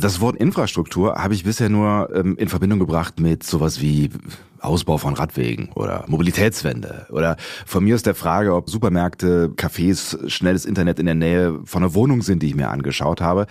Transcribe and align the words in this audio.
Das 0.00 0.20
Wort 0.20 0.36
Infrastruktur 0.36 1.16
habe 1.16 1.34
ich 1.34 1.42
bisher 1.42 1.68
nur 1.68 2.08
ähm, 2.14 2.36
in 2.36 2.48
Verbindung 2.48 2.78
gebracht 2.78 3.18
mit 3.18 3.42
sowas 3.42 3.80
wie 3.80 4.10
Ausbau 4.60 4.96
von 4.96 5.14
Radwegen 5.14 5.70
oder 5.74 6.04
Mobilitätswende 6.06 7.06
oder 7.10 7.36
von 7.66 7.82
mir 7.82 7.96
ist 7.96 8.06
der 8.06 8.14
Frage, 8.14 8.54
ob 8.54 8.70
Supermärkte, 8.70 9.52
Cafés, 9.56 10.28
schnelles 10.28 10.66
Internet 10.66 11.00
in 11.00 11.06
der 11.06 11.16
Nähe 11.16 11.60
von 11.64 11.82
einer 11.82 11.94
Wohnung 11.94 12.22
sind, 12.22 12.44
die 12.44 12.48
ich 12.48 12.54
mir 12.54 12.70
angeschaut 12.70 13.20
habe, 13.20 13.46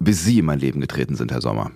bis 0.00 0.24
Sie 0.24 0.40
in 0.40 0.46
mein 0.46 0.58
Leben 0.58 0.80
getreten 0.80 1.14
sind, 1.14 1.30
Herr 1.30 1.42
Sommer. 1.42 1.70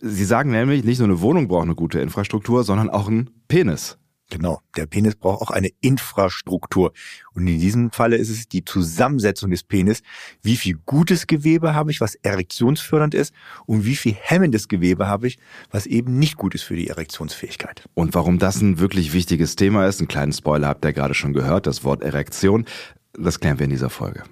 Sie 0.00 0.24
sagen 0.24 0.50
nämlich, 0.50 0.82
nicht 0.82 0.98
nur 0.98 1.08
eine 1.08 1.20
Wohnung 1.20 1.46
braucht 1.46 1.64
eine 1.64 1.76
gute 1.76 2.00
Infrastruktur, 2.00 2.64
sondern 2.64 2.90
auch 2.90 3.08
ein 3.08 3.30
Penis. 3.46 3.96
Genau, 4.30 4.60
der 4.76 4.86
Penis 4.86 5.16
braucht 5.16 5.42
auch 5.42 5.50
eine 5.50 5.70
Infrastruktur. 5.80 6.92
Und 7.34 7.48
in 7.48 7.58
diesem 7.58 7.90
Falle 7.90 8.16
ist 8.16 8.30
es 8.30 8.48
die 8.48 8.64
Zusammensetzung 8.64 9.50
des 9.50 9.64
Penis. 9.64 10.02
Wie 10.40 10.56
viel 10.56 10.78
gutes 10.86 11.26
Gewebe 11.26 11.74
habe 11.74 11.90
ich, 11.90 12.00
was 12.00 12.14
erektionsfördernd 12.14 13.14
ist, 13.14 13.34
und 13.66 13.84
wie 13.84 13.96
viel 13.96 14.14
hemmendes 14.14 14.68
Gewebe 14.68 15.08
habe 15.08 15.26
ich, 15.26 15.38
was 15.70 15.86
eben 15.86 16.18
nicht 16.18 16.36
gut 16.36 16.54
ist 16.54 16.62
für 16.62 16.76
die 16.76 16.88
Erektionsfähigkeit. 16.88 17.84
Und 17.94 18.14
warum 18.14 18.38
das 18.38 18.60
ein 18.60 18.78
wirklich 18.78 19.12
wichtiges 19.12 19.56
Thema 19.56 19.86
ist, 19.86 19.98
einen 19.98 20.08
kleinen 20.08 20.32
Spoiler 20.32 20.68
habt 20.68 20.84
ihr 20.84 20.92
gerade 20.92 21.14
schon 21.14 21.32
gehört, 21.32 21.66
das 21.66 21.82
Wort 21.82 22.02
Erektion, 22.02 22.66
das 23.12 23.40
klären 23.40 23.58
wir 23.58 23.64
in 23.64 23.70
dieser 23.70 23.90
Folge. 23.90 24.22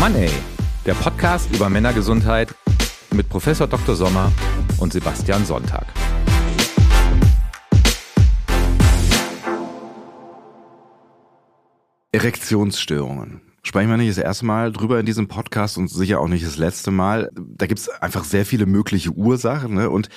Mann 0.00 0.14
ey, 0.14 0.30
der 0.86 0.94
Podcast 0.94 1.54
über 1.54 1.68
Männergesundheit 1.68 2.54
mit 3.12 3.28
Professor 3.28 3.66
Dr. 3.66 3.94
Sommer 3.94 4.32
und 4.78 4.92
Sebastian 4.92 5.44
Sonntag. 5.44 5.86
Erektionsstörungen. 12.14 13.40
Sprechen 13.64 13.90
wir 13.90 13.96
nicht 13.96 14.10
das 14.10 14.18
erste 14.18 14.46
Mal 14.46 14.70
drüber 14.70 15.00
in 15.00 15.06
diesem 15.06 15.26
Podcast 15.26 15.76
und 15.78 15.88
sicher 15.88 16.20
auch 16.20 16.28
nicht 16.28 16.46
das 16.46 16.58
letzte 16.58 16.92
Mal. 16.92 17.28
Da 17.34 17.66
gibt's 17.66 17.88
einfach 17.88 18.22
sehr 18.22 18.46
viele 18.46 18.66
mögliche 18.66 19.10
Ursachen. 19.10 19.74
Ne? 19.74 19.90
Und 19.90 20.10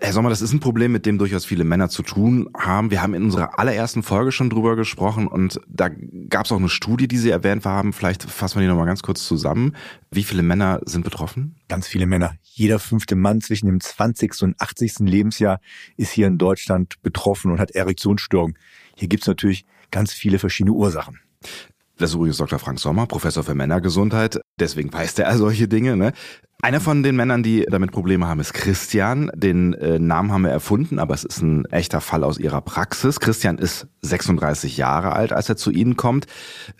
Herr 0.00 0.12
Sommer, 0.12 0.28
das 0.28 0.42
ist 0.42 0.52
ein 0.52 0.58
Problem, 0.58 0.90
mit 0.90 1.06
dem 1.06 1.18
durchaus 1.18 1.44
viele 1.44 1.62
Männer 1.62 1.88
zu 1.88 2.02
tun 2.02 2.50
haben. 2.58 2.90
Wir 2.90 3.00
haben 3.00 3.14
in 3.14 3.22
unserer 3.22 3.60
allerersten 3.60 4.02
Folge 4.02 4.32
schon 4.32 4.50
drüber 4.50 4.74
gesprochen 4.74 5.28
und 5.28 5.60
da 5.68 5.88
gab's 6.28 6.50
auch 6.50 6.58
eine 6.58 6.68
Studie, 6.68 7.06
die 7.06 7.18
Sie 7.18 7.30
erwähnt 7.30 7.64
haben. 7.64 7.92
Vielleicht 7.92 8.24
fassen 8.24 8.56
wir 8.56 8.62
die 8.62 8.68
nochmal 8.68 8.86
ganz 8.86 9.02
kurz 9.02 9.24
zusammen. 9.24 9.76
Wie 10.10 10.24
viele 10.24 10.42
Männer 10.42 10.80
sind 10.84 11.04
betroffen? 11.04 11.54
Ganz 11.68 11.86
viele 11.86 12.06
Männer. 12.06 12.34
Jeder 12.42 12.80
fünfte 12.80 13.14
Mann 13.14 13.40
zwischen 13.40 13.66
dem 13.66 13.80
20. 13.80 14.42
und 14.42 14.60
80. 14.60 14.98
Lebensjahr 14.98 15.60
ist 15.96 16.10
hier 16.10 16.26
in 16.26 16.38
Deutschland 16.38 17.00
betroffen 17.02 17.52
und 17.52 17.60
hat 17.60 17.70
Erektionsstörungen. 17.70 18.58
Hier 18.96 19.06
gibt's 19.06 19.28
natürlich 19.28 19.64
ganz 19.92 20.12
viele 20.12 20.40
verschiedene 20.40 20.74
Ursachen. 20.74 21.20
Das 21.98 22.10
ist 22.10 22.16
übrigens 22.16 22.36
Dr. 22.36 22.58
Frank 22.58 22.78
Sommer, 22.78 23.06
Professor 23.06 23.42
für 23.42 23.54
Männergesundheit. 23.54 24.40
Deswegen 24.60 24.92
weiß 24.92 25.14
all 25.28 25.38
solche 25.38 25.66
Dinge. 25.66 25.96
Ne? 25.96 26.12
Einer 26.66 26.80
von 26.80 27.04
den 27.04 27.14
Männern, 27.14 27.44
die 27.44 27.64
damit 27.70 27.92
Probleme 27.92 28.26
haben, 28.26 28.40
ist 28.40 28.52
Christian. 28.52 29.30
Den 29.36 29.72
äh, 29.74 30.00
Namen 30.00 30.32
haben 30.32 30.42
wir 30.42 30.50
erfunden, 30.50 30.98
aber 30.98 31.14
es 31.14 31.22
ist 31.22 31.40
ein 31.40 31.64
echter 31.66 32.00
Fall 32.00 32.24
aus 32.24 32.38
ihrer 32.38 32.60
Praxis. 32.60 33.20
Christian 33.20 33.58
ist 33.58 33.86
36 34.00 34.76
Jahre 34.76 35.12
alt, 35.12 35.32
als 35.32 35.48
er 35.48 35.56
zu 35.56 35.70
Ihnen 35.70 35.94
kommt, 35.96 36.26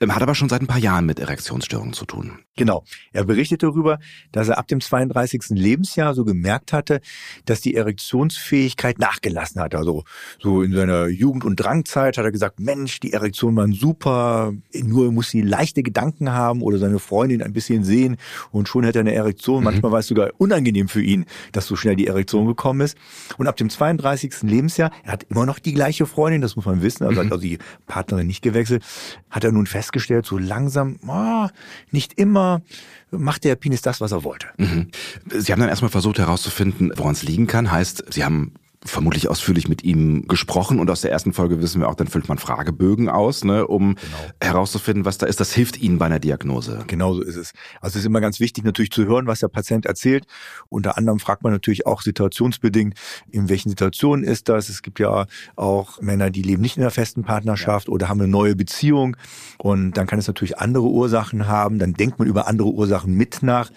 ähm, 0.00 0.12
hat 0.12 0.22
aber 0.22 0.34
schon 0.34 0.48
seit 0.48 0.60
ein 0.60 0.66
paar 0.66 0.80
Jahren 0.80 1.06
mit 1.06 1.20
Erektionsstörungen 1.20 1.92
zu 1.92 2.04
tun. 2.04 2.40
Genau. 2.56 2.84
Er 3.12 3.24
berichtet 3.24 3.62
darüber, 3.62 3.98
dass 4.32 4.48
er 4.48 4.58
ab 4.58 4.66
dem 4.66 4.80
32. 4.80 5.50
Lebensjahr 5.50 6.14
so 6.14 6.24
gemerkt 6.24 6.72
hatte, 6.72 7.00
dass 7.44 7.60
die 7.60 7.76
Erektionsfähigkeit 7.76 8.98
nachgelassen 8.98 9.60
hat. 9.60 9.74
Also 9.74 10.04
so 10.40 10.62
in 10.62 10.72
seiner 10.72 11.06
Jugend- 11.06 11.44
und 11.44 11.56
Drangzeit 11.56 12.16
hat 12.16 12.24
er 12.24 12.32
gesagt, 12.32 12.58
Mensch, 12.58 12.98
die 12.98 13.12
Erektion 13.12 13.54
war 13.54 13.68
super, 13.68 14.52
nur 14.74 15.12
muss 15.12 15.30
sie 15.30 15.42
leichte 15.42 15.82
Gedanken 15.82 16.32
haben 16.32 16.62
oder 16.62 16.78
seine 16.78 16.98
Freundin 16.98 17.42
ein 17.42 17.52
bisschen 17.52 17.84
sehen 17.84 18.16
und 18.50 18.68
schon 18.68 18.82
hätte 18.82 18.98
er 18.98 19.02
eine 19.02 19.14
Erektion. 19.14 19.60
Mhm. 19.60 19.75
Manchmal 19.76 19.92
war 19.92 19.98
es 20.00 20.06
sogar 20.06 20.30
unangenehm 20.38 20.88
für 20.88 21.02
ihn, 21.02 21.26
dass 21.52 21.66
so 21.66 21.76
schnell 21.76 21.96
die 21.96 22.06
Erektion 22.06 22.46
gekommen 22.46 22.80
ist. 22.80 22.96
Und 23.38 23.46
ab 23.46 23.56
dem 23.56 23.70
32. 23.70 24.42
Lebensjahr, 24.42 24.90
er 25.04 25.12
hat 25.12 25.24
immer 25.24 25.46
noch 25.46 25.58
die 25.58 25.72
gleiche 25.72 26.06
Freundin, 26.06 26.40
das 26.40 26.56
muss 26.56 26.64
man 26.64 26.82
wissen, 26.82 27.04
also 27.04 27.20
hat 27.20 27.32
also 27.32 27.42
die 27.42 27.58
Partnerin 27.86 28.26
nicht 28.26 28.42
gewechselt, 28.42 28.82
hat 29.30 29.44
er 29.44 29.52
nun 29.52 29.66
festgestellt, 29.66 30.26
so 30.26 30.38
langsam, 30.38 30.98
oh, 31.06 31.48
nicht 31.90 32.14
immer 32.18 32.62
macht 33.10 33.44
der 33.44 33.54
Penis 33.56 33.82
das, 33.82 34.00
was 34.00 34.12
er 34.12 34.24
wollte. 34.24 34.48
Mhm. 34.56 34.88
Sie 35.30 35.52
haben 35.52 35.60
dann 35.60 35.68
erstmal 35.68 35.90
versucht 35.90 36.18
herauszufinden, 36.18 36.92
woran 36.96 37.12
es 37.12 37.22
liegen 37.22 37.46
kann. 37.46 37.70
Heißt, 37.70 38.04
Sie 38.12 38.24
haben 38.24 38.52
vermutlich 38.84 39.28
ausführlich 39.28 39.68
mit 39.68 39.82
ihm 39.82 40.26
gesprochen 40.28 40.78
und 40.78 40.90
aus 40.90 41.00
der 41.00 41.10
ersten 41.10 41.32
Folge 41.32 41.60
wissen 41.60 41.80
wir 41.80 41.88
auch, 41.88 41.94
dann 41.94 42.06
füllt 42.06 42.28
man 42.28 42.38
Fragebögen 42.38 43.08
aus, 43.08 43.44
ne, 43.44 43.66
um 43.66 43.94
genau. 43.94 44.16
herauszufinden, 44.40 45.04
was 45.04 45.18
da 45.18 45.26
ist. 45.26 45.40
Das 45.40 45.52
hilft 45.52 45.78
Ihnen 45.78 45.98
bei 45.98 46.06
einer 46.06 46.18
Diagnose. 46.18 46.84
Genau 46.86 47.14
so 47.14 47.22
ist 47.22 47.36
es. 47.36 47.52
Also 47.80 47.94
es 47.94 48.02
ist 48.02 48.06
immer 48.06 48.20
ganz 48.20 48.40
wichtig, 48.40 48.64
natürlich 48.64 48.90
zu 48.90 49.06
hören, 49.06 49.26
was 49.26 49.40
der 49.40 49.48
Patient 49.48 49.86
erzählt. 49.86 50.26
Unter 50.68 50.96
anderem 50.98 51.18
fragt 51.18 51.42
man 51.42 51.52
natürlich 51.52 51.86
auch 51.86 52.02
situationsbedingt, 52.02 52.94
in 53.30 53.48
welchen 53.48 53.70
Situationen 53.70 54.24
ist 54.24 54.48
das. 54.48 54.68
Es 54.68 54.82
gibt 54.82 54.98
ja 54.98 55.26
auch 55.56 56.00
Männer, 56.00 56.30
die 56.30 56.42
leben 56.42 56.62
nicht 56.62 56.76
in 56.76 56.82
einer 56.82 56.90
festen 56.90 57.24
Partnerschaft 57.24 57.88
ja. 57.88 57.92
oder 57.92 58.08
haben 58.08 58.20
eine 58.20 58.28
neue 58.28 58.56
Beziehung 58.56 59.16
und 59.58 59.92
dann 59.92 60.06
kann 60.06 60.18
es 60.18 60.26
natürlich 60.26 60.58
andere 60.58 60.84
Ursachen 60.84 61.48
haben. 61.48 61.78
Dann 61.78 61.94
denkt 61.94 62.18
man 62.18 62.28
über 62.28 62.46
andere 62.46 62.68
Ursachen 62.68 63.14
mit 63.14 63.42
nach. 63.42 63.70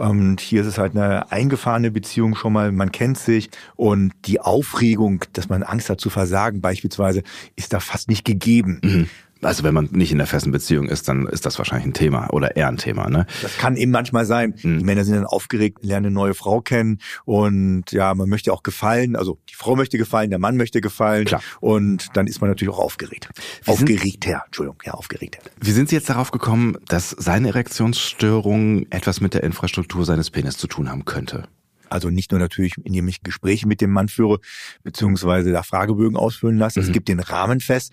Und 0.00 0.40
hier 0.40 0.62
ist 0.62 0.66
es 0.66 0.78
halt 0.78 0.96
eine 0.96 1.30
eingefahrene 1.30 1.90
Beziehung 1.90 2.34
schon 2.34 2.54
mal, 2.54 2.72
man 2.72 2.90
kennt 2.90 3.18
sich 3.18 3.50
und 3.76 4.12
die 4.24 4.40
Aufregung, 4.40 5.26
dass 5.34 5.50
man 5.50 5.62
Angst 5.62 5.90
hat 5.90 6.00
zu 6.00 6.08
versagen 6.08 6.62
beispielsweise, 6.62 7.22
ist 7.54 7.74
da 7.74 7.80
fast 7.80 8.08
nicht 8.08 8.24
gegeben. 8.24 8.80
Mhm. 8.82 9.08
Also 9.42 9.64
wenn 9.64 9.72
man 9.74 9.88
nicht 9.92 10.12
in 10.12 10.18
der 10.18 10.26
festen 10.26 10.52
Beziehung 10.52 10.88
ist, 10.88 11.08
dann 11.08 11.26
ist 11.26 11.46
das 11.46 11.58
wahrscheinlich 11.58 11.86
ein 11.86 11.94
Thema 11.94 12.28
oder 12.30 12.56
eher 12.56 12.68
ein 12.68 12.76
Thema, 12.76 13.08
ne? 13.08 13.26
Das 13.40 13.56
kann 13.56 13.76
eben 13.76 13.90
manchmal 13.90 14.26
sein. 14.26 14.54
Mhm. 14.62 14.78
Die 14.78 14.84
Männer 14.84 15.04
sind 15.04 15.14
dann 15.14 15.24
aufgeregt, 15.24 15.78
lernen 15.82 16.06
eine 16.06 16.14
neue 16.14 16.34
Frau 16.34 16.60
kennen 16.60 16.98
und 17.24 17.90
ja, 17.92 18.14
man 18.14 18.28
möchte 18.28 18.52
auch 18.52 18.62
gefallen. 18.62 19.16
Also 19.16 19.38
die 19.48 19.54
Frau 19.54 19.76
möchte 19.76 19.98
gefallen, 19.98 20.30
der 20.30 20.38
Mann 20.38 20.56
möchte 20.56 20.80
gefallen. 20.80 21.24
Klar. 21.24 21.42
Und 21.60 22.08
dann 22.14 22.26
ist 22.26 22.40
man 22.40 22.50
natürlich 22.50 22.74
auch 22.74 22.78
aufgeregt. 22.80 23.28
Wie 23.64 23.70
aufgeregt, 23.70 24.26
Herr. 24.26 24.42
Entschuldigung, 24.46 24.78
ja, 24.84 24.92
aufgeregt. 24.92 25.38
Wie 25.60 25.72
sind 25.72 25.88
Sie 25.88 25.96
jetzt 25.96 26.10
darauf 26.10 26.30
gekommen, 26.30 26.76
dass 26.88 27.10
seine 27.10 27.48
Erektionsstörung 27.48 28.86
etwas 28.90 29.20
mit 29.20 29.34
der 29.34 29.42
Infrastruktur 29.42 30.04
seines 30.04 30.30
Penis 30.30 30.56
zu 30.56 30.66
tun 30.66 30.90
haben 30.90 31.04
könnte? 31.04 31.44
Also 31.90 32.08
nicht 32.08 32.30
nur 32.30 32.38
natürlich, 32.38 32.74
indem 32.82 33.08
ich 33.08 33.22
Gespräche 33.22 33.66
mit 33.66 33.80
dem 33.80 33.90
Mann 33.90 34.08
führe, 34.08 34.38
beziehungsweise 34.84 35.50
da 35.50 35.62
Fragebögen 35.62 36.16
ausfüllen 36.16 36.56
lasse. 36.56 36.80
Mhm. 36.80 36.86
Es 36.86 36.92
gibt 36.92 37.08
den 37.08 37.20
Rahmen 37.20 37.60
fest. 37.60 37.92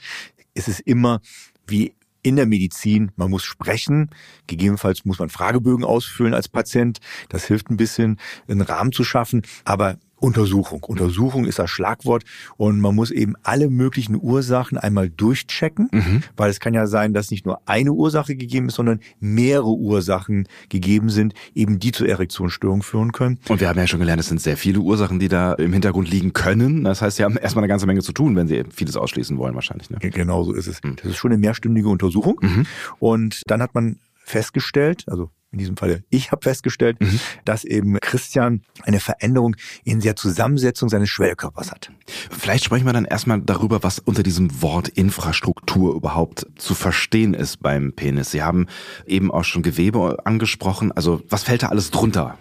Es 0.57 0.67
ist 0.67 0.79
immer 0.81 1.21
wie 1.67 1.93
in 2.23 2.35
der 2.35 2.45
Medizin, 2.45 3.11
man 3.15 3.29
muss 3.29 3.43
sprechen, 3.43 4.09
gegebenenfalls 4.47 5.05
muss 5.05 5.19
man 5.19 5.29
Fragebögen 5.29 5.85
ausfüllen 5.85 6.33
als 6.33 6.49
Patient, 6.49 6.99
das 7.29 7.45
hilft 7.45 7.69
ein 7.69 7.77
bisschen, 7.77 8.19
einen 8.47 8.61
Rahmen 8.61 8.91
zu 8.91 9.03
schaffen, 9.03 9.43
aber 9.63 9.97
Untersuchung. 10.19 10.83
Untersuchung 10.83 11.45
ist 11.45 11.59
das 11.59 11.69
Schlagwort 11.69 12.23
und 12.57 12.79
man 12.79 12.95
muss 12.95 13.11
eben 13.11 13.35
alle 13.43 13.69
möglichen 13.69 14.19
Ursachen 14.19 14.77
einmal 14.77 15.09
durchchecken, 15.09 15.89
mhm. 15.91 16.23
weil 16.35 16.49
es 16.49 16.59
kann 16.59 16.73
ja 16.73 16.87
sein, 16.87 17.13
dass 17.13 17.31
nicht 17.31 17.45
nur 17.45 17.61
eine 17.65 17.93
Ursache 17.93 18.35
gegeben 18.35 18.67
ist, 18.67 18.75
sondern 18.75 18.99
mehrere 19.19 19.73
Ursachen 19.73 20.47
gegeben 20.69 21.09
sind, 21.09 21.33
eben 21.53 21.79
die 21.79 21.91
zur 21.91 22.07
Erektionsstörung 22.07 22.81
führen 22.81 23.11
können. 23.11 23.39
Und 23.47 23.61
wir 23.61 23.69
haben 23.69 23.77
ja 23.77 23.87
schon 23.87 23.99
gelernt, 23.99 24.19
es 24.19 24.27
sind 24.27 24.41
sehr 24.41 24.57
viele 24.57 24.79
Ursachen, 24.79 25.19
die 25.19 25.27
da 25.27 25.53
im 25.53 25.73
Hintergrund 25.73 26.09
liegen 26.09 26.33
können. 26.33 26.83
Das 26.83 27.01
heißt, 27.01 27.17
Sie 27.17 27.23
haben 27.23 27.37
erstmal 27.37 27.63
eine 27.63 27.69
ganze 27.69 27.85
Menge 27.85 28.01
zu 28.01 28.11
tun, 28.11 28.35
wenn 28.35 28.47
Sie 28.47 28.63
vieles 28.73 28.97
ausschließen 28.97 29.37
wollen 29.37 29.55
wahrscheinlich. 29.55 29.89
Ne? 29.89 29.97
Genau 29.99 30.43
so 30.43 30.53
ist 30.53 30.67
es. 30.67 30.83
Mhm. 30.83 30.95
Das 30.97 31.05
ist 31.05 31.17
schon 31.17 31.31
eine 31.31 31.39
mehrstündige 31.39 31.89
Untersuchung 31.89 32.39
mhm. 32.41 32.65
und 32.99 33.41
dann 33.47 33.61
hat 33.61 33.75
man 33.75 33.97
festgestellt, 34.23 35.05
also 35.07 35.29
in 35.57 35.59
diesem 35.59 35.77
Fall 35.77 36.03
ich 36.09 36.31
habe 36.31 36.43
festgestellt, 36.43 37.01
mhm. 37.01 37.19
dass 37.43 37.63
eben 37.63 37.99
Christian 37.99 38.61
eine 38.83 38.99
Veränderung 38.99 39.55
in 39.83 39.99
der 39.99 40.15
Zusammensetzung 40.15 40.87
seines 40.87 41.09
Schwellkörpers 41.09 41.71
hat. 41.71 41.91
Vielleicht 42.29 42.63
sprechen 42.63 42.85
wir 42.85 42.93
dann 42.93 43.05
erstmal 43.05 43.41
darüber, 43.41 43.81
was 43.83 43.99
unter 43.99 44.21
diesem 44.21 44.61
Wort 44.61 44.87
Infrastruktur 44.87 45.95
überhaupt 45.95 46.45
zu 46.55 46.75
verstehen 46.75 47.33
ist 47.33 47.57
beim 47.61 47.93
Penis. 47.93 48.31
Sie 48.31 48.43
haben 48.43 48.67
eben 49.05 49.31
auch 49.31 49.43
schon 49.43 49.63
Gewebe 49.63 50.17
angesprochen. 50.25 50.91
Also 50.91 51.21
was 51.29 51.43
fällt 51.43 51.63
da 51.63 51.69
alles 51.69 51.89
drunter? 51.89 52.37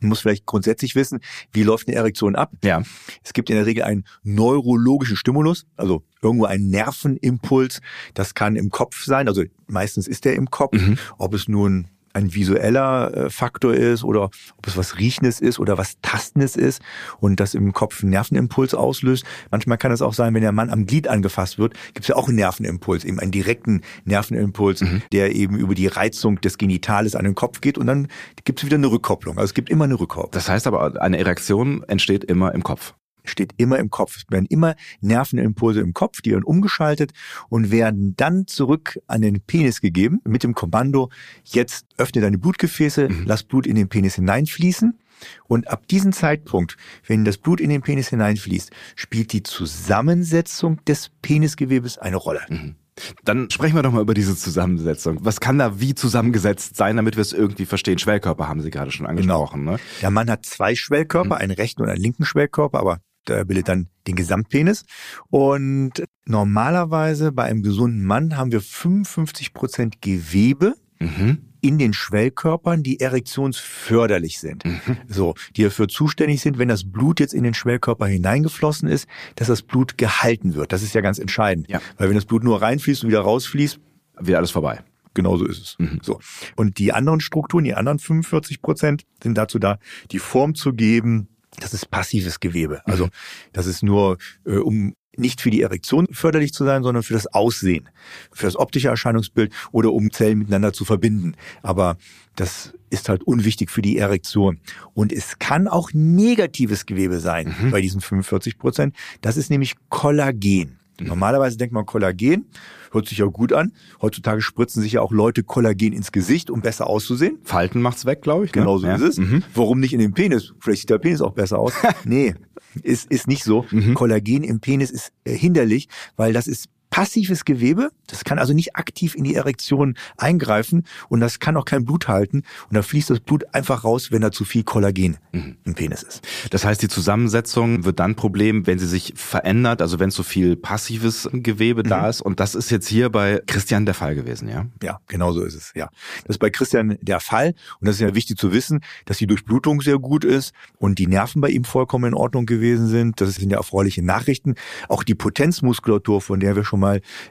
Man 0.00 0.10
muss 0.10 0.20
vielleicht 0.20 0.44
grundsätzlich 0.44 0.94
wissen, 0.94 1.20
wie 1.52 1.62
läuft 1.62 1.88
eine 1.88 1.96
Erektion 1.96 2.36
ab. 2.36 2.52
Ja. 2.62 2.82
Es 3.22 3.32
gibt 3.32 3.48
in 3.48 3.56
der 3.56 3.64
Regel 3.64 3.84
einen 3.84 4.04
neurologischen 4.22 5.16
Stimulus, 5.16 5.66
also 5.76 6.02
irgendwo 6.20 6.44
einen 6.44 6.68
Nervenimpuls. 6.68 7.80
Das 8.12 8.34
kann 8.34 8.56
im 8.56 8.70
Kopf 8.70 9.04
sein, 9.04 9.28
also 9.28 9.44
meistens 9.66 10.06
ist 10.06 10.24
der 10.24 10.34
im 10.34 10.50
Kopf. 10.50 10.78
Mhm. 10.78 10.98
Ob 11.16 11.32
es 11.32 11.48
nun 11.48 11.88
ein 12.14 12.34
visueller 12.34 13.14
äh, 13.14 13.30
Faktor 13.30 13.74
ist 13.74 14.04
oder 14.04 14.24
ob 14.24 14.66
es 14.66 14.76
was 14.76 14.98
Riechendes 14.98 15.40
ist 15.40 15.58
oder 15.58 15.76
was 15.76 16.00
Tastendes 16.00 16.56
ist 16.56 16.80
und 17.20 17.40
das 17.40 17.54
im 17.54 17.72
Kopf 17.72 18.02
einen 18.02 18.10
Nervenimpuls 18.10 18.74
auslöst. 18.74 19.24
Manchmal 19.50 19.78
kann 19.78 19.92
es 19.92 20.00
auch 20.00 20.14
sein, 20.14 20.32
wenn 20.34 20.42
der 20.42 20.52
Mann 20.52 20.70
am 20.70 20.86
Glied 20.86 21.08
angefasst 21.08 21.58
wird, 21.58 21.74
gibt 21.88 22.04
es 22.04 22.08
ja 22.08 22.16
auch 22.16 22.28
einen 22.28 22.36
Nervenimpuls, 22.36 23.04
eben 23.04 23.20
einen 23.20 23.32
direkten 23.32 23.82
Nervenimpuls, 24.04 24.80
mhm. 24.80 25.02
der 25.12 25.34
eben 25.34 25.58
über 25.58 25.74
die 25.74 25.88
Reizung 25.88 26.40
des 26.40 26.56
Genitales 26.56 27.14
an 27.16 27.24
den 27.24 27.34
Kopf 27.34 27.60
geht 27.60 27.76
und 27.76 27.86
dann 27.86 28.08
gibt 28.44 28.60
es 28.60 28.64
wieder 28.64 28.76
eine 28.76 28.90
Rückkopplung. 28.90 29.36
Also 29.36 29.46
es 29.46 29.54
gibt 29.54 29.68
immer 29.68 29.84
eine 29.84 29.98
Rückkopplung. 29.98 30.30
Das 30.32 30.48
heißt 30.48 30.66
aber, 30.66 31.00
eine 31.02 31.18
Erektion 31.18 31.82
entsteht 31.84 32.24
immer 32.24 32.54
im 32.54 32.62
Kopf. 32.62 32.94
Steht 33.24 33.54
immer 33.56 33.78
im 33.78 33.90
Kopf. 33.90 34.16
Es 34.16 34.24
werden 34.30 34.46
immer 34.46 34.76
Nervenimpulse 35.00 35.80
im 35.80 35.94
Kopf, 35.94 36.20
die 36.20 36.32
werden 36.32 36.44
umgeschaltet 36.44 37.12
und 37.48 37.70
werden 37.70 38.14
dann 38.16 38.46
zurück 38.46 38.98
an 39.06 39.22
den 39.22 39.40
Penis 39.40 39.80
gegeben 39.80 40.20
mit 40.24 40.42
dem 40.42 40.54
Kommando, 40.54 41.10
jetzt 41.44 41.86
öffne 41.96 42.20
deine 42.20 42.38
Blutgefäße, 42.38 43.08
mhm. 43.08 43.24
lass 43.26 43.42
Blut 43.42 43.66
in 43.66 43.76
den 43.76 43.88
Penis 43.88 44.14
hineinfließen. 44.16 44.98
Und 45.46 45.68
ab 45.68 45.88
diesem 45.88 46.12
Zeitpunkt, 46.12 46.76
wenn 47.06 47.24
das 47.24 47.38
Blut 47.38 47.60
in 47.60 47.70
den 47.70 47.82
Penis 47.82 48.08
hineinfließt, 48.08 48.70
spielt 48.94 49.32
die 49.32 49.42
Zusammensetzung 49.42 50.84
des 50.84 51.10
Penisgewebes 51.22 51.98
eine 51.98 52.16
Rolle. 52.16 52.40
Mhm. 52.48 52.76
Dann 53.24 53.50
sprechen 53.50 53.74
wir 53.74 53.82
doch 53.82 53.92
mal 53.92 54.02
über 54.02 54.14
diese 54.14 54.36
Zusammensetzung. 54.36 55.18
Was 55.22 55.40
kann 55.40 55.58
da 55.58 55.80
wie 55.80 55.94
zusammengesetzt 55.94 56.76
sein, 56.76 56.96
damit 56.96 57.16
wir 57.16 57.22
es 57.22 57.32
irgendwie 57.32 57.66
verstehen? 57.66 57.98
Schwellkörper 57.98 58.46
haben 58.46 58.60
Sie 58.60 58.70
gerade 58.70 58.92
schon 58.92 59.06
angesprochen. 59.06 59.60
Genau. 59.60 59.72
Ne? 59.72 59.80
Der 60.00 60.10
Mann 60.10 60.30
hat 60.30 60.46
zwei 60.46 60.74
Schwellkörper, 60.76 61.36
mhm. 61.36 61.40
einen 61.40 61.52
rechten 61.52 61.82
und 61.82 61.88
einen 61.88 62.00
linken 62.00 62.24
Schwellkörper, 62.24 62.78
aber 62.78 63.00
der 63.28 63.44
bildet 63.44 63.68
dann 63.68 63.88
den 64.06 64.16
Gesamtpenis. 64.16 64.84
Und 65.30 66.04
normalerweise 66.26 67.32
bei 67.32 67.44
einem 67.44 67.62
gesunden 67.62 68.04
Mann 68.04 68.36
haben 68.36 68.52
wir 68.52 68.60
55 68.60 69.54
Prozent 69.54 70.02
Gewebe. 70.02 70.74
Mhm 70.98 71.38
in 71.64 71.78
den 71.78 71.94
Schwellkörpern, 71.94 72.82
die 72.82 73.00
erektionsförderlich 73.00 74.38
sind. 74.38 74.66
Mhm. 74.66 74.98
So, 75.08 75.34
die 75.56 75.62
dafür 75.62 75.88
zuständig 75.88 76.42
sind, 76.42 76.58
wenn 76.58 76.68
das 76.68 76.84
Blut 76.84 77.20
jetzt 77.20 77.32
in 77.32 77.42
den 77.42 77.54
Schwellkörper 77.54 78.06
hineingeflossen 78.06 78.86
ist, 78.86 79.08
dass 79.36 79.48
das 79.48 79.62
Blut 79.62 79.96
gehalten 79.96 80.54
wird. 80.54 80.72
Das 80.72 80.82
ist 80.82 80.94
ja 80.94 81.00
ganz 81.00 81.18
entscheidend. 81.18 81.70
Ja. 81.70 81.80
Weil 81.96 82.10
wenn 82.10 82.16
das 82.16 82.26
Blut 82.26 82.44
nur 82.44 82.60
reinfließt 82.60 83.04
und 83.04 83.08
wieder 83.08 83.22
rausfließt, 83.22 83.80
wird 84.20 84.36
alles 84.36 84.50
vorbei. 84.50 84.82
Genauso 85.14 85.46
ist 85.46 85.62
es. 85.62 85.76
Mhm. 85.78 86.00
So. 86.02 86.20
Und 86.54 86.76
die 86.78 86.92
anderen 86.92 87.20
Strukturen, 87.20 87.64
die 87.64 87.74
anderen 87.74 87.98
45 87.98 88.60
Prozent, 88.60 89.04
sind 89.22 89.38
dazu 89.38 89.58
da, 89.58 89.78
die 90.10 90.18
Form 90.18 90.54
zu 90.54 90.74
geben, 90.74 91.28
das 91.60 91.74
ist 91.74 91.90
passives 91.90 92.40
Gewebe. 92.40 92.82
Also 92.86 93.06
mhm. 93.06 93.10
das 93.52 93.66
ist 93.66 93.82
nur, 93.82 94.18
äh, 94.46 94.56
um 94.56 94.94
nicht 95.16 95.40
für 95.40 95.50
die 95.50 95.62
Erektion 95.62 96.08
förderlich 96.10 96.52
zu 96.52 96.64
sein, 96.64 96.82
sondern 96.82 97.02
für 97.02 97.14
das 97.14 97.26
Aussehen, 97.28 97.88
für 98.32 98.46
das 98.46 98.56
optische 98.56 98.88
Erscheinungsbild 98.88 99.52
oder 99.72 99.92
um 99.92 100.10
Zellen 100.10 100.38
miteinander 100.38 100.72
zu 100.72 100.84
verbinden. 100.84 101.36
Aber 101.62 101.96
das 102.36 102.72
ist 102.90 103.08
halt 103.08 103.22
unwichtig 103.22 103.70
für 103.70 103.82
die 103.82 103.98
Erektion. 103.98 104.60
Und 104.92 105.12
es 105.12 105.38
kann 105.38 105.68
auch 105.68 105.90
negatives 105.92 106.86
Gewebe 106.86 107.20
sein 107.20 107.54
mhm. 107.60 107.70
bei 107.70 107.80
diesen 107.80 108.00
45 108.00 108.58
Prozent. 108.58 108.94
Das 109.20 109.36
ist 109.36 109.50
nämlich 109.50 109.74
Kollagen. 109.88 110.78
Mhm. 111.00 111.08
Normalerweise 111.08 111.56
denkt 111.56 111.72
man 111.72 111.86
Kollagen, 111.86 112.46
hört 112.92 113.08
sich 113.08 113.18
ja 113.18 113.26
gut 113.26 113.52
an. 113.52 113.72
Heutzutage 114.00 114.40
spritzen 114.40 114.82
sich 114.82 114.92
ja 114.92 115.00
auch 115.00 115.12
Leute 115.12 115.42
Kollagen 115.42 115.92
ins 115.92 116.12
Gesicht, 116.12 116.50
um 116.50 116.60
besser 116.60 116.86
auszusehen. 116.86 117.38
Falten 117.42 117.82
macht's 117.82 118.06
weg, 118.06 118.22
glaube 118.22 118.44
ich. 118.44 118.54
Ne? 118.54 118.62
Genau 118.62 118.78
so 118.78 118.86
ja. 118.86 118.94
ist 118.94 119.02
es. 119.02 119.18
Mhm. 119.18 119.42
Warum 119.54 119.80
nicht 119.80 119.92
in 119.92 120.00
den 120.00 120.12
Penis? 120.12 120.54
Vielleicht 120.60 120.82
sieht 120.82 120.90
der 120.90 120.98
Penis 120.98 121.20
auch 121.20 121.32
besser 121.32 121.58
aus. 121.58 121.72
nee, 122.04 122.34
ist, 122.82 123.10
ist 123.10 123.28
nicht 123.28 123.44
so. 123.44 123.66
Mhm. 123.70 123.94
Kollagen 123.94 124.44
im 124.44 124.60
Penis 124.60 124.90
ist 124.90 125.12
äh, 125.24 125.32
hinderlich, 125.32 125.88
weil 126.16 126.32
das 126.32 126.46
ist 126.46 126.68
passives 126.94 127.44
Gewebe. 127.44 127.90
Das 128.06 128.22
kann 128.22 128.38
also 128.38 128.52
nicht 128.52 128.76
aktiv 128.76 129.16
in 129.16 129.24
die 129.24 129.34
Erektion 129.34 129.96
eingreifen 130.16 130.86
und 131.08 131.18
das 131.18 131.40
kann 131.40 131.56
auch 131.56 131.64
kein 131.64 131.84
Blut 131.84 132.06
halten. 132.06 132.44
Und 132.68 132.76
da 132.76 132.82
fließt 132.82 133.10
das 133.10 133.18
Blut 133.18 133.42
einfach 133.52 133.82
raus, 133.82 134.12
wenn 134.12 134.22
da 134.22 134.30
zu 134.30 134.44
viel 134.44 134.62
Kollagen 134.62 135.16
mhm. 135.32 135.56
im 135.64 135.74
Penis 135.74 136.04
ist. 136.04 136.22
Das 136.50 136.64
heißt, 136.64 136.80
die 136.80 136.86
Zusammensetzung 136.86 137.84
wird 137.84 137.98
dann 137.98 138.14
Problem, 138.14 138.68
wenn 138.68 138.78
sie 138.78 138.86
sich 138.86 139.12
verändert, 139.16 139.82
also 139.82 139.98
wenn 139.98 140.12
zu 140.12 140.22
viel 140.22 140.54
passives 140.54 141.28
Gewebe 141.32 141.82
mhm. 141.82 141.88
da 141.88 142.08
ist. 142.08 142.20
Und 142.20 142.38
das 142.38 142.54
ist 142.54 142.70
jetzt 142.70 142.86
hier 142.86 143.10
bei 143.10 143.42
Christian 143.44 143.86
der 143.86 143.94
Fall 143.94 144.14
gewesen, 144.14 144.48
ja? 144.48 144.66
Ja, 144.80 145.00
genau 145.08 145.32
so 145.32 145.42
ist 145.42 145.56
es, 145.56 145.72
ja. 145.74 145.88
Das 146.26 146.36
ist 146.36 146.38
bei 146.38 146.50
Christian 146.50 146.96
der 147.00 147.18
Fall. 147.18 147.54
Und 147.80 147.88
das 147.88 147.96
ist 147.96 148.02
ja 148.02 148.14
wichtig 148.14 148.38
zu 148.38 148.52
wissen, 148.52 148.82
dass 149.06 149.18
die 149.18 149.26
Durchblutung 149.26 149.80
sehr 149.80 149.98
gut 149.98 150.24
ist 150.24 150.52
und 150.78 151.00
die 151.00 151.08
Nerven 151.08 151.40
bei 151.40 151.48
ihm 151.48 151.64
vollkommen 151.64 152.04
in 152.04 152.14
Ordnung 152.14 152.46
gewesen 152.46 152.86
sind. 152.86 153.20
Das 153.20 153.34
sind 153.34 153.50
ja 153.50 153.58
erfreuliche 153.58 154.04
Nachrichten. 154.04 154.54
Auch 154.88 155.02
die 155.02 155.16
Potenzmuskulatur, 155.16 156.20
von 156.20 156.38
der 156.38 156.54
wir 156.54 156.62
schon 156.62 156.83
mal 156.83 156.83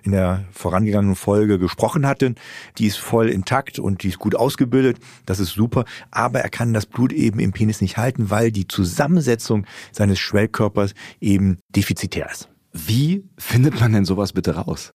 in 0.04 0.12
der 0.12 0.46
vorangegangenen 0.52 1.16
Folge 1.16 1.60
gesprochen 1.60 2.08
hatten. 2.08 2.36
Die 2.78 2.88
ist 2.88 2.98
voll 2.98 3.30
intakt 3.30 3.80
und 3.80 4.04
die 4.04 4.10
ist 4.10 4.20
gut 4.20 4.36
ausgebildet. 4.36 4.98
Das 5.26 5.40
ist 5.40 5.52
super. 5.52 5.86
Aber 6.12 6.40
er 6.40 6.50
kann 6.50 6.74
das 6.74 6.86
Blut 6.86 7.14
eben 7.14 7.40
im 7.40 7.52
Penis 7.52 7.82
nicht 7.82 7.98
halten, 7.98 8.30
weil 8.30 8.52
die 8.52 8.68
Zusammensetzung 8.68 9.66
seines 9.92 10.20
Schwellkörpers 10.20 10.94
eben 11.20 11.60
defizitär 11.70 12.30
ist. 12.32 12.50
Wie 12.72 13.24
findet 13.38 13.80
man 13.80 13.94
denn 13.94 14.06
sowas 14.06 14.34
bitte 14.34 14.56
raus? 14.56 14.93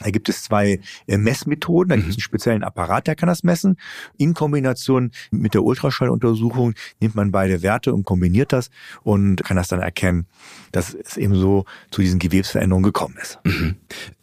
Da 0.00 0.10
gibt 0.10 0.28
es 0.30 0.42
zwei 0.42 0.80
äh, 1.06 1.18
Messmethoden. 1.18 1.90
Da 1.90 1.96
gibt 1.96 2.08
es 2.08 2.14
mhm. 2.14 2.18
einen 2.18 2.22
speziellen 2.22 2.64
Apparat, 2.64 3.06
der 3.06 3.14
kann 3.14 3.28
das 3.28 3.42
messen. 3.42 3.76
In 4.16 4.34
Kombination 4.34 5.12
mit 5.30 5.54
der 5.54 5.62
Ultraschalluntersuchung 5.62 6.74
nimmt 7.00 7.14
man 7.14 7.30
beide 7.30 7.62
Werte 7.62 7.92
und 7.94 8.04
kombiniert 8.04 8.52
das 8.52 8.70
und 9.02 9.44
kann 9.44 9.56
das 9.56 9.68
dann 9.68 9.80
erkennen, 9.80 10.26
dass 10.72 10.94
es 10.94 11.16
eben 11.16 11.34
so 11.34 11.66
zu 11.90 12.00
diesen 12.00 12.18
Gewebsveränderungen 12.18 12.84
gekommen 12.84 13.16
ist. 13.20 13.38
Mhm. 13.44 13.76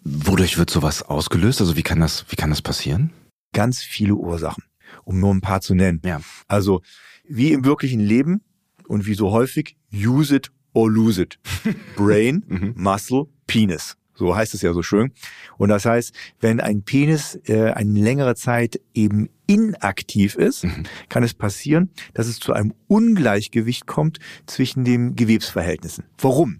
Wodurch 0.04 0.58
wird 0.58 0.70
sowas 0.70 1.04
ausgelöst? 1.04 1.62
Also 1.62 1.78
wie 1.78 1.84
kann 1.84 2.00
das, 2.00 2.26
wie 2.30 2.36
kann 2.36 2.50
das 2.50 2.62
passieren? 2.62 3.12
Ganz 3.54 3.82
viele 3.84 4.16
Ursachen, 4.16 4.64
um 5.04 5.20
nur 5.20 5.34
ein 5.34 5.42
paar 5.42 5.62
zu 5.62 5.76
nennen. 5.76 6.02
Ja. 6.04 6.22
Also 6.48 6.82
wie 7.28 7.52
im 7.52 7.66
wirklichen 7.66 8.00
Leben 8.00 8.42
und 8.88 9.06
wie 9.06 9.14
so 9.14 9.32
häufig, 9.32 9.78
use 9.94 10.36
it 10.36 10.52
or 10.74 10.90
lose 10.90 11.22
it. 11.22 11.38
Brain, 11.96 12.44
mhm. 12.48 12.74
Muscle, 12.76 13.28
Penis. 13.46 13.96
So 14.18 14.36
heißt 14.36 14.54
es 14.54 14.62
ja 14.64 14.74
so 14.74 14.82
schön. 14.82 15.12
Und 15.58 15.70
das 15.70 15.86
heißt, 15.86 16.14
wenn 16.40 16.60
ein 16.60 16.82
Penis 16.82 17.40
äh, 17.46 17.72
eine 17.72 18.00
längere 18.00 18.36
Zeit 18.36 18.82
eben 18.94 19.30
inaktiv 19.46 20.36
ist, 20.36 20.64
mhm. 20.64 20.84
kann 21.10 21.24
es 21.24 21.34
passieren, 21.34 21.92
dass 22.14 22.28
es 22.28 22.40
zu 22.40 22.54
einem 22.54 22.74
Ungleichgewicht 22.88 23.86
kommt 23.86 24.20
zwischen 24.48 24.84
den 24.84 25.16
Gewebsverhältnissen. 25.16 26.06
Warum? 26.18 26.60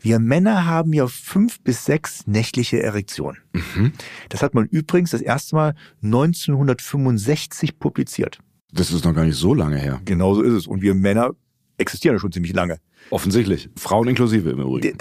Wir 0.00 0.18
Männer 0.18 0.66
haben 0.66 0.92
ja 0.92 1.06
fünf 1.08 1.60
bis 1.60 1.84
sechs 1.84 2.26
nächtliche 2.26 2.82
Erektionen. 2.82 3.38
Mhm. 3.52 3.92
Das 4.28 4.42
hat 4.42 4.54
man 4.54 4.66
übrigens 4.66 5.10
das 5.10 5.20
erste 5.20 5.56
Mal 5.56 5.74
1965 6.02 7.78
publiziert. 7.78 8.38
Das 8.72 8.92
ist 8.92 9.04
noch 9.04 9.14
gar 9.14 9.24
nicht 9.24 9.36
so 9.36 9.54
lange 9.54 9.78
her. 9.78 10.00
Genauso 10.04 10.42
ist 10.42 10.52
es. 10.52 10.66
Und 10.66 10.82
wir 10.82 10.94
Männer 10.94 11.30
existieren 11.78 12.16
ja 12.16 12.20
schon 12.20 12.32
ziemlich 12.32 12.52
lange. 12.52 12.78
Offensichtlich. 13.10 13.70
Frauen 13.76 14.08
inklusive 14.08 14.50
im 14.50 14.60
Übrigen. 14.60 14.98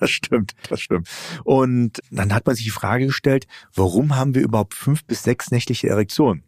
Das 0.00 0.10
stimmt, 0.10 0.54
das 0.68 0.80
stimmt. 0.80 1.08
Und 1.42 2.00
dann 2.12 2.32
hat 2.32 2.46
man 2.46 2.54
sich 2.54 2.64
die 2.64 2.70
Frage 2.70 3.06
gestellt, 3.06 3.48
warum 3.74 4.14
haben 4.14 4.34
wir 4.36 4.42
überhaupt 4.42 4.74
fünf 4.74 5.04
bis 5.04 5.24
sechs 5.24 5.50
nächtliche 5.50 5.88
Erektionen? 5.88 6.44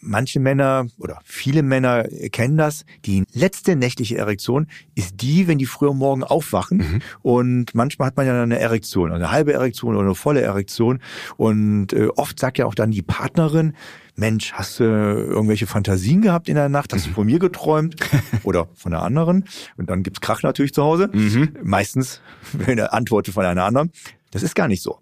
Manche 0.00 0.40
Männer 0.40 0.86
oder 0.98 1.20
viele 1.22 1.62
Männer 1.62 2.04
kennen 2.32 2.56
das. 2.56 2.84
Die 3.04 3.24
letzte 3.34 3.76
nächtliche 3.76 4.16
Erektion 4.16 4.68
ist 4.94 5.20
die, 5.20 5.46
wenn 5.48 5.58
die 5.58 5.66
früher 5.66 5.92
morgen 5.92 6.24
aufwachen. 6.24 6.78
Mhm. 6.78 7.02
Und 7.20 7.74
manchmal 7.74 8.06
hat 8.06 8.16
man 8.16 8.26
ja 8.26 8.42
eine 8.42 8.58
Erektion, 8.58 9.12
eine 9.12 9.30
halbe 9.30 9.52
Erektion 9.52 9.94
oder 9.94 10.06
eine 10.06 10.14
volle 10.14 10.40
Erektion. 10.40 11.00
Und 11.36 11.92
äh, 11.92 12.08
oft 12.16 12.40
sagt 12.40 12.56
ja 12.56 12.64
auch 12.64 12.74
dann 12.74 12.90
die 12.90 13.02
Partnerin, 13.02 13.74
Mensch, 14.22 14.52
hast 14.52 14.78
du 14.78 14.84
irgendwelche 14.84 15.66
Fantasien 15.66 16.22
gehabt 16.22 16.48
in 16.48 16.54
der 16.54 16.68
Nacht? 16.68 16.92
Hast 16.92 17.08
du 17.08 17.10
von 17.10 17.26
mir 17.26 17.40
geträumt? 17.40 17.96
Oder 18.44 18.68
von 18.76 18.92
der 18.92 19.02
anderen? 19.02 19.46
Und 19.76 19.90
dann 19.90 20.04
gibt's 20.04 20.20
Krach 20.20 20.44
natürlich 20.44 20.72
zu 20.72 20.84
Hause. 20.84 21.10
Mhm. 21.12 21.56
Meistens, 21.64 22.20
wenn 22.52 22.78
er 22.78 22.94
antwortet 22.94 23.34
von 23.34 23.44
einer 23.44 23.64
anderen. 23.64 23.90
Das 24.30 24.44
ist 24.44 24.54
gar 24.54 24.68
nicht 24.68 24.80
so. 24.80 25.00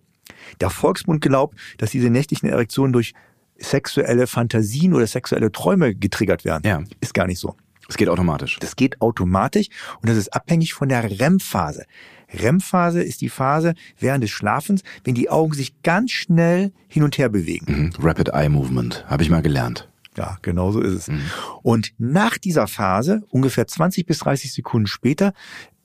Der 0.62 0.70
Volksmund 0.70 1.20
glaubt, 1.20 1.58
dass 1.76 1.90
diese 1.90 2.08
nächtlichen 2.08 2.48
Erektionen 2.48 2.94
durch 2.94 3.12
sexuelle 3.58 4.26
Fantasien 4.26 4.94
oder 4.94 5.06
sexuelle 5.06 5.52
Träume 5.52 5.94
getriggert 5.94 6.46
werden. 6.46 6.62
Ja. 6.64 6.82
Ist 7.02 7.12
gar 7.12 7.26
nicht 7.26 7.40
so. 7.40 7.56
Es 7.90 7.96
geht 7.96 8.08
automatisch. 8.08 8.58
Das 8.60 8.76
geht 8.76 9.00
automatisch 9.00 9.68
und 10.00 10.08
das 10.08 10.16
ist 10.16 10.32
abhängig 10.32 10.74
von 10.74 10.88
der 10.88 11.20
REM-Phase. 11.20 11.84
REM-Phase 12.32 13.02
ist 13.02 13.20
die 13.20 13.28
Phase 13.28 13.74
während 13.98 14.22
des 14.22 14.30
Schlafens, 14.30 14.82
wenn 15.02 15.16
die 15.16 15.28
Augen 15.28 15.52
sich 15.52 15.82
ganz 15.82 16.12
schnell 16.12 16.72
hin 16.86 17.02
und 17.02 17.18
her 17.18 17.28
bewegen. 17.28 17.92
Mhm. 17.98 18.04
Rapid 18.04 18.28
Eye 18.28 18.48
Movement, 18.48 19.04
habe 19.08 19.24
ich 19.24 19.30
mal 19.30 19.42
gelernt. 19.42 19.88
Ja, 20.16 20.38
genau 20.42 20.70
so 20.70 20.80
ist 20.80 20.92
es. 20.92 21.08
Mhm. 21.08 21.20
Und 21.62 21.92
nach 21.98 22.38
dieser 22.38 22.68
Phase, 22.68 23.22
ungefähr 23.30 23.66
20 23.66 24.06
bis 24.06 24.20
30 24.20 24.52
Sekunden 24.52 24.86
später, 24.86 25.32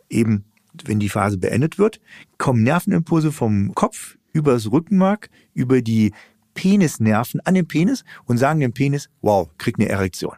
eben 0.08 0.46
wenn 0.84 1.00
die 1.00 1.10
Phase 1.10 1.40
beendet 1.40 1.80
wird, 1.80 2.00
kommen 2.38 2.62
Nervenimpulse 2.62 3.32
vom 3.32 3.74
Kopf 3.74 4.18
über 4.32 4.54
das 4.54 4.72
Rückenmark, 4.72 5.30
über 5.54 5.82
die 5.82 6.14
Penisnerven 6.54 7.42
an 7.42 7.56
den 7.56 7.68
Penis 7.68 8.04
und 8.26 8.38
sagen 8.38 8.60
dem 8.60 8.74
Penis, 8.74 9.10
wow, 9.22 9.50
krieg 9.58 9.80
eine 9.80 9.90
Erektion. 9.90 10.36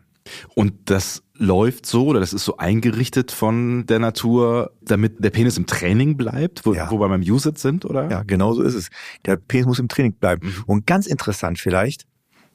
Und 0.55 0.73
das 0.85 1.23
läuft 1.37 1.85
so 1.85 2.07
oder 2.07 2.19
das 2.19 2.33
ist 2.33 2.45
so 2.45 2.57
eingerichtet 2.57 3.31
von 3.31 3.85
der 3.85 3.99
Natur, 3.99 4.71
damit 4.81 5.23
der 5.23 5.29
Penis 5.29 5.57
im 5.57 5.65
Training 5.65 6.17
bleibt, 6.17 6.65
wo, 6.65 6.73
ja. 6.73 6.89
wo 6.91 6.99
wir 6.99 7.09
beim 7.09 7.21
Use-It 7.21 7.57
sind, 7.57 7.85
oder? 7.85 8.09
Ja, 8.09 8.23
genau 8.23 8.53
so 8.53 8.61
ist 8.63 8.73
es. 8.73 8.89
Der 9.25 9.37
Penis 9.37 9.65
muss 9.65 9.79
im 9.79 9.87
Training 9.87 10.13
bleiben. 10.13 10.47
Mhm. 10.47 10.63
Und 10.65 10.87
ganz 10.87 11.07
interessant 11.07 11.59
vielleicht 11.59 12.05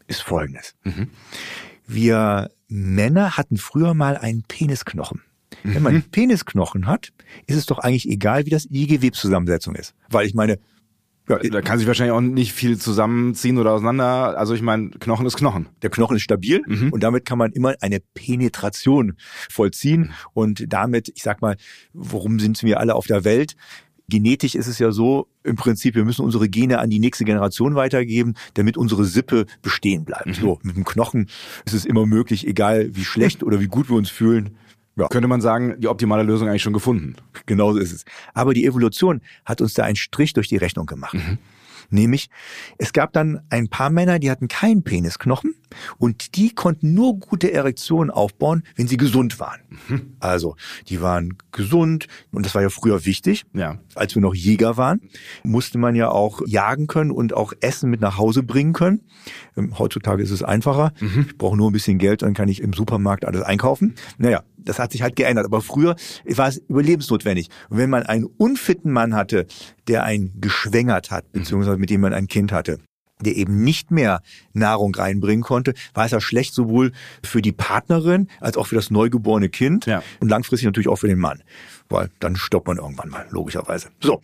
ist 0.06 0.22
Folgendes. 0.22 0.74
Mhm. 0.84 1.08
Wir 1.86 2.50
Männer 2.68 3.36
hatten 3.36 3.56
früher 3.56 3.94
mal 3.94 4.16
einen 4.16 4.42
Penisknochen. 4.42 5.22
Mhm. 5.62 5.74
Wenn 5.74 5.82
man 5.82 5.92
einen 5.94 6.10
Penisknochen 6.10 6.86
hat, 6.86 7.12
ist 7.46 7.56
es 7.56 7.66
doch 7.66 7.78
eigentlich 7.78 8.08
egal, 8.08 8.46
wie 8.46 8.50
das 8.50 8.66
die 8.68 8.86
Gewebszusammensetzung 8.86 9.74
ist. 9.74 9.94
Weil 10.08 10.26
ich 10.26 10.34
meine, 10.34 10.58
Ja, 11.29 11.38
da 11.38 11.61
kann 11.62 11.79
sich 11.79 11.87
wahrscheinlich 11.87 12.12
auch 12.12 12.21
nicht 12.21 12.52
viel 12.52 12.79
zusammenziehen 12.79 13.59
oder 13.59 13.73
auseinander. 13.73 14.37
Also 14.37 14.55
ich 14.55 14.62
meine, 14.62 14.91
Knochen 14.91 15.25
ist 15.25 15.37
Knochen. 15.37 15.69
Der 15.83 15.91
Knochen 15.91 16.17
ist 16.17 16.23
stabil 16.23 16.62
mhm. 16.67 16.93
und 16.93 17.02
damit 17.02 17.25
kann 17.25 17.38
man 17.38 17.52
immer 17.52 17.75
eine 17.81 18.00
Penetration 18.14 19.14
vollziehen. 19.49 20.12
Und 20.35 20.64
damit, 20.73 21.12
ich 21.14 21.23
sag 21.23 21.41
mal, 21.41 21.57
worum 21.93 22.41
sind 22.41 22.62
wir 22.64 22.81
alle 22.81 22.95
auf 22.97 23.07
der 23.07 23.25
Welt? 23.25 23.55
Genetisch 24.09 24.57
ist 24.57 24.67
es 24.67 24.81
ja 24.81 24.91
so, 24.91 25.29
im 25.45 25.57
Prinzip, 25.57 25.95
wir 25.95 26.05
müssen 26.05 26.25
unsere 26.25 26.49
Gene 26.49 26.81
an 26.81 26.91
die 26.91 26.99
nächste 26.99 27.25
Generation 27.25 27.76
weitergeben, 27.76 28.35
damit 28.55 28.76
unsere 28.76 29.05
Sippe 29.05 29.47
bestehen 29.62 30.05
bleibt. 30.05 30.26
Mhm. 30.26 30.35
So, 30.35 30.59
mit 30.62 30.76
dem 30.76 30.85
Knochen 30.85 31.29
ist 31.64 31.73
es 31.73 31.85
immer 31.85 32.05
möglich, 32.05 32.47
egal 32.47 32.95
wie 32.95 33.05
schlecht 33.05 33.43
oder 33.45 33.61
wie 33.61 33.69
gut 33.69 33.88
wir 33.88 33.97
uns 33.97 34.11
fühlen, 34.11 34.57
ja. 34.96 35.08
Könnte 35.08 35.28
man 35.28 35.40
sagen, 35.40 35.75
die 35.78 35.88
optimale 35.88 36.22
Lösung 36.22 36.49
eigentlich 36.49 36.62
schon 36.62 36.72
gefunden. 36.72 37.16
Genauso 37.46 37.78
ist 37.78 37.92
es. 37.92 38.04
Aber 38.34 38.54
die 38.54 38.66
Evolution 38.66 39.22
hat 39.44 39.61
uns 39.61 39.75
da 39.75 39.84
einen 39.84 39.96
Strich 39.96 40.32
durch 40.32 40.49
die 40.49 40.56
Rechnung 40.56 40.87
gemacht. 40.87 41.14
Mhm. 41.14 41.38
Nämlich, 41.92 42.30
es 42.78 42.94
gab 42.94 43.12
dann 43.12 43.42
ein 43.50 43.68
paar 43.68 43.90
Männer, 43.90 44.18
die 44.18 44.30
hatten 44.30 44.49
keinen 44.49 44.82
Penisknochen 44.82 45.54
und 45.99 46.37
die 46.37 46.54
konnten 46.54 46.94
nur 46.94 47.18
gute 47.18 47.52
Erektionen 47.52 48.11
aufbauen, 48.11 48.62
wenn 48.76 48.88
sie 48.88 48.96
gesund 48.96 49.38
waren. 49.38 49.61
Mhm. 49.88 50.16
Also, 50.18 50.56
die 50.88 51.02
waren 51.02 51.37
gesund 51.52 52.06
und 52.30 52.46
das 52.46 52.54
war 52.54 52.62
ja 52.62 52.70
früher 52.70 53.04
wichtig. 53.04 53.44
Ja. 53.52 53.78
Als 53.94 54.14
wir 54.14 54.22
noch 54.22 54.34
Jäger 54.34 54.78
waren, 54.78 55.02
musste 55.42 55.76
man 55.76 55.94
ja 55.94 56.11
auch 56.11 56.40
jagen 56.46 56.87
können 56.87 57.11
und 57.11 57.34
auch 57.34 57.52
Essen 57.61 57.90
mit 57.90 58.00
nach 58.00 58.16
Hause 58.16 58.42
bringen 58.42 58.72
können. 58.72 59.02
Ähm, 59.56 59.78
heutzutage 59.78 60.22
ist 60.22 60.30
es 60.30 60.42
einfacher. 60.42 60.94
Mhm. 60.99 61.26
Ich 61.28 61.37
brauche 61.37 61.58
nur 61.58 61.68
ein 61.68 61.75
bisschen 61.75 61.99
Geld, 61.99 62.22
dann 62.22 62.32
kann 62.32 62.49
ich 62.49 62.62
im 62.62 62.72
Supermarkt 62.72 63.26
alles 63.26 63.42
einkaufen. 63.42 63.96
Naja, 64.16 64.42
das 64.64 64.78
hat 64.78 64.92
sich 64.92 65.02
halt 65.02 65.16
geändert. 65.16 65.45
Aber 65.45 65.61
früher 65.61 65.97
war 66.25 66.49
es 66.49 66.59
überlebensnotwendig. 66.69 67.49
Und 67.69 67.78
wenn 67.78 67.90
man 67.90 68.04
einen 68.04 68.25
unfitten 68.25 68.92
Mann 68.92 69.14
hatte, 69.14 69.47
der 69.88 70.04
einen 70.04 70.40
geschwängert 70.40 71.11
hat, 71.11 71.25
mhm. 71.26 71.40
beziehungsweise 71.40 71.78
mit 71.78 71.90
dem 71.90 72.00
man 72.00 72.12
ein 72.12 72.28
Kind 72.28 72.52
hatte, 72.52 72.78
der 73.21 73.37
eben 73.37 73.62
nicht 73.62 73.90
mehr 73.90 74.21
Nahrung 74.52 74.95
reinbringen 74.95 75.42
konnte, 75.42 75.75
war 75.95 76.04
es 76.04 76.11
ja 76.11 76.21
schlecht 76.21 76.54
sowohl 76.54 76.92
für 77.23 77.42
die 77.42 77.52
Partnerin 77.52 78.28
als 78.40 78.57
auch 78.57 78.66
für 78.66 78.75
das 78.75 78.90
neugeborene 78.90 79.49
Kind 79.49 79.87
ja. 79.87 80.02
und 80.21 80.28
langfristig 80.28 80.66
natürlich 80.66 80.88
auch 80.88 80.97
für 80.97 81.09
den 81.09 81.19
Mann, 81.19 81.42
weil 81.88 82.11
dann 82.21 82.37
stirbt 82.37 82.66
man 82.66 82.78
irgendwann 82.78 83.11
mal, 83.11 83.26
logischerweise. 83.31 83.90
So, 84.00 84.21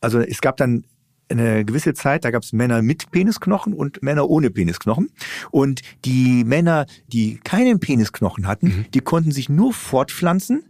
also 0.00 0.20
es 0.20 0.40
gab 0.40 0.56
dann 0.56 0.84
eine 1.30 1.64
gewisse 1.64 1.94
Zeit, 1.94 2.24
da 2.24 2.30
gab 2.30 2.42
es 2.42 2.52
Männer 2.52 2.82
mit 2.82 3.10
Penisknochen 3.10 3.72
und 3.72 4.02
Männer 4.02 4.28
ohne 4.28 4.50
Penisknochen. 4.50 5.10
Und 5.50 5.82
die 6.04 6.44
Männer, 6.44 6.86
die 7.08 7.38
keinen 7.42 7.80
Penisknochen 7.80 8.46
hatten, 8.46 8.66
mhm. 8.66 8.84
die 8.94 9.00
konnten 9.00 9.32
sich 9.32 9.48
nur 9.48 9.72
fortpflanzen, 9.72 10.64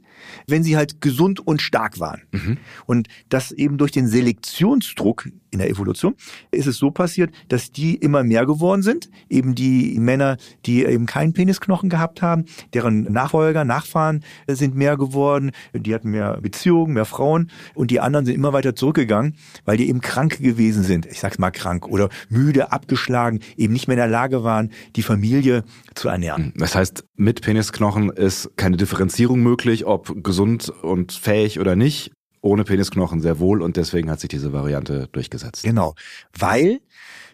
wenn 0.46 0.62
sie 0.62 0.76
halt 0.76 1.00
gesund 1.00 1.46
und 1.46 1.62
stark 1.62 2.00
waren. 2.00 2.22
Mhm. 2.32 2.58
Und 2.86 3.08
das 3.28 3.52
eben 3.52 3.78
durch 3.78 3.92
den 3.92 4.08
Selektionsdruck 4.08 5.28
in 5.50 5.58
der 5.58 5.70
Evolution 5.70 6.14
ist 6.50 6.66
es 6.66 6.76
so 6.76 6.90
passiert, 6.90 7.30
dass 7.48 7.72
die 7.72 7.94
immer 7.94 8.22
mehr 8.22 8.46
geworden 8.46 8.82
sind. 8.82 9.08
Eben 9.28 9.54
die 9.54 9.98
Männer, 9.98 10.36
die 10.66 10.84
eben 10.84 11.06
keinen 11.06 11.32
Penisknochen 11.32 11.88
gehabt 11.88 12.22
haben, 12.22 12.44
deren 12.74 13.04
Nachfolger, 13.04 13.64
Nachfahren 13.64 14.24
sind 14.46 14.74
mehr 14.74 14.96
geworden. 14.96 15.52
Die 15.72 15.94
hatten 15.94 16.10
mehr 16.10 16.38
Beziehungen, 16.40 16.94
mehr 16.94 17.04
Frauen. 17.04 17.50
Und 17.74 17.90
die 17.90 18.00
anderen 18.00 18.26
sind 18.26 18.34
immer 18.34 18.52
weiter 18.52 18.74
zurückgegangen, 18.74 19.36
weil 19.64 19.76
die 19.76 19.88
eben 19.88 20.00
krank 20.00 20.38
gewesen 20.38 20.82
sind. 20.82 21.06
Ich 21.06 21.20
sag's 21.20 21.38
mal 21.38 21.50
krank 21.50 21.86
oder 21.88 22.08
müde, 22.28 22.72
abgeschlagen, 22.72 23.40
eben 23.56 23.72
nicht 23.72 23.88
mehr 23.88 23.96
in 23.96 24.00
der 24.00 24.08
Lage 24.08 24.44
waren, 24.44 24.70
die 24.96 25.02
Familie 25.02 25.64
zu 25.94 26.08
ernähren. 26.08 26.52
Das 26.56 26.74
heißt, 26.74 27.04
mit 27.16 27.42
Penisknochen 27.42 28.10
ist 28.10 28.50
keine 28.56 28.76
Differenzierung 28.76 29.40
möglich, 29.40 29.86
ob 29.86 30.07
gesund 30.16 30.70
und 30.82 31.12
fähig 31.12 31.60
oder 31.60 31.76
nicht 31.76 32.12
ohne 32.40 32.64
Penisknochen 32.64 33.20
sehr 33.20 33.38
wohl 33.38 33.62
und 33.62 33.76
deswegen 33.76 34.10
hat 34.10 34.20
sich 34.20 34.28
diese 34.28 34.52
Variante 34.52 35.08
durchgesetzt. 35.12 35.64
Genau, 35.64 35.94
weil 36.38 36.80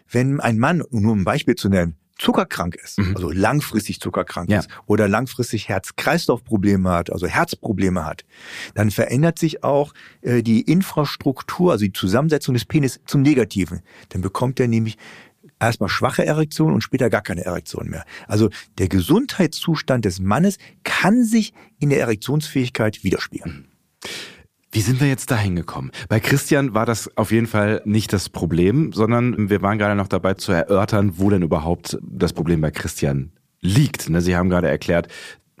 wenn 0.09 0.39
ein 0.39 0.57
Mann, 0.57 0.83
nur 0.89 1.15
ein 1.15 1.23
Beispiel 1.23 1.55
zu 1.55 1.69
nennen, 1.69 1.97
zuckerkrank 2.17 2.75
ist, 2.75 2.97
mhm. 2.97 3.15
also 3.15 3.29
langfristig 3.31 3.99
zuckerkrank 3.99 4.49
ja. 4.49 4.59
ist 4.59 4.69
oder 4.85 5.07
langfristig 5.07 5.67
Herz-Kreislauf-Probleme 5.67 6.89
hat, 6.89 7.11
also 7.11 7.27
Herzprobleme 7.27 8.05
hat, 8.05 8.23
dann 8.73 8.89
verändert 8.89 9.37
sich 9.37 9.63
auch 9.63 9.93
äh, 10.21 10.41
die 10.41 10.61
Infrastruktur, 10.61 11.73
also 11.73 11.85
die 11.85 11.93
Zusammensetzung 11.93 12.53
des 12.53 12.65
Penis 12.65 13.01
zum 13.05 13.21
Negativen. 13.21 13.81
Dann 14.09 14.21
bekommt 14.21 14.59
er 14.59 14.67
nämlich 14.67 14.97
erstmal 15.67 15.89
schwache 15.89 16.25
Erektion 16.25 16.73
und 16.73 16.81
später 16.81 17.09
gar 17.09 17.21
keine 17.21 17.45
Erektion 17.45 17.89
mehr. 17.89 18.05
Also 18.27 18.49
der 18.77 18.87
Gesundheitszustand 18.87 20.05
des 20.05 20.19
Mannes 20.19 20.57
kann 20.83 21.23
sich 21.23 21.53
in 21.79 21.89
der 21.89 21.99
Erektionsfähigkeit 21.99 23.03
widerspiegeln. 23.03 23.67
Mhm. 23.67 23.75
Wie 24.75 24.81
sind 24.81 24.99
wir 24.99 25.07
jetzt 25.07 25.31
dahin 25.31 25.55
gekommen? 25.55 25.91
Bei 26.09 26.19
Christian 26.19 26.73
war 26.73 26.85
das 26.85 27.09
auf 27.15 27.31
jeden 27.31 27.47
Fall 27.47 27.81
nicht 27.85 28.11
das 28.11 28.27
Problem, 28.27 28.91
sondern 28.91 29.49
wir 29.49 29.61
waren 29.61 29.77
gerade 29.77 29.95
noch 29.95 30.09
dabei 30.09 30.33
zu 30.33 30.51
erörtern, 30.51 31.13
wo 31.15 31.29
denn 31.29 31.43
überhaupt 31.43 31.97
das 32.01 32.33
Problem 32.33 32.59
bei 32.59 32.71
Christian 32.71 33.31
liegt. 33.61 34.09
Ne, 34.09 34.19
Sie 34.19 34.35
haben 34.35 34.49
gerade 34.49 34.67
erklärt, 34.67 35.07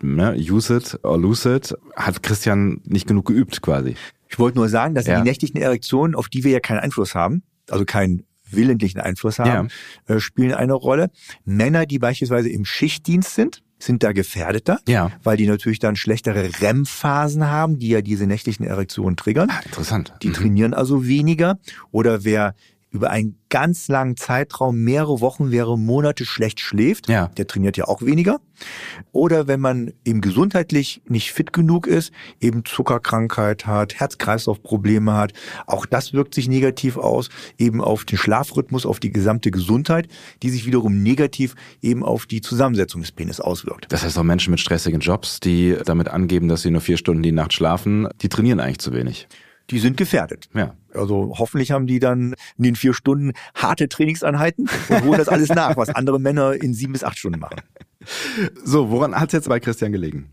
ne, 0.01 0.35
use 0.37 0.75
it 0.75 0.99
or 1.03 1.17
lose 1.17 1.55
it, 1.55 1.73
hat 1.95 2.23
Christian 2.23 2.81
nicht 2.83 3.07
genug 3.07 3.27
geübt 3.27 3.61
quasi. 3.61 3.95
Ich 4.27 4.37
wollte 4.37 4.57
nur 4.57 4.67
sagen, 4.67 4.95
dass 4.95 5.07
ja. 5.07 5.15
die 5.15 5.23
nächtlichen 5.23 5.61
Erektionen, 5.61 6.13
auf 6.13 6.27
die 6.27 6.43
wir 6.43 6.51
ja 6.51 6.59
keinen 6.59 6.79
Einfluss 6.79 7.15
haben, 7.15 7.43
also 7.69 7.85
keinen 7.85 8.25
willentlichen 8.49 8.99
Einfluss 8.99 9.39
haben, 9.39 9.69
ja. 10.07 10.15
Äh, 10.15 10.19
spielen 10.19 10.53
eine 10.53 10.73
Rolle. 10.73 11.09
Männer, 11.43 11.85
die 11.85 11.99
beispielsweise 11.99 12.49
im 12.49 12.65
Schichtdienst 12.65 13.35
sind, 13.35 13.61
sind 13.77 14.03
da 14.03 14.13
gefährdeter, 14.13 14.79
ja. 14.87 15.11
weil 15.23 15.37
die 15.37 15.47
natürlich 15.47 15.79
dann 15.79 15.95
schlechtere 15.95 16.49
REM-Phasen 16.61 17.45
haben, 17.47 17.77
die 17.77 17.89
ja 17.89 18.01
diese 18.01 18.25
nächtlichen 18.25 18.65
Erektionen 18.65 19.17
triggern. 19.17 19.49
Ah, 19.49 19.61
interessant. 19.65 20.13
Die 20.21 20.29
mhm. 20.29 20.33
trainieren 20.33 20.73
also 20.73 21.05
weniger. 21.05 21.59
Oder 21.91 22.23
wer 22.23 22.55
über 22.95 23.09
einen 23.09 23.37
ganz 23.49 23.87
langen 23.87 24.17
Zeitraum, 24.17 24.83
mehrere 24.83 25.21
Wochen, 25.21 25.49
mehrere 25.49 25.77
Monate 25.77 26.25
schlecht 26.25 26.59
schläft, 26.59 27.07
ja. 27.07 27.27
der 27.37 27.47
trainiert 27.47 27.77
ja 27.77 27.85
auch 27.85 28.01
weniger. 28.01 28.39
Oder 29.11 29.47
wenn 29.47 29.59
man 29.59 29.93
eben 30.03 30.21
gesundheitlich 30.21 31.01
nicht 31.07 31.31
fit 31.31 31.53
genug 31.53 31.87
ist, 31.87 32.11
eben 32.39 32.65
Zuckerkrankheit 32.65 33.67
hat, 33.67 33.95
Herz-Kreislauf-Probleme 33.95 35.13
hat, 35.13 35.33
auch 35.67 35.85
das 35.85 36.13
wirkt 36.13 36.33
sich 36.33 36.47
negativ 36.47 36.97
aus, 36.97 37.29
eben 37.57 37.81
auf 37.81 38.05
den 38.05 38.17
Schlafrhythmus, 38.17 38.85
auf 38.85 38.99
die 38.99 39.11
gesamte 39.11 39.51
Gesundheit, 39.51 40.07
die 40.41 40.49
sich 40.49 40.65
wiederum 40.65 41.03
negativ 41.03 41.55
eben 41.81 42.03
auf 42.03 42.25
die 42.25 42.41
Zusammensetzung 42.41 43.01
des 43.01 43.11
Penis 43.11 43.39
auswirkt. 43.39 43.85
Das 43.89 44.03
heißt 44.03 44.17
auch 44.17 44.23
Menschen 44.23 44.51
mit 44.51 44.59
stressigen 44.59 44.99
Jobs, 44.99 45.39
die 45.39 45.77
damit 45.85 46.07
angeben, 46.07 46.47
dass 46.47 46.61
sie 46.61 46.71
nur 46.71 46.81
vier 46.81 46.97
Stunden 46.97 47.23
die 47.23 47.31
Nacht 47.31 47.53
schlafen, 47.53 48.07
die 48.21 48.29
trainieren 48.29 48.59
eigentlich 48.59 48.79
zu 48.79 48.93
wenig 48.93 49.27
die 49.69 49.79
sind 49.79 49.97
gefährdet. 49.97 50.49
Ja. 50.53 50.75
Also 50.93 51.33
hoffentlich 51.37 51.71
haben 51.71 51.87
die 51.87 51.99
dann 51.99 52.35
in 52.57 52.63
den 52.63 52.75
vier 52.75 52.93
Stunden 52.93 53.33
harte 53.55 53.89
Trainingseinheiten 53.89 54.69
und 54.89 55.03
holen 55.03 55.17
das 55.17 55.27
alles 55.27 55.49
nach, 55.49 55.75
was 55.77 55.89
andere 55.89 56.19
Männer 56.19 56.53
in 56.53 56.73
sieben 56.73 56.93
bis 56.93 57.03
acht 57.03 57.17
Stunden 57.17 57.39
machen. 57.39 57.61
So, 58.63 58.91
woran 58.91 59.15
hat 59.15 59.29
es 59.29 59.33
jetzt 59.33 59.49
bei 59.49 59.59
Christian 59.59 59.91
gelegen? 59.91 60.29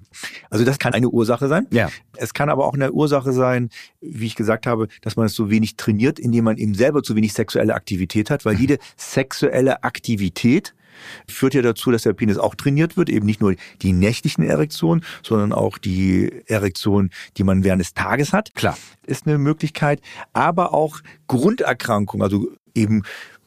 Also 0.51 0.63
das 0.63 0.79
kann 0.79 0.93
eine 0.93 1.09
Ursache 1.09 1.49
sein. 1.49 1.67
Ja. 1.71 1.89
Es 2.17 2.35
kann 2.35 2.51
aber 2.51 2.67
auch 2.67 2.75
eine 2.75 2.93
Ursache 2.93 3.33
sein, 3.33 3.71
wie 4.03 4.27
ich 4.27 4.37
gesagt 4.37 4.67
habe, 4.67 4.89
dass 5.01 5.17
man 5.17 5.25
es 5.25 5.35
so 5.35 5.49
wenig 5.49 5.77
trainiert, 5.77 6.19
indem 6.19 6.45
man 6.45 6.59
eben 6.59 6.75
selber 6.75 7.03
zu 7.03 7.17
wenig 7.17 7.33
sexuelle 7.33 7.75
Aktivität 7.75 8.29
hat, 8.29 8.45
weil 8.45 8.57
jede 8.57 8.79
sexuelle 8.99 9.85
Aktivität 9.85 10.75
führt 11.29 11.55
ja 11.55 11.63
dazu, 11.63 11.91
dass 11.91 12.03
der 12.03 12.13
Penis 12.13 12.39
auch 12.39 12.55
trainiert 12.55 12.97
wird, 12.97 13.09
eben 13.09 13.27
nicht 13.27 13.41
nur 13.41 13.55
die 13.83 13.93
nächtlichen 13.93 14.45
Erektionen, 14.45 15.05
sondern 15.23 15.53
auch 15.53 15.79
die 15.79 16.43
Erektion, 16.47 17.11
die 17.37 17.45
man 17.45 17.65
während 17.65 17.81
des 17.81 17.95
Tages 17.95 18.33
hat. 18.33 18.55
Klar. 18.55 18.77
Ist 19.07 19.27
eine 19.27 19.39
Möglichkeit. 19.39 20.01
Aber 20.33 20.73
auch 20.73 21.01
Grunderkrankungen, 21.27 22.23
also 22.23 22.49
eben 22.75 23.03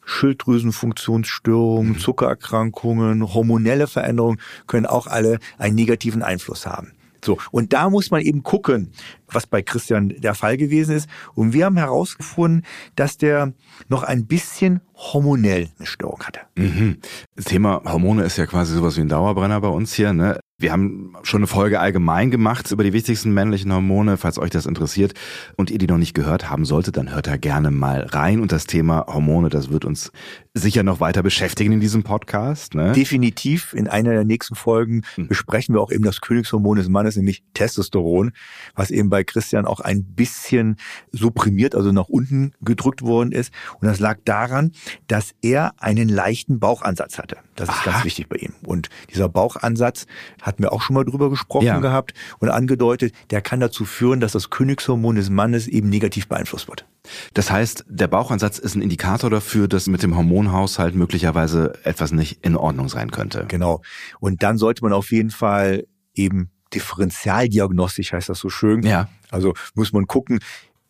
Schilddrüsenfunktionsstörungen, 0.06 1.94
mhm. 1.94 2.00
Zuckererkrankungen, 2.00 3.34
hormonelle 3.34 3.88
Veränderungen 3.88 4.40
können 4.68 4.86
auch 4.86 5.08
alle 5.08 5.40
einen 5.58 5.76
negativen 5.76 6.24
Einfluss 6.24 6.66
haben. 6.66 6.94
So. 7.26 7.38
Und 7.52 7.74
da 7.74 7.90
muss 7.90 8.12
man 8.12 8.22
eben 8.22 8.44
gucken, 8.44 8.92
was 9.28 9.48
bei 9.48 9.62
Christian 9.62 10.10
der 10.10 10.36
Fall 10.36 10.58
gewesen 10.58 10.96
ist. 10.96 11.10
Und 11.34 11.54
wir 11.54 11.66
haben 11.66 11.78
herausgefunden, 11.78 12.64
dass 12.96 13.18
der 13.18 13.54
noch 13.90 14.04
ein 14.04 14.28
bisschen 14.28 14.82
hormonell 14.96 15.70
eine 15.78 15.88
Störung 15.88 16.22
hatte. 16.24 16.42
Mhm. 16.56 16.98
Das 17.36 17.46
Thema 17.46 17.82
Hormone 17.86 18.24
ist 18.24 18.38
ja 18.38 18.46
quasi 18.46 18.76
sowas 18.76 18.96
wie 18.98 19.02
ein 19.02 19.10
Dauerbrenner 19.10 19.60
bei 19.60 19.68
uns 19.68 19.94
hier. 19.94 20.14
Ne? 20.14 20.40
Wir 20.58 20.72
haben 20.72 21.16
schon 21.24 21.40
eine 21.40 21.48
Folge 21.48 21.82
allgemein 21.82 22.32
gemacht 22.32 22.72
über 22.72 22.84
die 22.84 22.94
wichtigsten 22.94 23.34
männlichen 23.34 23.74
Hormone, 23.74 24.16
falls 24.16 24.40
euch 24.40 24.52
das 24.52 24.66
interessiert 24.66 25.14
und 25.58 25.70
ihr 25.70 25.80
die 25.80 25.88
noch 25.88 25.98
nicht 25.98 26.14
gehört 26.14 26.50
haben 26.50 26.64
solltet, 26.64 26.96
dann 26.96 27.14
hört 27.14 27.28
da 27.28 27.36
gerne 27.36 27.72
mal 27.72 28.04
rein. 28.06 28.40
Und 28.40 28.54
das 28.54 28.66
Thema 28.66 29.06
Hormone, 29.08 29.50
das 29.50 29.70
wird 29.70 29.84
uns 29.84 30.14
sicher 30.56 30.84
noch 30.84 31.02
weiter 31.02 31.22
beschäftigen 31.22 31.74
in 31.74 31.80
diesem 31.82 32.04
Podcast. 32.04 32.76
Ne? 32.76 32.94
Definitiv. 32.94 33.74
In 33.74 33.90
einer 33.90 34.12
der 34.12 34.24
nächsten 34.24 34.56
Folgen 34.56 35.04
hm. 35.16 35.28
besprechen 35.28 35.76
wir 35.76 35.82
auch 35.82 35.92
eben 35.92 36.06
das 36.06 36.22
Königshormon 36.22 36.78
des 36.78 36.88
Mannes, 36.88 37.18
nämlich 37.18 37.44
Testosteron, 37.54 38.32
was 38.74 38.90
eben 38.90 39.10
bei 39.10 39.26
Christian 39.26 39.66
auch 39.66 39.82
ein 39.82 40.04
bisschen 40.04 40.78
supprimiert, 41.12 41.76
also 41.76 41.92
nach 41.92 42.08
unten 42.08 42.54
gedrückt 42.62 43.02
worden 43.02 43.34
ist. 43.34 43.54
Und 43.82 43.88
das 43.88 44.00
lag 44.00 44.18
daran, 44.24 44.72
dass 45.08 45.36
er 45.42 45.74
einen 45.78 46.08
leichten 46.08 46.60
Bauchansatz 46.60 47.18
hatte. 47.18 47.38
Das 47.56 47.68
ist 47.68 47.76
Aha. 47.76 47.92
ganz 47.92 48.06
wichtig 48.06 48.30
bei 48.30 48.38
ihm. 48.38 48.54
Und 48.66 48.90
dieser 49.14 49.28
Bauchansatz 49.28 50.06
hatten 50.42 50.64
wir 50.64 50.72
auch 50.72 50.82
schon 50.82 50.94
mal 50.94 51.04
drüber 51.04 51.30
gesprochen 51.30 51.66
ja. 51.66 51.80
gehabt 51.80 52.14
und 52.40 52.50
angedeutet, 52.50 53.14
der 53.30 53.42
kann 53.42 53.60
dazu 53.60 53.84
führen, 53.84 54.22
dass 54.22 54.32
das 54.32 54.50
Königshormon 54.50 55.18
des 55.18 55.30
Mannes 55.30 55.68
eben 55.68 55.90
negativ 55.90 56.30
beeinflusst 56.30 56.70
wird. 56.70 56.86
Das 57.34 57.52
heißt, 57.52 57.86
der 57.88 58.08
Bauchansatz 58.08 58.60
ist 58.60 58.76
ein 58.76 58.82
Indikator 58.82 59.30
dafür, 59.30 59.68
dass 59.68 59.88
mit 59.88 60.04
dem 60.04 60.16
Hormonhaushalt 60.16 60.96
möglicherweise 60.96 61.74
etwas 61.84 62.12
nicht 62.12 62.46
in 62.46 62.56
Ordnung 62.56 62.90
sein 62.90 63.12
könnte. 63.12 63.46
Genau. 63.48 63.82
Und 64.20 64.44
dann 64.44 64.58
sollte 64.58 64.84
man 64.84 64.94
auf 64.94 65.12
jeden 65.12 65.32
Fall 65.32 65.86
eben 66.14 66.50
differentialdiagnostisch 66.74 68.14
heißt 68.14 68.30
das 68.30 68.40
so 68.40 68.50
schön. 68.50 68.84
Ja. 68.84 69.08
Also 69.30 69.54
muss 69.76 69.94
man 69.94 70.08
gucken, 70.08 70.40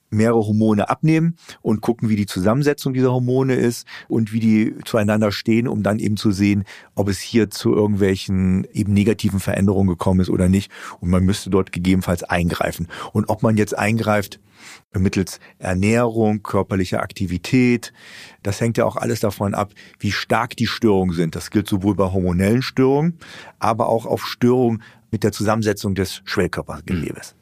mehrere 0.09 0.45
Hormone 0.45 0.89
abnehmen 0.89 1.35
und 1.61 1.81
gucken, 1.81 2.09
wie 2.09 2.15
die 2.15 2.25
Zusammensetzung 2.25 2.93
dieser 2.93 3.11
Hormone 3.11 3.55
ist 3.55 3.87
und 4.07 4.31
wie 4.33 4.39
die 4.39 4.75
zueinander 4.85 5.31
stehen, 5.31 5.67
um 5.67 5.83
dann 5.83 5.99
eben 5.99 6.17
zu 6.17 6.31
sehen, 6.31 6.63
ob 6.95 7.09
es 7.09 7.19
hier 7.19 7.49
zu 7.49 7.73
irgendwelchen 7.73 8.65
eben 8.71 8.93
negativen 8.93 9.39
Veränderungen 9.39 9.89
gekommen 9.89 10.21
ist 10.21 10.29
oder 10.29 10.47
nicht. 10.47 10.71
Und 10.99 11.09
man 11.09 11.23
müsste 11.23 11.49
dort 11.49 11.71
gegebenenfalls 11.71 12.23
eingreifen. 12.23 12.87
Und 13.13 13.29
ob 13.29 13.43
man 13.43 13.57
jetzt 13.57 13.77
eingreift 13.77 14.39
mittels 14.93 15.39
Ernährung, 15.59 16.41
körperlicher 16.43 17.01
Aktivität, 17.01 17.93
das 18.43 18.61
hängt 18.61 18.77
ja 18.77 18.85
auch 18.85 18.95
alles 18.95 19.19
davon 19.19 19.53
ab, 19.53 19.73
wie 19.99 20.11
stark 20.11 20.55
die 20.55 20.67
Störungen 20.67 21.15
sind. 21.15 21.35
Das 21.35 21.51
gilt 21.51 21.67
sowohl 21.67 21.95
bei 21.95 22.05
hormonellen 22.05 22.61
Störungen, 22.61 23.17
aber 23.59 23.89
auch 23.89 24.05
auf 24.05 24.25
Störungen 24.25 24.83
mit 25.11 25.23
der 25.23 25.31
Zusammensetzung 25.31 25.95
des 25.95 26.21
Schwellkörpergewebes. 26.25 27.35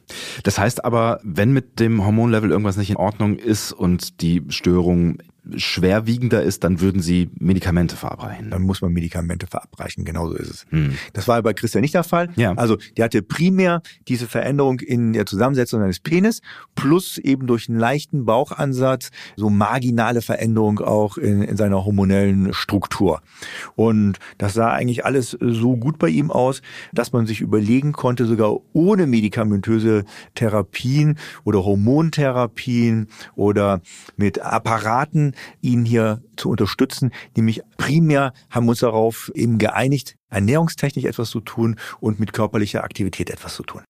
Das 0.44 0.60
heißt 0.60 0.86
aber, 0.86 1.20
wenn 1.24 1.54
mit 1.54 1.80
dem 1.80 2.06
Hormonlevel 2.06 2.52
irgendwas 2.52 2.78
nicht 2.78 2.92
in 2.92 2.98
Ordnung 2.98 3.38
ist 3.38 3.72
und 3.72 4.22
die 4.22 4.44
Störung 4.50 5.18
schwerwiegender 5.56 6.42
ist, 6.42 6.64
dann 6.64 6.80
würden 6.80 7.02
Sie 7.02 7.30
Medikamente 7.40 7.96
verabreichen. 7.96 8.50
Dann 8.50 8.62
muss 8.62 8.82
man 8.82 8.94
Medikamente 8.94 9.48
verabreichen, 9.48 10.06
genauso 10.06 10.36
ist 10.36 10.50
es. 10.50 10.66
Hm. 10.70 10.98
Das 11.14 11.28
war 11.28 11.42
bei 11.42 11.54
Christian 11.54 11.82
nicht 11.82 11.94
der 11.94 12.04
Fall. 12.04 12.30
Ja. 12.36 12.54
Also 12.54 12.78
der 12.98 13.06
hatte 13.06 13.22
primär 13.22 13.82
diese 14.08 14.28
Veränderung 14.28 14.80
in 14.80 15.14
der 15.14 15.26
Zusammensetzung 15.26 15.82
seines 15.82 16.00
Penis 16.00 16.42
plus 16.76 17.18
eben 17.18 17.46
durch 17.48 17.68
einen 17.68 17.78
leichten 17.78 18.26
Bauchansatz 18.26 19.12
so 19.36 19.50
marginale 19.50 20.22
Veränderung 20.22 20.80
auch 20.80 21.18
in, 21.18 21.42
in 21.42 21.58
seiner 21.58 21.84
hormonellen 21.84 22.54
Struktur. 22.54 23.22
Und 23.76 24.20
das 24.38 24.54
sah 24.54 24.72
eigentlich 24.72 25.06
alles 25.06 25.38
so 25.40 25.76
gut 25.76 26.00
bei 26.00 26.10
ihm 26.10 26.32
aus, 26.32 26.62
dass 26.94 27.12
man 27.12 27.26
sich 27.26 27.42
überlegen 27.42 27.92
konnte, 27.92 28.26
sogar 28.26 28.58
ohne 28.72 29.08
medikamentöse 29.08 30.06
Therapien 30.36 31.18
oder 31.44 31.66
Hormontherapien 31.66 33.08
oder 33.36 33.82
mit 34.16 34.40
Apparaten 34.40 35.33
ihn 35.62 35.86
hier 35.86 36.22
zu 36.38 36.50
unterstützen. 36.50 37.12
Nämlich 37.36 37.62
primär 37.78 38.34
haben 38.50 38.66
wir 38.66 38.72
uns 38.72 38.80
darauf 38.80 39.32
eben 39.36 39.58
geeinigt, 39.58 40.16
ernährungstechnisch 40.30 41.06
etwas 41.06 41.30
zu 41.30 41.42
tun 41.42 41.78
und 42.00 42.20
mit 42.20 42.34
körperlicher 42.34 42.84
Aktivität 42.84 43.30
etwas 43.30 43.56
zu 43.56 43.64
tun. 43.64 43.82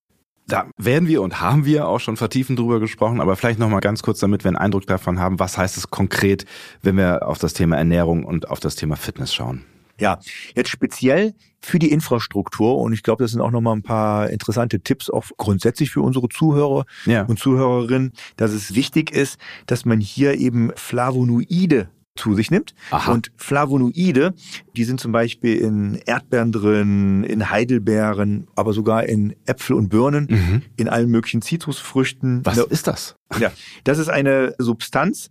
Da 0.47 0.65
werden 0.77 1.07
wir 1.07 1.21
und 1.21 1.39
haben 1.39 1.65
wir 1.65 1.87
auch 1.87 1.99
schon 1.99 2.17
vertiefend 2.17 2.59
drüber 2.59 2.79
gesprochen, 2.81 3.21
aber 3.21 3.37
vielleicht 3.37 3.59
noch 3.59 3.69
mal 3.69 3.79
ganz 3.79 4.03
kurz, 4.03 4.19
damit 4.19 4.43
wir 4.43 4.49
einen 4.49 4.57
Eindruck 4.57 4.85
davon 4.85 5.19
haben, 5.19 5.39
was 5.39 5.57
heißt 5.57 5.77
es 5.77 5.89
konkret, 5.89 6.45
wenn 6.81 6.97
wir 6.97 7.27
auf 7.27 7.37
das 7.37 7.53
Thema 7.53 7.77
Ernährung 7.77 8.25
und 8.25 8.49
auf 8.49 8.59
das 8.59 8.75
Thema 8.75 8.97
Fitness 8.97 9.33
schauen. 9.33 9.63
Ja, 10.03 10.19
jetzt 10.55 10.69
speziell 10.69 11.33
für 11.61 11.79
die 11.79 11.89
Infrastruktur 11.91 12.77
und 12.77 12.91
ich 12.91 13.03
glaube, 13.03 13.23
das 13.23 13.31
sind 13.31 13.39
auch 13.39 13.51
noch 13.51 13.61
mal 13.61 13.71
ein 13.71 13.83
paar 13.83 14.29
interessante 14.29 14.81
Tipps 14.81 15.09
auch 15.09 15.23
grundsätzlich 15.37 15.91
für 15.91 16.01
unsere 16.01 16.27
Zuhörer 16.27 16.85
Ja. 17.05 17.23
und 17.23 17.39
Zuhörerinnen, 17.39 18.11
dass 18.35 18.51
es 18.51 18.75
wichtig 18.75 19.11
ist, 19.11 19.37
dass 19.65 19.85
man 19.85 20.01
hier 20.01 20.33
eben 20.37 20.71
Flavonoide 20.75 21.89
zu 22.15 22.35
sich 22.35 22.51
nimmt. 22.51 22.75
Aha. 22.91 23.11
Und 23.11 23.31
Flavonoide, 23.37 24.33
die 24.75 24.83
sind 24.83 24.99
zum 24.99 25.11
Beispiel 25.11 25.55
in 25.57 25.95
Erdbeeren 26.05 26.51
drin, 26.51 27.23
in 27.23 27.49
Heidelbeeren, 27.49 28.47
aber 28.55 28.73
sogar 28.73 29.05
in 29.05 29.35
Äpfel 29.45 29.75
und 29.75 29.89
Birnen, 29.89 30.27
Mhm. 30.29 30.61
in 30.75 30.89
allen 30.89 31.09
möglichen 31.09 31.41
Zitrusfrüchten. 31.41 32.45
Was 32.45 32.57
Ja, 32.57 32.63
ist 32.65 32.85
das? 32.87 33.15
ja, 33.39 33.51
das 33.83 33.97
ist 33.97 34.09
eine 34.09 34.53
Substanz, 34.59 35.29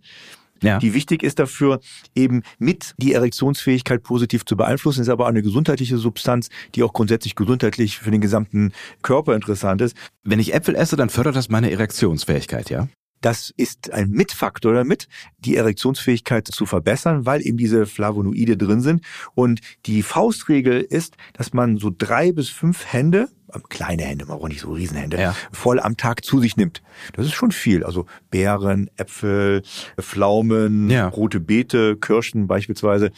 Ja. 0.63 0.79
die 0.79 0.93
wichtig 0.93 1.23
ist 1.23 1.39
dafür, 1.39 1.79
eben 2.15 2.43
mit 2.57 2.95
die 2.97 3.13
Erektionsfähigkeit 3.13 4.01
positiv 4.01 4.45
zu 4.45 4.57
beeinflussen, 4.57 5.01
ist 5.01 5.09
aber 5.09 5.25
auch 5.25 5.29
eine 5.29 5.43
gesundheitliche 5.43 5.97
Substanz, 5.97 6.49
die 6.75 6.83
auch 6.83 6.93
grundsätzlich 6.93 7.35
gesundheitlich 7.35 7.99
für 7.99 8.11
den 8.11 8.21
gesamten 8.21 8.71
Körper 9.01 9.35
interessant 9.35 9.81
ist. 9.81 9.95
Wenn 10.23 10.39
ich 10.39 10.53
Äpfel 10.53 10.75
esse, 10.75 10.95
dann 10.95 11.09
fördert 11.09 11.35
das 11.35 11.49
meine 11.49 11.69
Erektionsfähigkeit, 11.71 12.69
ja? 12.69 12.87
Das 13.23 13.53
ist 13.55 13.93
ein 13.93 14.09
Mitfaktor 14.09 14.73
damit, 14.73 15.07
die 15.39 15.55
Erektionsfähigkeit 15.55 16.45
zu 16.45 16.65
verbessern, 16.65 17.25
weil 17.25 17.41
eben 17.41 17.57
diese 17.57 17.85
Flavonoide 17.85 18.57
drin 18.57 18.81
sind. 18.81 19.01
Und 19.33 19.61
die 19.85 20.03
Faustregel 20.03 20.81
ist, 20.81 21.15
dass 21.31 21.53
man 21.53 21.77
so 21.77 21.89
drei 21.97 22.33
bis 22.33 22.49
fünf 22.49 22.85
Hände, 22.91 23.29
kleine 23.69 24.03
Hände, 24.03 24.25
aber 24.25 24.35
auch 24.35 24.47
nicht 24.47 24.61
so 24.61 24.71
Riesenhände, 24.71 25.17
Ja. 25.19 25.35
voll 25.51 25.79
am 25.79 25.97
Tag 25.97 26.23
zu 26.25 26.39
sich 26.39 26.57
nimmt. 26.57 26.81
Das 27.13 27.25
ist 27.25 27.33
schon 27.33 27.51
viel. 27.51 27.83
Also 27.83 28.05
Beeren, 28.31 28.89
Äpfel, 28.97 29.61
Pflaumen, 29.99 30.89
Ja. 30.89 31.07
rote 31.07 31.39
Beete, 31.39 31.95
Kirschen 31.97 32.47
beispielsweise. 32.47 33.11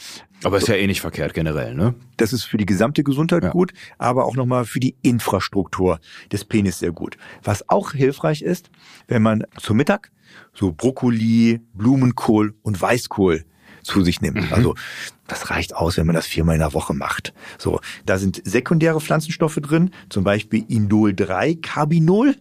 Aber 0.44 0.58
ist 0.58 0.68
ja 0.68 0.76
eh 0.76 0.86
nicht 0.88 1.02
verkehrt 1.02 1.34
generell, 1.34 1.74
ne? 1.74 1.96
Das 2.18 2.32
ist 2.34 2.44
für 2.44 2.58
die 2.58 2.66
gesamte 2.66 3.04
Gesundheit 3.04 3.44
Ja. 3.44 3.50
gut, 3.50 3.74
aber 3.98 4.26
auch 4.26 4.36
nochmal 4.36 4.66
für 4.66 4.80
die 4.80 4.96
Infrastruktur 5.02 6.00
des 6.32 6.46
Penis 6.46 6.80
sehr 6.80 6.92
gut. 6.92 7.18
Was 7.44 7.68
auch 7.70 7.94
hilfreich 7.94 8.42
ist, 8.42 8.70
wenn 9.08 9.22
man 9.22 9.44
zu 9.58 9.74
Mittag 9.74 10.12
so 10.54 10.72
Brokkoli, 10.72 11.62
Blumenkohl 11.74 12.54
und 12.62 12.82
Weißkohl 12.82 13.46
zu 13.86 14.04
sich 14.04 14.22
nimmt. 14.22 14.52
Also 14.52 14.76
das 15.28 15.50
reicht 15.50 15.76
aus, 15.76 15.98
wenn 15.98 16.08
man 16.08 16.16
das 16.16 16.28
viermal 16.28 16.56
in 16.56 16.62
der 16.62 16.74
Woche 16.74 16.94
macht. 16.94 17.34
So, 17.58 17.80
da 18.06 18.18
sind 18.18 18.42
sekundäre 18.44 19.00
Pflanzenstoffe 19.00 19.60
drin, 19.62 19.92
zum 20.10 20.24
Beispiel 20.24 20.66
Indol 20.68 21.14
3 21.14 21.56
Carbinol. 21.56 22.36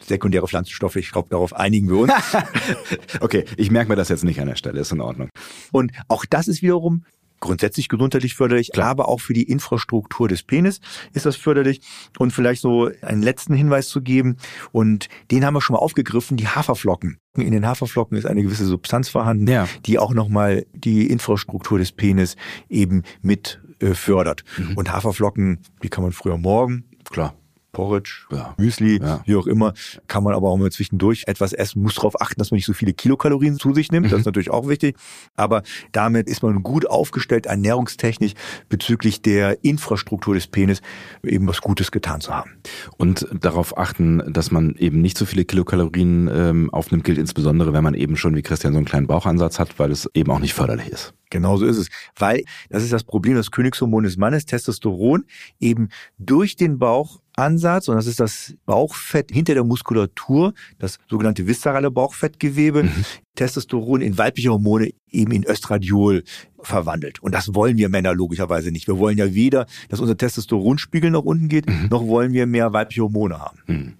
Sekundäre 0.00 0.46
Pflanzenstoffe, 0.46 0.96
ich 0.96 1.10
glaube, 1.10 1.28
darauf 1.30 1.54
einigen 1.54 1.88
wir 1.88 1.98
uns. 1.98 2.12
Okay, 3.20 3.44
ich 3.56 3.70
merke 3.70 3.90
mir 3.90 3.96
das 3.96 4.08
jetzt 4.08 4.24
nicht 4.24 4.40
an 4.40 4.46
der 4.46 4.56
Stelle, 4.56 4.80
ist 4.80 4.92
in 4.92 5.00
Ordnung. 5.00 5.28
Und 5.72 5.92
auch 6.08 6.24
das 6.24 6.48
ist 6.48 6.62
wiederum 6.62 7.04
grundsätzlich 7.40 7.88
gesundheitlich 7.88 8.34
förderlich, 8.34 8.70
Klar. 8.72 8.88
aber 8.88 9.08
auch 9.08 9.20
für 9.20 9.32
die 9.32 9.44
Infrastruktur 9.44 10.28
des 10.28 10.42
Penis 10.42 10.80
ist 11.12 11.26
das 11.26 11.36
förderlich. 11.36 11.80
Und 12.18 12.32
vielleicht 12.32 12.62
so 12.62 12.90
einen 13.02 13.22
letzten 13.22 13.54
Hinweis 13.54 13.88
zu 13.88 14.00
geben, 14.02 14.36
und 14.72 15.08
den 15.30 15.44
haben 15.44 15.54
wir 15.54 15.60
schon 15.60 15.74
mal 15.74 15.80
aufgegriffen, 15.80 16.36
die 16.36 16.48
Haferflocken. 16.48 17.18
In 17.36 17.52
den 17.52 17.66
Haferflocken 17.66 18.16
ist 18.18 18.26
eine 18.26 18.42
gewisse 18.42 18.64
Substanz 18.66 19.08
vorhanden, 19.08 19.46
Ja. 19.48 19.68
die 19.86 19.98
auch 19.98 20.12
nochmal 20.14 20.66
die 20.74 21.06
Infrastruktur 21.08 21.78
des 21.78 21.92
Penis 21.92 22.36
eben 22.68 23.02
mit 23.22 23.60
äh, 23.80 23.94
fördert. 23.94 24.44
Mhm. 24.56 24.76
Und 24.76 24.92
Haferflocken, 24.92 25.60
die 25.82 25.88
kann 25.88 26.02
man 26.02 26.12
früher 26.12 26.36
morgen, 26.38 26.84
Klar. 27.10 27.34
Porridge, 27.72 28.26
Ja. 28.32 28.54
Müsli, 28.58 28.98
Ja. 29.00 29.20
wie 29.26 29.36
auch 29.36 29.46
immer, 29.46 29.74
kann 30.06 30.24
man 30.24 30.34
aber 30.34 30.48
auch 30.48 30.56
mal 30.56 30.70
zwischendurch 30.72 31.24
etwas 31.26 31.52
essen. 31.52 31.82
Muss 31.82 31.94
darauf 31.96 32.20
achten, 32.20 32.38
dass 32.38 32.50
man 32.50 32.56
nicht 32.56 32.66
so 32.66 32.72
viele 32.72 32.92
Kilokalorien 32.92 33.58
zu 33.58 33.74
sich 33.74 33.92
nimmt. 33.92 34.06
Mhm. 34.06 34.10
Das 34.10 34.20
ist 34.20 34.26
natürlich 34.26 34.50
auch 34.50 34.68
wichtig. 34.68 34.96
Aber 35.36 35.62
damit 35.92 36.28
ist 36.28 36.42
man 36.42 36.62
gut 36.62 36.88
aufgestellt, 36.88 37.46
ernährungstechnisch 37.46 38.32
bezüglich 38.68 39.22
der 39.22 39.62
Infrastruktur 39.64 40.34
des 40.34 40.46
Penis 40.46 40.80
eben 41.22 41.46
was 41.46 41.60
Gutes 41.60 41.90
getan 41.90 42.20
zu 42.20 42.34
haben. 42.34 42.50
Und 42.96 43.26
darauf 43.32 43.76
achten, 43.76 44.22
dass 44.32 44.50
man 44.50 44.74
eben 44.76 45.00
nicht 45.00 45.18
so 45.18 45.26
viele 45.26 45.44
Kilokalorien 45.44 46.28
ähm, 46.32 46.70
aufnimmt, 46.70 47.04
gilt 47.04 47.18
insbesondere, 47.18 47.72
wenn 47.72 47.84
man 47.84 47.94
eben 47.94 48.16
schon 48.16 48.34
wie 48.34 48.42
Christian 48.42 48.72
so 48.72 48.78
einen 48.78 48.86
kleinen 48.86 49.06
Bauchansatz 49.06 49.58
hat, 49.58 49.78
weil 49.78 49.90
es 49.90 50.08
eben 50.14 50.30
auch 50.30 50.38
nicht 50.40 50.54
förderlich 50.54 50.88
ist. 50.88 51.14
Genauso 51.30 51.66
ist 51.66 51.76
es. 51.76 51.88
Weil 52.16 52.42
das 52.70 52.82
ist 52.82 52.92
das 52.92 53.04
Problem, 53.04 53.34
das 53.34 53.50
Königshormon 53.50 54.04
des 54.04 54.16
Mannes, 54.16 54.46
Testosteron, 54.46 55.24
eben 55.60 55.88
durch 56.18 56.56
den 56.56 56.78
Bauchansatz, 56.78 57.88
und 57.88 57.96
das 57.96 58.06
ist 58.06 58.20
das 58.20 58.54
Bauchfett 58.66 59.30
hinter 59.30 59.54
der 59.54 59.64
Muskulatur, 59.64 60.54
das 60.78 60.98
sogenannte 61.08 61.46
viszerale 61.46 61.90
Bauchfettgewebe, 61.90 62.88
Testosteron 63.34 64.00
in 64.00 64.18
weibliche 64.18 64.50
Hormone 64.50 64.90
eben 65.10 65.32
in 65.32 65.44
Östradiol 65.44 66.24
verwandelt. 66.60 67.20
Und 67.22 67.34
das 67.34 67.54
wollen 67.54 67.76
wir 67.76 67.88
Männer 67.88 68.14
logischerweise 68.14 68.70
nicht. 68.70 68.88
Wir 68.88 68.98
wollen 68.98 69.18
ja 69.18 69.34
weder, 69.34 69.66
dass 69.88 70.00
unser 70.00 70.16
Testosteronspiegel 70.16 71.10
nach 71.10 71.22
unten 71.22 71.48
geht, 71.48 71.66
noch 71.90 72.06
wollen 72.06 72.32
wir 72.32 72.46
mehr 72.46 72.72
weibliche 72.72 73.02
Hormone 73.02 73.38
haben. 73.38 73.58
Hm. 73.66 73.94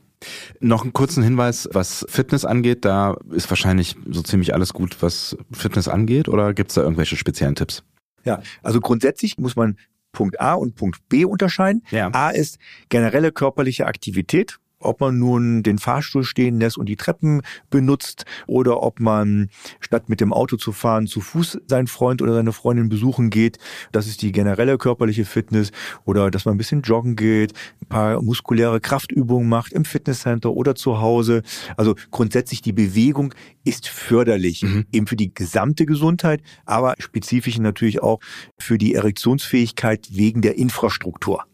Noch 0.60 0.82
einen 0.82 0.92
kurzen 0.92 1.22
Hinweis, 1.22 1.68
was 1.72 2.04
Fitness 2.08 2.44
angeht. 2.44 2.84
Da 2.84 3.16
ist 3.30 3.48
wahrscheinlich 3.50 3.96
so 4.10 4.22
ziemlich 4.22 4.54
alles 4.54 4.72
gut, 4.72 4.96
was 5.00 5.36
Fitness 5.52 5.88
angeht. 5.88 6.28
Oder 6.28 6.54
gibt 6.54 6.70
es 6.70 6.74
da 6.74 6.82
irgendwelche 6.82 7.16
speziellen 7.16 7.54
Tipps? 7.54 7.84
Ja, 8.24 8.42
also 8.62 8.80
grundsätzlich 8.80 9.38
muss 9.38 9.56
man 9.56 9.78
Punkt 10.12 10.40
A 10.40 10.54
und 10.54 10.74
Punkt 10.74 11.08
B 11.08 11.24
unterscheiden. 11.24 11.84
Ja. 11.90 12.08
A 12.12 12.30
ist 12.30 12.58
generelle 12.88 13.30
körperliche 13.30 13.86
Aktivität. 13.86 14.58
Ob 14.80 15.00
man 15.00 15.18
nun 15.18 15.62
den 15.62 15.78
Fahrstuhl 15.78 16.24
stehen 16.24 16.60
lässt 16.60 16.78
und 16.78 16.86
die 16.86 16.96
Treppen 16.96 17.42
benutzt 17.70 18.24
oder 18.46 18.82
ob 18.82 19.00
man 19.00 19.50
statt 19.80 20.08
mit 20.08 20.20
dem 20.20 20.32
Auto 20.32 20.56
zu 20.56 20.72
fahren 20.72 21.06
zu 21.06 21.20
Fuß 21.20 21.58
seinen 21.66 21.86
Freund 21.88 22.22
oder 22.22 22.34
seine 22.34 22.52
Freundin 22.52 22.88
besuchen 22.88 23.30
geht. 23.30 23.58
Das 23.92 24.06
ist 24.06 24.22
die 24.22 24.32
generelle 24.32 24.78
körperliche 24.78 25.24
Fitness 25.24 25.72
oder 26.04 26.30
dass 26.30 26.44
man 26.44 26.54
ein 26.54 26.58
bisschen 26.58 26.82
joggen 26.82 27.16
geht, 27.16 27.54
ein 27.82 27.88
paar 27.88 28.22
muskuläre 28.22 28.80
Kraftübungen 28.80 29.48
macht 29.48 29.72
im 29.72 29.84
Fitnesscenter 29.84 30.52
oder 30.52 30.74
zu 30.74 31.00
Hause. 31.00 31.42
Also 31.76 31.94
grundsätzlich 32.10 32.62
die 32.62 32.72
Bewegung 32.72 33.34
ist 33.64 33.88
förderlich 33.88 34.64
eben 34.92 35.06
für 35.06 35.16
die 35.16 35.34
gesamte 35.34 35.86
Gesundheit, 35.86 36.42
aber 36.64 36.94
spezifisch 36.98 37.58
natürlich 37.58 38.02
auch 38.02 38.20
für 38.58 38.78
die 38.78 38.94
Erektionsfähigkeit 38.94 40.08
wegen 40.12 40.42
der 40.42 40.56
Infrastruktur. 40.56 41.44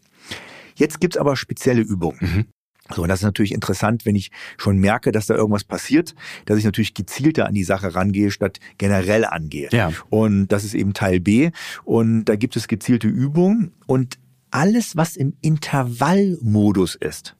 Jetzt 0.75 0.99
gibt's 0.99 1.17
aber 1.17 1.35
spezielle 1.35 1.81
Übungen. 1.81 2.47
So, 2.93 3.01
und 3.01 3.09
das 3.09 3.19
ist 3.19 3.25
natürlich 3.25 3.51
interessant, 3.51 4.05
wenn 4.05 4.15
ich 4.15 4.29
schon 4.57 4.77
merke, 4.77 5.11
dass 5.11 5.25
da 5.25 5.35
irgendwas 5.35 5.63
passiert, 5.63 6.13
dass 6.45 6.59
ich 6.59 6.65
natürlich 6.65 6.93
gezielter 6.93 7.47
an 7.47 7.55
die 7.55 7.63
Sache 7.63 7.95
rangehe, 7.95 8.29
statt 8.29 8.59
generell 8.77 9.25
angehe. 9.25 9.69
Ja. 9.71 9.91
Und 10.09 10.47
das 10.49 10.63
ist 10.63 10.75
eben 10.75 10.93
Teil 10.93 11.19
B. 11.19 11.49
Und 11.83 12.25
da 12.25 12.35
gibt 12.35 12.55
es 12.55 12.67
gezielte 12.67 13.07
Übungen 13.07 13.71
und 13.87 14.19
alles, 14.51 14.95
was 14.95 15.17
im 15.17 15.33
Intervallmodus 15.41 16.95
ist, 16.95 17.34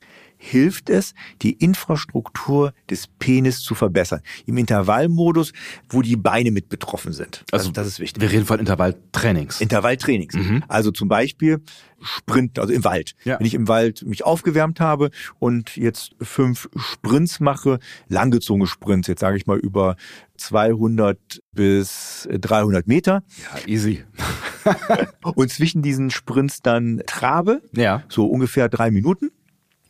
hilft 0.46 0.90
es, 0.90 1.14
die 1.42 1.54
Infrastruktur 1.54 2.74
des 2.90 3.08
Penis 3.08 3.62
zu 3.62 3.74
verbessern. 3.74 4.22
Im 4.46 4.58
Intervallmodus, 4.58 5.54
wo 5.90 6.02
die 6.02 6.16
Beine 6.16 6.52
mit 6.52 6.70
betroffen 6.70 7.14
sind. 7.14 7.44
Also 7.52 7.72
das 7.72 7.88
ist 7.88 8.00
wichtig. 8.00 8.22
Wir 8.22 8.32
reden 8.32 8.46
von 8.46 8.60
Intervalltrainings. 8.60 9.60
Intervalltrainings. 9.60 10.36
Mhm. 10.36 10.64
Also 10.68 10.92
zum 10.92 11.08
Beispiel 11.08 11.62
Sprint, 12.02 12.60
also 12.60 12.72
im 12.72 12.84
Wald. 12.84 13.16
Ja. 13.24 13.40
Wenn 13.40 13.48
ich 13.48 13.56
im 13.56 13.68
Wald 13.68 14.04
mich 14.06 14.24
aufgewärmt 14.24 14.80
habe 14.80 15.10
und 15.40 15.76
jetzt 15.76 16.16
fünf 16.22 16.70
Sprints 16.76 17.40
mache, 17.40 17.80
langgezogene 18.08 18.68
Sprints, 18.68 19.08
jetzt 19.08 19.22
sage 19.22 19.38
ich 19.38 19.48
mal 19.48 19.58
über 19.58 19.96
200 20.38 21.18
bis 21.54 22.28
300 22.32 22.86
Meter. 22.86 23.24
Ja, 23.44 23.68
easy. 23.68 24.04
und 25.24 25.50
zwischen 25.50 25.82
diesen 25.82 26.12
Sprints 26.12 26.62
dann 26.62 27.02
trabe, 27.08 27.62
ja. 27.74 28.04
so 28.10 28.28
ungefähr 28.28 28.70
drei 28.70 28.92
Minuten 28.92 29.32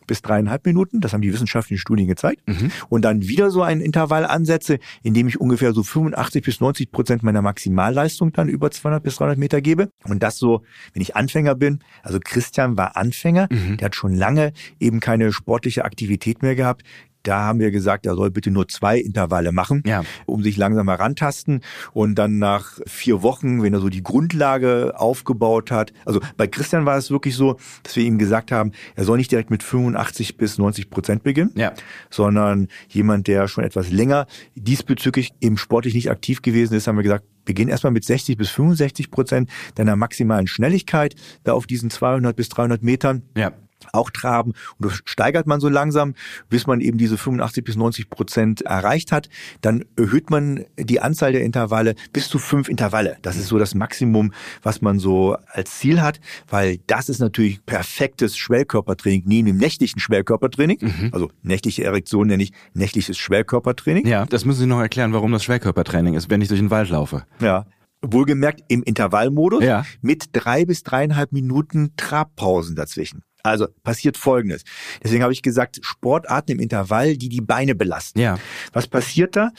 bis 0.05 0.21
dreieinhalb 0.21 0.65
Minuten. 0.65 1.01
Das 1.01 1.13
haben 1.13 1.21
die 1.21 1.33
wissenschaftlichen 1.33 1.79
Studien 1.79 2.07
gezeigt. 2.07 2.41
Mhm. 2.47 2.71
Und 2.89 3.03
dann 3.03 3.21
wieder 3.27 3.51
so 3.51 3.61
einen 3.61 3.81
Intervall 3.81 4.25
ansetze, 4.25 4.79
in 5.03 5.13
dem 5.13 5.27
ich 5.27 5.39
ungefähr 5.39 5.73
so 5.73 5.83
85 5.83 6.43
bis 6.43 6.59
90 6.59 6.91
Prozent 6.91 7.23
meiner 7.23 7.41
Maximalleistung 7.41 8.31
dann 8.33 8.49
über 8.49 8.71
200 8.71 9.03
bis 9.03 9.15
300 9.17 9.37
Meter 9.37 9.61
gebe. 9.61 9.89
Und 10.03 10.23
das 10.23 10.37
so, 10.37 10.63
wenn 10.93 11.01
ich 11.01 11.15
Anfänger 11.15 11.55
bin. 11.55 11.79
Also 12.03 12.19
Christian 12.23 12.77
war 12.77 12.97
Anfänger. 12.97 13.47
Mhm. 13.51 13.77
Der 13.77 13.85
hat 13.85 13.95
schon 13.95 14.13
lange 14.13 14.53
eben 14.79 14.99
keine 14.99 15.31
sportliche 15.31 15.85
Aktivität 15.85 16.41
mehr 16.41 16.55
gehabt. 16.55 16.83
Da 17.27 17.41
haben 17.41 17.59
wir 17.59 17.71
gesagt, 17.71 18.05
er 18.05 18.15
soll 18.15 18.31
bitte 18.31 18.51
nur 18.51 18.67
zwei 18.67 18.99
Intervalle 18.99 19.51
machen, 19.51 19.83
ja. 19.85 20.03
um 20.25 20.43
sich 20.43 20.57
langsam 20.57 20.87
herantasten. 20.87 21.61
Und 21.93 22.15
dann 22.15 22.37
nach 22.37 22.79
vier 22.85 23.23
Wochen, 23.23 23.63
wenn 23.63 23.73
er 23.73 23.79
so 23.79 23.89
die 23.89 24.03
Grundlage 24.03 24.93
aufgebaut 24.95 25.71
hat, 25.71 25.91
also 26.05 26.19
bei 26.37 26.47
Christian 26.47 26.85
war 26.85 26.97
es 26.97 27.09
wirklich 27.09 27.35
so, 27.35 27.57
dass 27.83 27.95
wir 27.95 28.03
ihm 28.03 28.17
gesagt 28.17 28.51
haben, 28.51 28.71
er 28.95 29.03
soll 29.03 29.17
nicht 29.17 29.31
direkt 29.31 29.49
mit 29.49 29.63
85 29.63 30.37
bis 30.37 30.57
90 30.57 30.89
Prozent 30.89 31.23
beginnen, 31.23 31.51
ja. 31.55 31.73
sondern 32.09 32.67
jemand, 32.89 33.27
der 33.27 33.47
schon 33.47 33.63
etwas 33.63 33.91
länger 33.91 34.27
diesbezüglich 34.55 35.33
eben 35.41 35.57
sportlich 35.57 35.95
nicht 35.95 36.11
aktiv 36.11 36.41
gewesen 36.41 36.75
ist, 36.75 36.87
haben 36.87 36.97
wir 36.97 37.03
gesagt, 37.03 37.25
beginn 37.45 37.69
erstmal 37.69 37.93
mit 37.93 38.03
60 38.03 38.37
bis 38.37 38.49
65 38.49 39.11
Prozent 39.11 39.49
deiner 39.75 39.95
maximalen 39.95 40.47
Schnelligkeit 40.47 41.15
da 41.43 41.53
auf 41.53 41.67
diesen 41.67 41.89
200 41.89 42.35
bis 42.35 42.49
300 42.49 42.83
Metern. 42.83 43.23
Ja 43.35 43.51
auch 43.91 44.09
traben. 44.09 44.53
Und 44.79 44.91
das 44.91 45.01
steigert 45.05 45.47
man 45.47 45.59
so 45.59 45.69
langsam, 45.69 46.15
bis 46.49 46.67
man 46.67 46.81
eben 46.81 46.97
diese 46.97 47.17
85 47.17 47.63
bis 47.63 47.75
90 47.75 48.09
Prozent 48.09 48.61
erreicht 48.61 49.11
hat. 49.11 49.29
Dann 49.61 49.85
erhöht 49.95 50.29
man 50.29 50.65
die 50.77 51.01
Anzahl 51.01 51.31
der 51.31 51.43
Intervalle 51.43 51.95
bis 52.13 52.29
zu 52.29 52.39
fünf 52.39 52.69
Intervalle. 52.69 53.17
Das 53.21 53.35
ist 53.35 53.47
so 53.47 53.57
das 53.57 53.75
Maximum, 53.75 54.33
was 54.63 54.81
man 54.81 54.99
so 54.99 55.37
als 55.47 55.79
Ziel 55.79 56.01
hat, 56.01 56.19
weil 56.49 56.79
das 56.87 57.09
ist 57.09 57.19
natürlich 57.19 57.65
perfektes 57.65 58.37
Schwellkörpertraining, 58.37 59.23
neben 59.25 59.47
dem 59.47 59.57
nächtlichen 59.57 59.99
Schwellkörpertraining. 59.99 60.79
Mhm. 60.81 61.09
Also 61.11 61.31
nächtliche 61.43 61.83
Erektion 61.83 62.27
nenne 62.27 62.43
ich 62.43 62.51
nächtliches 62.73 63.17
Schwellkörpertraining. 63.17 64.07
Ja, 64.07 64.25
das 64.25 64.45
müssen 64.45 64.59
Sie 64.59 64.65
noch 64.67 64.79
erklären, 64.79 65.13
warum 65.13 65.31
das 65.31 65.43
Schwellkörpertraining 65.43 66.15
ist, 66.15 66.29
wenn 66.29 66.41
ich 66.41 66.47
durch 66.47 66.59
den 66.59 66.71
Wald 66.71 66.89
laufe. 66.89 67.25
Ja, 67.39 67.65
wohlgemerkt 68.01 68.61
im 68.67 68.83
Intervallmodus 68.83 69.63
ja. 69.63 69.85
mit 70.01 70.29
drei 70.33 70.65
bis 70.65 70.83
dreieinhalb 70.83 71.31
Minuten 71.31 71.93
Trabpausen 71.97 72.75
dazwischen. 72.75 73.23
Also 73.45 73.67
passiert 73.83 74.17
Folgendes. 74.17 74.63
Deswegen 75.03 75.23
habe 75.23 75.33
ich 75.33 75.41
gesagt, 75.41 75.79
Sportarten 75.81 76.51
im 76.51 76.59
Intervall, 76.59 77.17
die 77.17 77.29
die 77.29 77.41
Beine 77.41 77.75
belasten. 77.75 78.19
Ja. 78.19 78.39
Was 78.73 78.87
passiert 78.87 79.35
da? 79.35 79.51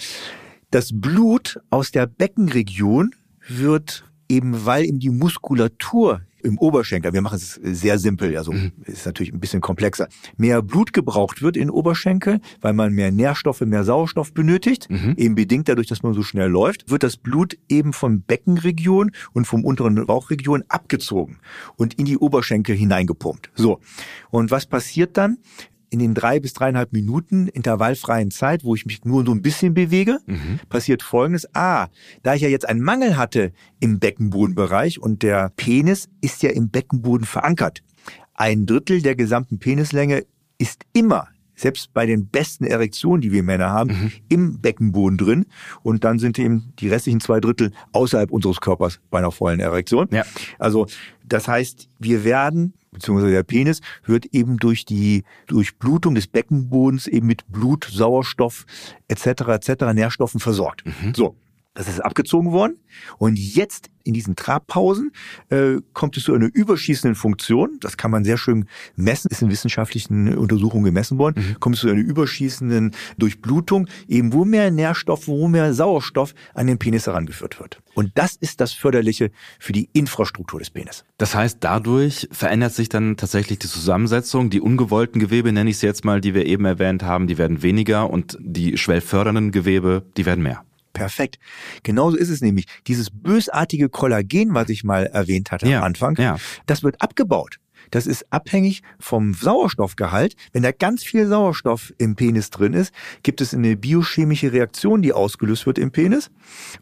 Das 0.71 0.91
Blut 0.93 1.61
aus 1.71 1.93
der 1.93 2.07
Beckenregion 2.07 3.15
wird 3.49 4.05
eben, 4.29 4.67
weil 4.67 4.85
ihm 4.85 4.99
die 4.99 5.11
Muskulatur 5.11 6.23
im 6.47 6.59
Oberschenkel, 6.59 7.13
wir 7.13 7.21
machen 7.21 7.37
es 7.37 7.55
sehr 7.63 7.99
simpel, 7.99 8.37
also 8.37 8.53
mhm. 8.53 8.73
ist 8.85 9.05
natürlich 9.05 9.33
ein 9.33 9.41
bisschen 9.41 9.61
komplexer, 9.61 10.09
mehr 10.37 10.63
Blut 10.63 10.93
gebraucht 10.93 11.43
wird 11.43 11.57
in 11.57 11.71
Oberschenkel, 11.71 12.41
weil 12.61 12.73
man 12.73 12.93
mehr 12.93 13.11
Nährstoffe, 13.11 13.61
mehr 13.63 13.85
Sauerstoff 13.85 14.33
benötigt, 14.33 14.89
mhm. 14.89 15.15
eben 15.17 15.35
bedingt 15.35 15.69
dadurch, 15.69 15.89
dass 15.89 16.03
man 16.03 16.15
so 16.15 16.23
schnell 16.23 16.49
läuft, 16.49 16.91
wird 16.91 17.03
das 17.03 17.17
Blut 17.17 17.59
eben 17.69 17.93
von 17.93 18.23
Beckenregion 18.23 19.11
und 19.33 19.47
vom 19.47 19.65
unteren 19.65 20.07
Bauchregion 20.07 20.65
abgezogen 20.69 21.39
und 21.77 21.95
in 21.95 22.05
die 22.05 22.17
Oberschenkel 22.17 22.77
hineingepumpt. 22.77 23.51
So. 23.55 23.81
Und 24.31 24.51
was 24.51 24.67
passiert 24.67 25.17
dann? 25.17 25.39
In 25.91 25.99
den 25.99 26.15
drei 26.15 26.41
bis 26.41 26.53
dreieinhalb 26.53 26.93
Minuten 26.93 27.49
intervallfreien 27.49 28.31
Zeit, 28.31 28.65
wo 28.65 28.75
ich 28.75 28.87
mich 28.87 29.05
nur 29.05 29.25
so 29.25 29.33
ein 29.33 29.43
bisschen 29.43 29.75
bewege, 29.75 30.19
mhm. 30.27 30.61
passiert 30.69 31.03
Folgendes. 31.03 31.47
Ah, 31.55 31.89
da 32.23 32.35
ich 32.35 32.43
ja 32.43 32.49
jetzt 32.49 32.69
einen 32.69 32.81
Mangel 32.81 33.17
hatte 33.17 33.53
im 33.81 33.99
Beckenbodenbereich 33.99 35.01
und 35.01 35.23
der 35.23 35.53
Penis 35.57 36.09
ist 36.21 36.43
ja 36.43 36.51
im 36.51 36.71
Beckenboden 36.71 37.27
verankert. 37.27 37.83
Ein 38.35 38.67
Drittel 38.67 39.03
der 39.03 39.17
gesamten 39.17 39.59
Penislänge 39.59 40.25
ist 40.59 40.85
immer 40.93 41.29
selbst 41.57 41.93
bei 41.93 42.07
den 42.07 42.29
besten 42.29 42.65
Erektionen, 42.65 43.21
die 43.21 43.33
wir 43.33 43.43
Männer 43.43 43.71
haben, 43.71 43.91
mhm. 43.91 44.13
im 44.29 44.61
Beckenboden 44.61 45.19
drin. 45.19 45.47
Und 45.83 46.05
dann 46.05 46.19
sind 46.19 46.39
eben 46.39 46.73
die 46.79 46.89
restlichen 46.89 47.21
zwei 47.21 47.41
Drittel 47.41 47.73
außerhalb 47.93 48.31
unseres 48.31 48.61
Körpers 48.61 49.01
bei 49.11 49.19
einer 49.19 49.33
vollen 49.33 49.61
Erektion. 49.61 50.09
Ja. 50.11 50.25
Also 50.59 50.87
das 51.25 51.49
heißt, 51.49 51.89
wir 51.99 52.25
werden 52.25 52.75
beziehungsweise 52.93 53.31
der 53.31 53.43
Penis 53.43 53.81
wird 54.05 54.27
eben 54.27 54.57
durch 54.57 54.85
die 54.87 55.25
Durchblutung 55.49 56.15
des 56.15 56.27
Beckenbodens 56.27 57.07
eben 57.07 57.27
mit 57.27 57.47
Blut, 57.49 57.87
Sauerstoff 57.91 58.65
etc. 59.09 59.27
etc. 59.49 59.85
Nährstoffen 59.93 60.41
versorgt. 60.41 60.85
Mhm. 60.87 61.15
So, 61.15 61.37
das 61.77 61.89
ist 61.89 62.01
abgezogen 62.01 62.53
worden. 62.53 62.79
Und 63.19 63.39
jetzt 63.39 63.91
in 64.03 64.15
diesen 64.15 64.35
Trabpausen 64.35 65.13
äh, 65.51 65.77
kommt 65.93 66.17
es 66.17 66.25
zu 66.25 66.35
einer 66.35 66.49
überschießenden 66.53 67.15
Funktion. 67.15 67.79
Das 67.81 67.97
kann 67.97 68.11
man 68.11 68.25
sehr 68.25 68.39
schön 68.39 68.67
messen, 68.95 69.31
ist 69.31 69.43
in 69.43 69.51
wissenschaftlichen 69.51 70.37
Untersuchungen 70.37 70.85
gemessen 70.85 71.19
worden. 71.19 71.45
Mhm. 71.45 71.61
Kommt 71.61 71.77
es 71.77 71.83
zu 71.83 71.89
einer 71.89 72.01
überschießenden 72.01 72.93
Durchblutung, 73.19 73.89
eben 74.09 74.33
wo 74.33 74.45
mehr 74.45 74.71
Nährstoff, 74.71 75.29
wo 75.29 75.49
mehr 75.49 75.75
Sauerstoff 75.75 76.35
an 76.55 76.67
den 76.67 76.79
Penis 76.79 77.07
herangeführt 77.07 77.61
wird. 77.61 77.81
Und 77.95 78.13
das 78.15 78.37
ist 78.37 78.61
das 78.61 78.73
Förderliche 78.73 79.31
für 79.59 79.73
die 79.73 79.91
Infrastruktur 79.93 80.61
des 80.61 80.71
Penis. 80.71 81.05
Das 81.19 81.35
heißt, 81.35 81.59
dadurch 81.61 82.29
verändert 82.31 82.73
sich 82.73 82.89
dann 82.89 83.17
tatsächlich 83.17 83.59
die 83.59 83.69
Zusammensetzung. 83.69 84.51
Die 84.51 84.61
ungewollten 84.61 85.21
Gewebe, 85.21 85.53
nenne 85.53 85.69
ich 85.69 85.77
es 85.77 85.83
jetzt 85.83 86.05
mal, 86.05 86.21
die 86.21 86.33
wir 86.33 86.47
eben 86.47 86.65
erwähnt 86.65 87.03
haben, 87.03 87.27
die 87.27 87.39
werden 87.39 87.63
weniger 87.63 88.09
und 88.09 88.39
die 88.41 88.79
schwellfördernden 88.79 89.51
Gewebe, 89.51 90.07
die 90.17 90.25
werden 90.25 90.43
mehr. 90.43 90.65
Perfekt. 90.97 91.39
Genauso 91.83 92.17
ist 92.17 92.31
es 92.31 92.41
nämlich. 92.41 92.67
Dieses 92.87 93.11
bösartige 93.11 93.89
Kollagen, 93.89 94.55
was 94.55 94.69
ich 94.69 94.85
mal 94.85 95.07
erwähnt 95.07 95.51
hatte 95.51 95.69
ja, 95.69 95.79
am 95.79 95.85
Anfang, 95.85 96.17
ja. 96.17 96.37
das 96.67 96.83
wird 96.83 97.01
abgebaut. 97.01 97.59
Das 97.91 98.07
ist 98.07 98.25
abhängig 98.33 98.83
vom 98.99 99.35
Sauerstoffgehalt. 99.35 100.35
Wenn 100.53 100.63
da 100.63 100.73
ganz 100.73 101.05
viel 101.05 101.27
Sauerstoff 101.27 101.93
im 101.99 102.17
Penis 102.17 102.51
drin 102.51 102.73
ist, 102.73 102.93
gibt 103.23 103.41
es 103.41 103.55
eine 103.55 103.77
biochemische 103.77 104.53
Reaktion, 104.53 105.03
die 105.03 105.13
ausgelöst 105.13 105.67
wird 105.67 105.79
im 105.79 105.91
Penis. 105.91 106.31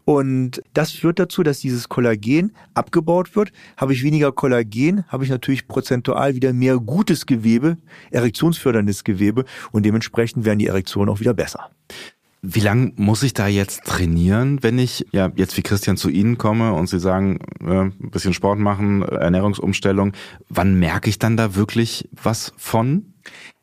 Und 0.03 0.61
das 0.73 0.91
führt 0.91 1.19
dazu, 1.19 1.43
dass 1.43 1.59
dieses 1.59 1.89
Kollagen 1.89 2.55
abgebaut 2.73 3.35
wird. 3.35 3.51
Habe 3.77 3.93
ich 3.93 4.03
weniger 4.03 4.31
Kollagen, 4.31 5.05
habe 5.07 5.23
ich 5.23 5.29
natürlich 5.29 5.67
prozentual 5.67 6.35
wieder 6.35 6.53
mehr 6.53 6.77
gutes 6.77 7.25
Gewebe, 7.25 7.77
erektionsförderndes 8.11 9.03
Gewebe 9.03 9.45
und 9.71 9.85
dementsprechend 9.85 10.45
werden 10.45 10.59
die 10.59 10.67
Erektionen 10.67 11.09
auch 11.09 11.19
wieder 11.19 11.33
besser. 11.33 11.69
Wie 12.47 12.59
lang 12.59 12.93
muss 12.95 13.23
ich 13.23 13.33
da 13.33 13.47
jetzt 13.47 13.85
trainieren, 13.85 14.61
wenn 14.61 14.77
ich 14.77 15.07
ja 15.11 15.31
jetzt 15.35 15.57
wie 15.57 15.63
Christian 15.63 15.97
zu 15.97 16.09
Ihnen 16.09 16.37
komme 16.37 16.73
und 16.73 16.87
Sie 16.87 16.99
sagen, 16.99 17.39
äh, 17.59 17.85
ein 17.85 18.11
bisschen 18.11 18.33
Sport 18.35 18.59
machen, 18.59 19.01
Ernährungsumstellung. 19.01 20.13
Wann 20.47 20.77
merke 20.77 21.09
ich 21.09 21.17
dann 21.17 21.37
da 21.37 21.55
wirklich 21.55 22.07
was 22.11 22.53
von? 22.55 23.15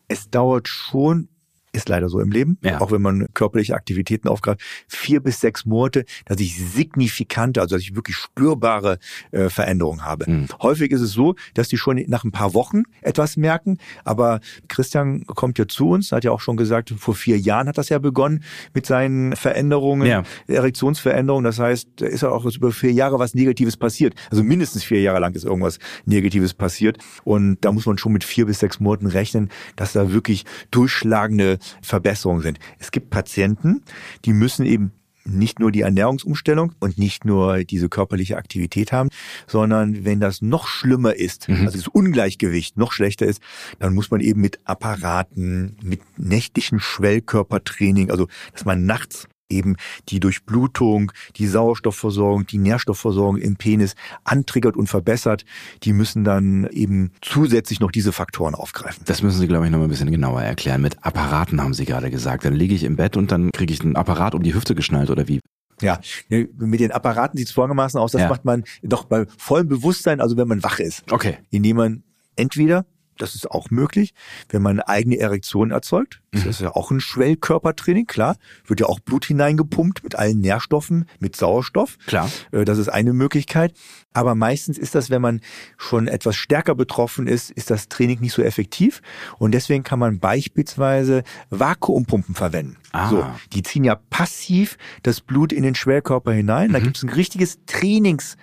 Es 0.09 0.31
dauert 0.31 0.67
schon 0.67 1.29
ist 1.73 1.89
leider 1.89 2.09
so 2.09 2.21
im 2.21 2.31
Leben, 2.31 2.59
ja. 2.63 2.81
auch 2.81 2.93
wenn 2.93 3.03
man 3.03 3.29
körperliche 3.35 3.75
Aktivitäten 3.75 4.29
aufgreift, 4.29 4.61
vier 4.89 5.21
bis 5.21 5.41
sechs 5.41 5.65
Monate, 5.65 6.05
dass 6.27 6.39
ich 6.39 6.57
signifikante, 6.57 7.61
also 7.61 7.77
dass 7.77 7.83
ich 7.83 7.97
wirklich 7.97 8.17
spürbare 8.17 8.99
äh, 9.31 9.49
Veränderungen 9.49 10.05
habe. 10.05 10.31
Mhm. 10.31 10.49
Häufig 10.61 10.93
ist 10.93 11.01
es 11.01 11.13
so, 11.13 11.35
dass 11.55 11.69
die 11.69 11.79
schon 11.79 12.03
nach 12.09 12.25
ein 12.25 12.33
paar 12.33 12.53
Wochen 12.55 12.83
etwas 13.01 13.37
merken, 13.37 13.79
aber 14.05 14.41
Christian 14.69 15.25
kommt 15.27 15.59
ja 15.59 15.67
zu 15.67 15.91
uns, 15.91 16.13
hat 16.13 16.25
ja 16.25 16.31
auch 16.31 16.41
schon 16.41 16.57
gesagt, 16.57 16.95
vor 16.97 17.15
vier 17.15 17.39
Jahren 17.39 17.69
hat 17.69 17.79
das 17.79 17.89
ja 17.89 17.99
begonnen 17.99 18.45
mit 18.75 18.85
seinen 18.85 19.35
Veränderungen, 19.35 20.07
ja. 20.07 20.23
Erektionsveränderungen. 20.49 21.45
Das 21.45 21.59
heißt, 21.59 21.89
da 21.97 22.07
ist 22.07 22.23
ja 22.23 22.31
auch 22.31 22.45
über 22.45 22.73
vier 22.73 22.93
Jahre 22.93 23.19
was 23.19 23.35
Negatives 23.35 23.77
passiert. 23.77 24.15
Also 24.31 24.43
mindestens 24.43 24.85
vier 24.85 25.01
Jahre 25.01 25.21
lang 25.21 25.35
ist 25.35 25.45
irgendwas 25.45 25.79
Negatives 26.05 26.55
passiert. 26.55 26.99
Und 27.25 27.59
da 27.63 27.73
muss 27.73 27.87
man 27.87 27.99
schon 27.99 28.13
mit 28.13 28.25
vier 28.25 28.47
bis 28.47 28.59
sechs 28.59 28.81
Monaten 28.81 29.07
rechnen, 29.07 29.49
dass 29.77 29.93
da 29.93 30.13
wirklich 30.13 30.45
durchschlagende 30.71 31.59
Verbesserungen 31.83 32.43
sind. 32.43 32.59
Es 32.79 32.91
gibt 32.91 33.11
Patienten, 33.11 33.83
die 34.25 34.33
müssen 34.33 34.67
eben 34.67 34.93
nicht 35.25 35.61
nur 35.61 35.71
die 35.71 35.83
Ernährungsumstellung 35.83 36.73
und 36.81 36.99
nicht 36.99 37.25
nur 37.25 37.65
diese 37.65 37.89
körperliche 37.89 38.37
Aktivität 38.37 38.93
haben, 38.93 39.09
sondern 39.47 40.05
wenn 40.05 40.21
das 40.21 40.43
noch 40.43 40.67
schlimmer 40.67 41.15
ist, 41.15 41.49
mhm. 41.49 41.67
also 41.67 41.79
das 41.79 41.89
Ungleichgewicht 41.89 42.77
noch 42.77 42.93
schlechter 42.93 43.27
ist, 43.27 43.41
dann 43.79 43.95
muss 43.95 44.11
man 44.11 44.21
eben 44.21 44.41
mit 44.41 44.61
Apparaten, 44.65 45.77
mit 45.83 46.01
nächtlichen 46.19 46.81
Schwellkörpertraining, 46.81 48.11
also 48.11 48.27
dass 48.53 48.65
man 48.65 48.85
nachts 48.85 49.29
eben 49.53 49.77
die 50.09 50.21
Durchblutung, 50.21 51.13
die 51.37 51.47
Sauerstoffversorgung, 51.47 52.47
die 52.47 52.59
Nährstoffversorgung 52.59 53.37
im 53.37 53.57
Penis 53.57 53.95
antriggert 54.25 54.77
und 54.77 54.89
verbessert, 54.89 55.45
die 55.83 55.93
müssen 55.93 56.25
dann 56.25 56.67
eben 56.71 57.13
zusätzlich 57.21 57.81
noch 57.81 57.91
diese 57.91 58.13
Faktoren 58.13 58.55
aufgreifen. 58.55 59.05
Das 59.07 59.23
müssen 59.23 59.41
Sie, 59.41 59.49
glaube 59.49 59.67
ich, 59.67 59.71
noch 59.71 59.79
mal 59.79 59.85
ein 59.85 59.91
bisschen 59.91 60.11
genauer 60.11 60.43
erklären. 60.43 60.81
Mit 60.83 61.05
Apparaten 61.05 61.63
haben 61.63 61.75
Sie 61.75 61.85
gerade 61.85 62.11
gesagt. 62.11 62.45
Dann 62.45 62.55
liege 62.55 62.75
ich 62.75 62.85
im 62.85 62.97
Bett 62.97 63.17
und 63.17 63.31
dann 63.31 63.51
kriege 63.53 63.73
ich 63.73 63.81
einen 63.83 63.97
Apparat 63.97 64.35
um 64.35 64.43
die 64.43 64.55
Hüfte 64.55 64.75
geschnallt 64.75 65.11
oder 65.11 65.29
wie? 65.29 65.41
Ja, 65.81 66.01
mit 66.29 66.81
den 66.81 66.93
Apparaten 66.93 67.37
sieht 67.37 67.49
es 67.49 67.53
folgendermaßen 67.53 67.99
aus. 67.99 68.13
Das 68.13 68.23
ja. 68.23 68.29
macht 68.29 68.45
man 68.45 68.65
doch 68.83 69.05
bei 69.05 69.27
vollem 69.37 69.69
Bewusstsein, 69.69 70.21
also 70.21 70.37
wenn 70.37 70.47
man 70.47 70.63
wach 70.63 70.79
ist. 70.79 71.11
Okay. 71.11 71.39
Indem 71.51 71.77
man 71.77 72.03
entweder 72.37 72.87
das 73.19 73.35
ist 73.35 73.51
auch 73.51 73.71
möglich, 73.71 74.15
wenn 74.49 74.63
man 74.63 74.73
eine 74.73 74.89
eigene 74.89 75.19
Erektion 75.19 75.71
erzeugt. 75.71 76.21
Das 76.33 76.45
mhm. 76.45 76.51
ist 76.51 76.61
ja 76.61 76.71
auch 76.75 76.91
ein 76.91 77.01
Schwellkörpertraining, 77.01 78.07
klar. 78.07 78.37
Wird 78.67 78.81
ja 78.81 78.87
auch 78.87 79.01
Blut 79.01 79.27
hineingepumpt 79.27 80.03
mit 80.03 80.15
allen 80.15 80.41
Nährstoffen, 80.41 81.07
mit 81.21 81.37
Sauerstoff. 81.37 81.99
Klar. 82.07 82.31
Äh, 82.53 82.65
das 82.65 82.79
ist 82.79 82.89
eine 82.89 83.13
Möglichkeit. 83.13 83.75
Aber 84.15 84.35
meistens 84.35 84.79
ist 84.79 84.95
das, 84.95 85.11
wenn 85.11 85.23
man 85.23 85.41
schon 85.77 86.09
etwas 86.09 86.37
stärker 86.37 86.75
betroffen 86.75 87.27
ist, 87.27 87.51
ist 87.51 87.71
das 87.71 87.89
Training 87.89 88.21
nicht 88.21 88.33
so 88.33 88.43
effektiv. 88.43 89.03
Und 89.39 89.53
deswegen 89.53 89.85
kann 89.85 89.99
man 89.99 90.19
beispielsweise 90.19 91.23
Vakuumpumpen 91.51 92.35
verwenden. 92.35 92.77
Ah. 92.93 93.09
So, 93.09 93.27
die 93.53 93.63
ziehen 93.63 93.85
ja 93.85 93.95
passiv 93.95 94.77
das 95.03 95.21
Blut 95.21 95.53
in 95.53 95.63
den 95.63 95.75
Schwellkörper 95.75 96.33
hinein. 96.33 96.69
Mhm. 96.69 96.73
Da 96.73 96.81
gibt 96.81 96.97
es 96.97 97.03
ein 97.03 97.11
richtiges 97.11 97.59
Trainings 97.67 98.37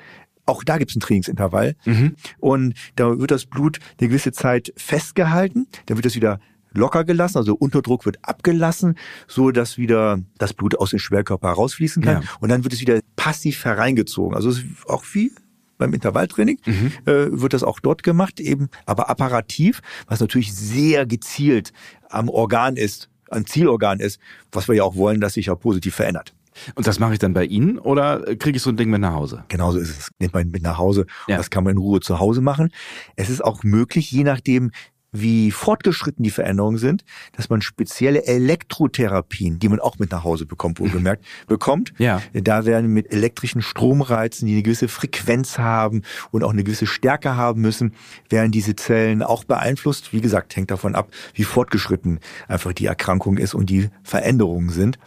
auch 0.50 0.64
da 0.64 0.78
gibt 0.78 0.92
es 0.92 0.98
ein 0.98 1.02
Trainingsintervall. 1.02 1.76
Mhm. 1.86 2.16
Und 2.40 2.74
da 2.96 3.20
wird 3.20 3.32
das 3.32 3.46
Blut 3.46 3.80
eine 4.00 4.10
gewisse 4.10 4.32
Zeit 4.32 4.74
festgehalten, 4.76 5.68
dann 5.86 5.98
wird 5.98 6.06
es 6.06 6.16
wieder 6.16 6.40
locker 6.72 7.04
gelassen, 7.04 7.38
also 7.38 7.56
Unterdruck 7.56 8.06
wird 8.06 8.18
abgelassen, 8.22 8.96
so 9.28 9.52
dass 9.52 9.78
wieder 9.78 10.20
das 10.38 10.54
Blut 10.54 10.78
aus 10.78 10.92
dem 10.92 11.00
Schwerkörper 11.00 11.50
herausfließen 11.50 12.04
kann. 12.04 12.22
Ja. 12.22 12.30
Und 12.40 12.50
dann 12.50 12.64
wird 12.64 12.74
es 12.74 12.82
wieder 12.82 13.00
passiv 13.16 13.66
hereingezogen. 13.66 14.36
Also 14.36 14.60
auch 14.88 15.04
wie 15.14 15.32
beim 15.78 15.94
Intervalltraining 15.94 16.60
mhm. 16.66 16.92
äh, 17.06 17.42
wird 17.42 17.54
das 17.54 17.64
auch 17.64 17.80
dort 17.80 18.04
gemacht, 18.04 18.40
eben 18.40 18.70
aber 18.86 19.10
apparativ, 19.10 19.82
was 20.08 20.20
natürlich 20.20 20.54
sehr 20.54 21.06
gezielt 21.06 21.72
am 22.10 22.30
Organ 22.30 22.76
ist, 22.76 23.10
am 23.30 23.46
Zielorgan 23.46 24.00
ist, 24.00 24.20
was 24.52 24.68
wir 24.68 24.76
ja 24.76 24.84
auch 24.84 24.96
wollen, 24.96 25.22
dass 25.22 25.34
sich 25.34 25.48
ja 25.48 25.56
positiv 25.56 25.96
verändert. 25.96 26.34
Und 26.76 26.88
das 26.88 27.00
mache 27.00 27.14
ich 27.14 27.20
dann 27.20 27.34
bei 27.34 27.46
Ihnen 27.46 27.80
oder 27.80 28.24
kriege 28.36 28.58
ich 28.58 28.62
so 28.62 28.70
ein 28.70 28.78
Ding 28.78 28.90
mit 28.90 29.02
nach 29.02 29.14
Hause? 29.14 29.44
Genauso 29.48 29.80
ist 29.80 29.90
es. 29.90 30.12
Nimmt 30.20 30.34
man 30.34 30.50
mit 30.50 30.64
nach 30.64 30.78
Hause. 30.78 31.06
Ja. 31.28 31.38
Das 31.38 31.50
kann 31.50 31.64
man 31.64 31.72
in 31.72 31.78
Ruhe 31.78 32.00
zu 32.00 32.20
Hause 32.20 32.42
machen. 32.42 32.72
Es 33.16 33.30
ist 33.30 33.44
auch 33.44 33.64
möglich, 33.64 34.12
je 34.12 34.24
nachdem, 34.24 34.72
wie 35.12 35.52
fortgeschritten 35.52 36.24
die 36.24 36.30
Veränderungen 36.30 36.78
sind, 36.78 37.04
dass 37.36 37.50
man 37.50 37.62
spezielle 37.62 38.26
Elektrotherapien, 38.26 39.60
die 39.60 39.70
man 39.70 39.80
auch 39.80 39.98
mit 39.98 40.12
nach 40.12 40.24
Hause 40.24 40.46
bekommt, 40.46 40.80
wohlgemerkt, 40.80 41.26
bekommt. 41.48 41.94
Ja. 41.98 42.22
Da 42.34 42.66
werden 42.66 42.94
mit 42.94 43.12
elektrischen 43.12 43.62
Stromreizen, 43.62 44.48
die 44.48 44.54
eine 44.54 44.64
gewisse 44.64 44.88
Frequenz 44.88 45.58
haben 45.58 46.04
und 46.32 46.44
auch 46.44 46.52
eine 46.52 46.64
gewisse 46.64 46.86
Stärke 46.86 47.36
haben 47.36 47.62
müssen, 47.62 47.94
werden 48.30 48.52
diese 48.52 48.76
Zellen 48.76 49.24
auch 49.24 49.44
beeinflusst. 49.44 50.14
Wie 50.14 50.22
gesagt, 50.22 50.56
hängt 50.56 50.72
davon 50.72 50.96
ab, 50.96 51.10
wie 51.34 51.44
fortgeschritten 51.44 52.20
einfach 52.48 52.74
die 52.74 52.86
Erkrankung 52.86 53.38
ist 53.38 53.54
und 53.54 53.70
die 53.70 53.90
Veränderungen 54.04 54.70
sind. 54.70 55.00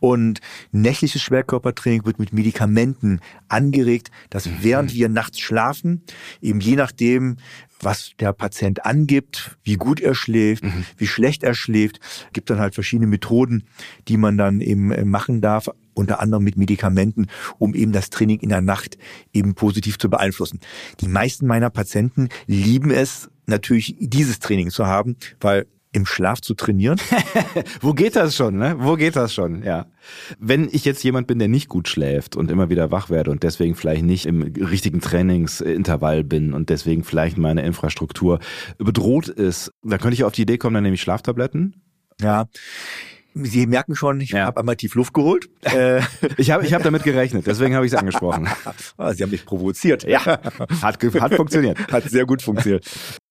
Und 0.00 0.40
nächtliches 0.72 1.22
Schwerkörpertraining 1.22 2.04
wird 2.04 2.18
mit 2.18 2.32
Medikamenten 2.32 3.20
angeregt, 3.48 4.10
dass 4.30 4.46
mhm. 4.46 4.56
während 4.60 4.94
wir 4.94 5.08
nachts 5.08 5.38
schlafen, 5.38 6.02
eben 6.40 6.60
je 6.60 6.76
nachdem, 6.76 7.36
was 7.80 8.12
der 8.18 8.32
Patient 8.32 8.84
angibt, 8.84 9.56
wie 9.62 9.76
gut 9.76 10.00
er 10.00 10.14
schläft, 10.14 10.64
mhm. 10.64 10.84
wie 10.96 11.06
schlecht 11.06 11.42
er 11.42 11.54
schläft, 11.54 12.00
gibt 12.32 12.50
dann 12.50 12.58
halt 12.58 12.74
verschiedene 12.74 13.06
Methoden, 13.06 13.64
die 14.08 14.16
man 14.16 14.36
dann 14.36 14.60
eben 14.60 14.90
äh, 14.90 15.04
machen 15.04 15.40
darf, 15.40 15.68
unter 15.94 16.20
anderem 16.20 16.44
mit 16.44 16.56
Medikamenten, 16.56 17.26
um 17.58 17.74
eben 17.74 17.92
das 17.92 18.10
Training 18.10 18.40
in 18.40 18.48
der 18.48 18.60
Nacht 18.62 18.96
eben 19.32 19.54
positiv 19.54 19.98
zu 19.98 20.08
beeinflussen. 20.08 20.60
Die 21.00 21.08
meisten 21.08 21.46
meiner 21.46 21.70
Patienten 21.70 22.28
lieben 22.46 22.90
es, 22.90 23.30
natürlich 23.46 23.96
dieses 23.98 24.38
Training 24.38 24.70
zu 24.70 24.86
haben, 24.86 25.16
weil 25.40 25.66
im 25.92 26.06
Schlaf 26.06 26.40
zu 26.40 26.54
trainieren. 26.54 27.00
Wo 27.80 27.94
geht 27.94 28.14
das 28.16 28.36
schon, 28.36 28.56
ne? 28.56 28.76
Wo 28.78 28.94
geht 28.96 29.16
das 29.16 29.34
schon, 29.34 29.62
ja. 29.62 29.86
Wenn 30.38 30.68
ich 30.70 30.84
jetzt 30.84 31.02
jemand 31.02 31.26
bin, 31.26 31.38
der 31.38 31.48
nicht 31.48 31.68
gut 31.68 31.88
schläft 31.88 32.36
und 32.36 32.50
immer 32.50 32.70
wieder 32.70 32.90
wach 32.90 33.10
werde 33.10 33.30
und 33.30 33.42
deswegen 33.42 33.74
vielleicht 33.74 34.04
nicht 34.04 34.26
im 34.26 34.42
richtigen 34.42 35.00
Trainingsintervall 35.00 36.22
bin 36.22 36.54
und 36.54 36.68
deswegen 36.68 37.02
vielleicht 37.02 37.38
meine 37.38 37.62
Infrastruktur 37.62 38.38
bedroht 38.78 39.28
ist, 39.28 39.72
dann 39.82 39.98
könnte 39.98 40.14
ich 40.14 40.24
auf 40.24 40.32
die 40.32 40.42
Idee 40.42 40.58
kommen, 40.58 40.74
dann 40.74 40.84
nehme 40.84 40.94
ich 40.94 41.02
Schlaftabletten. 41.02 41.82
Ja. 42.20 42.46
Sie 43.34 43.66
merken 43.66 43.94
schon, 43.94 44.20
ich 44.20 44.30
ja. 44.30 44.46
habe 44.46 44.58
einmal 44.58 44.76
tief 44.76 44.94
Luft 44.94 45.14
geholt. 45.14 45.48
Äh, 45.62 46.02
ich 46.36 46.50
habe 46.50 46.66
ich 46.66 46.74
hab 46.74 46.82
damit 46.82 47.02
gerechnet, 47.04 47.46
deswegen 47.46 47.74
habe 47.74 47.86
ich 47.86 47.92
es 47.92 47.98
angesprochen. 47.98 48.48
Ah, 48.96 49.14
Sie 49.14 49.22
haben 49.22 49.30
mich 49.30 49.46
provoziert. 49.46 50.04
Ja, 50.04 50.24
hat, 50.24 50.42
hat 50.82 51.34
funktioniert. 51.34 51.78
Hat 51.90 52.04
sehr 52.04 52.26
gut 52.26 52.42
funktioniert. 52.42 52.84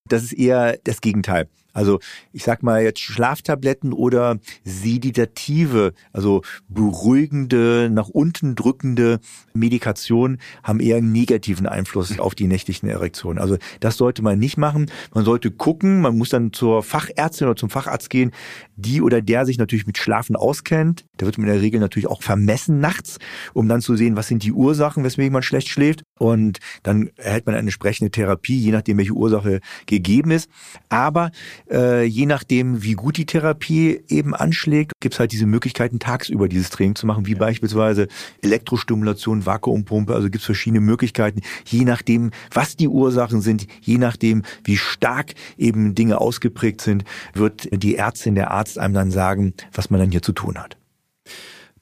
Das 0.07 0.23
ist 0.23 0.33
eher 0.33 0.77
das 0.83 1.01
Gegenteil. 1.01 1.47
Also 1.73 1.99
ich 2.31 2.43
sag 2.43 2.63
mal 2.63 2.83
jetzt 2.83 2.99
Schlaftabletten 2.99 3.93
oder 3.93 4.39
sedative, 4.63 5.93
also 6.13 6.41
beruhigende, 6.67 7.89
nach 7.91 8.09
unten 8.09 8.55
drückende 8.55 9.19
Medikation 9.53 10.37
haben 10.63 10.79
eher 10.79 10.97
einen 10.97 11.11
negativen 11.11 11.67
Einfluss 11.67 12.19
auf 12.19 12.35
die 12.35 12.47
nächtlichen 12.47 12.89
Erektionen. 12.89 13.39
Also 13.39 13.57
das 13.79 13.97
sollte 13.97 14.21
man 14.21 14.39
nicht 14.39 14.57
machen. 14.57 14.91
Man 15.13 15.25
sollte 15.25 15.51
gucken, 15.51 16.01
man 16.01 16.17
muss 16.17 16.29
dann 16.29 16.53
zur 16.53 16.83
Fachärztin 16.83 17.47
oder 17.47 17.55
zum 17.55 17.69
Facharzt 17.69 18.09
gehen, 18.09 18.31
die 18.75 19.01
oder 19.01 19.21
der 19.21 19.45
sich 19.45 19.57
natürlich 19.57 19.87
mit 19.87 19.97
Schlafen 19.97 20.35
auskennt. 20.35 21.05
Da 21.17 21.25
wird 21.25 21.37
man 21.37 21.47
in 21.47 21.53
der 21.53 21.61
Regel 21.61 21.79
natürlich 21.79 22.07
auch 22.07 22.23
vermessen 22.23 22.79
nachts, 22.79 23.17
um 23.53 23.67
dann 23.67 23.81
zu 23.81 23.95
sehen, 23.95 24.15
was 24.15 24.27
sind 24.27 24.43
die 24.43 24.53
Ursachen, 24.53 25.03
weswegen 25.03 25.33
man 25.33 25.43
schlecht 25.43 25.69
schläft. 25.69 26.03
Und 26.17 26.59
dann 26.83 27.09
erhält 27.17 27.45
man 27.45 27.55
eine 27.55 27.61
entsprechende 27.61 28.11
Therapie, 28.11 28.57
je 28.57 28.71
nachdem, 28.71 28.97
welche 28.97 29.13
Ursache 29.13 29.59
gegeben 29.85 30.31
ist. 30.31 30.49
Aber 30.89 31.31
äh, 31.69 32.03
je 32.03 32.25
nachdem, 32.25 32.83
wie 32.83 32.93
gut 32.93 33.17
die 33.17 33.25
Therapie 33.25 34.01
eben 34.07 34.35
anschlägt, 34.35 34.93
gibt 34.99 35.15
es 35.15 35.19
halt 35.19 35.31
diese 35.31 35.45
Möglichkeiten, 35.45 35.99
tagsüber 35.99 36.47
dieses 36.47 36.69
Training 36.69 36.95
zu 36.95 37.05
machen, 37.05 37.25
wie 37.25 37.33
ja. 37.33 37.39
beispielsweise 37.39 38.07
Elektrostimulation, 38.41 39.45
Vakuumpumpe. 39.45 40.13
Also 40.13 40.25
gibt 40.25 40.41
es 40.41 40.45
verschiedene 40.45 40.81
Möglichkeiten, 40.81 41.41
je 41.65 41.85
nachdem, 41.85 42.31
was 42.53 42.75
die 42.75 42.87
Ursachen 42.87 43.41
sind, 43.41 43.67
je 43.81 43.97
nachdem, 43.97 44.43
wie 44.63 44.77
stark 44.77 45.33
eben 45.57 45.95
Dinge 45.95 46.19
ausgeprägt 46.19 46.81
sind, 46.81 47.03
wird 47.33 47.69
die 47.71 47.95
Ärztin, 47.95 48.35
der 48.35 48.51
Arzt 48.51 48.79
einem 48.79 48.93
dann 48.93 49.11
sagen, 49.11 49.53
was 49.73 49.89
man 49.89 49.99
dann 49.99 50.11
hier 50.11 50.21
zu 50.21 50.33
tun 50.33 50.57
hat. 50.57 50.77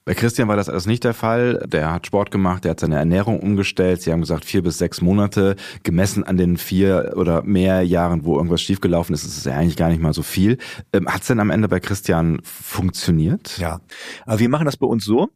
Bei 0.08 0.14
Christian 0.14 0.48
war 0.48 0.56
das 0.56 0.70
alles 0.70 0.86
nicht 0.86 1.04
der 1.04 1.12
Fall. 1.12 1.62
Der 1.66 1.92
hat 1.92 2.06
Sport 2.06 2.30
gemacht, 2.30 2.64
der 2.64 2.70
hat 2.70 2.80
seine 2.80 2.96
Ernährung 2.96 3.40
umgestellt. 3.40 4.00
Sie 4.00 4.10
haben 4.10 4.22
gesagt, 4.22 4.46
vier 4.46 4.62
bis 4.62 4.78
sechs 4.78 5.02
Monate. 5.02 5.54
Gemessen 5.82 6.24
an 6.24 6.38
den 6.38 6.56
vier 6.56 7.12
oder 7.14 7.42
mehr 7.42 7.82
Jahren, 7.82 8.24
wo 8.24 8.36
irgendwas 8.36 8.62
schiefgelaufen 8.62 9.14
ist, 9.14 9.24
ist 9.24 9.36
es 9.36 9.44
ja 9.44 9.52
eigentlich 9.52 9.76
gar 9.76 9.90
nicht 9.90 10.00
mal 10.00 10.14
so 10.14 10.22
viel. 10.22 10.56
Ähm, 10.94 11.08
hat 11.08 11.20
es 11.20 11.26
denn 11.26 11.40
am 11.40 11.50
Ende 11.50 11.68
bei 11.68 11.78
Christian 11.78 12.40
funktioniert? 12.42 13.58
Ja, 13.58 13.82
aber 14.24 14.38
wir 14.38 14.48
machen 14.48 14.64
das 14.64 14.78
bei 14.78 14.86
uns 14.86 15.04
so. 15.04 15.28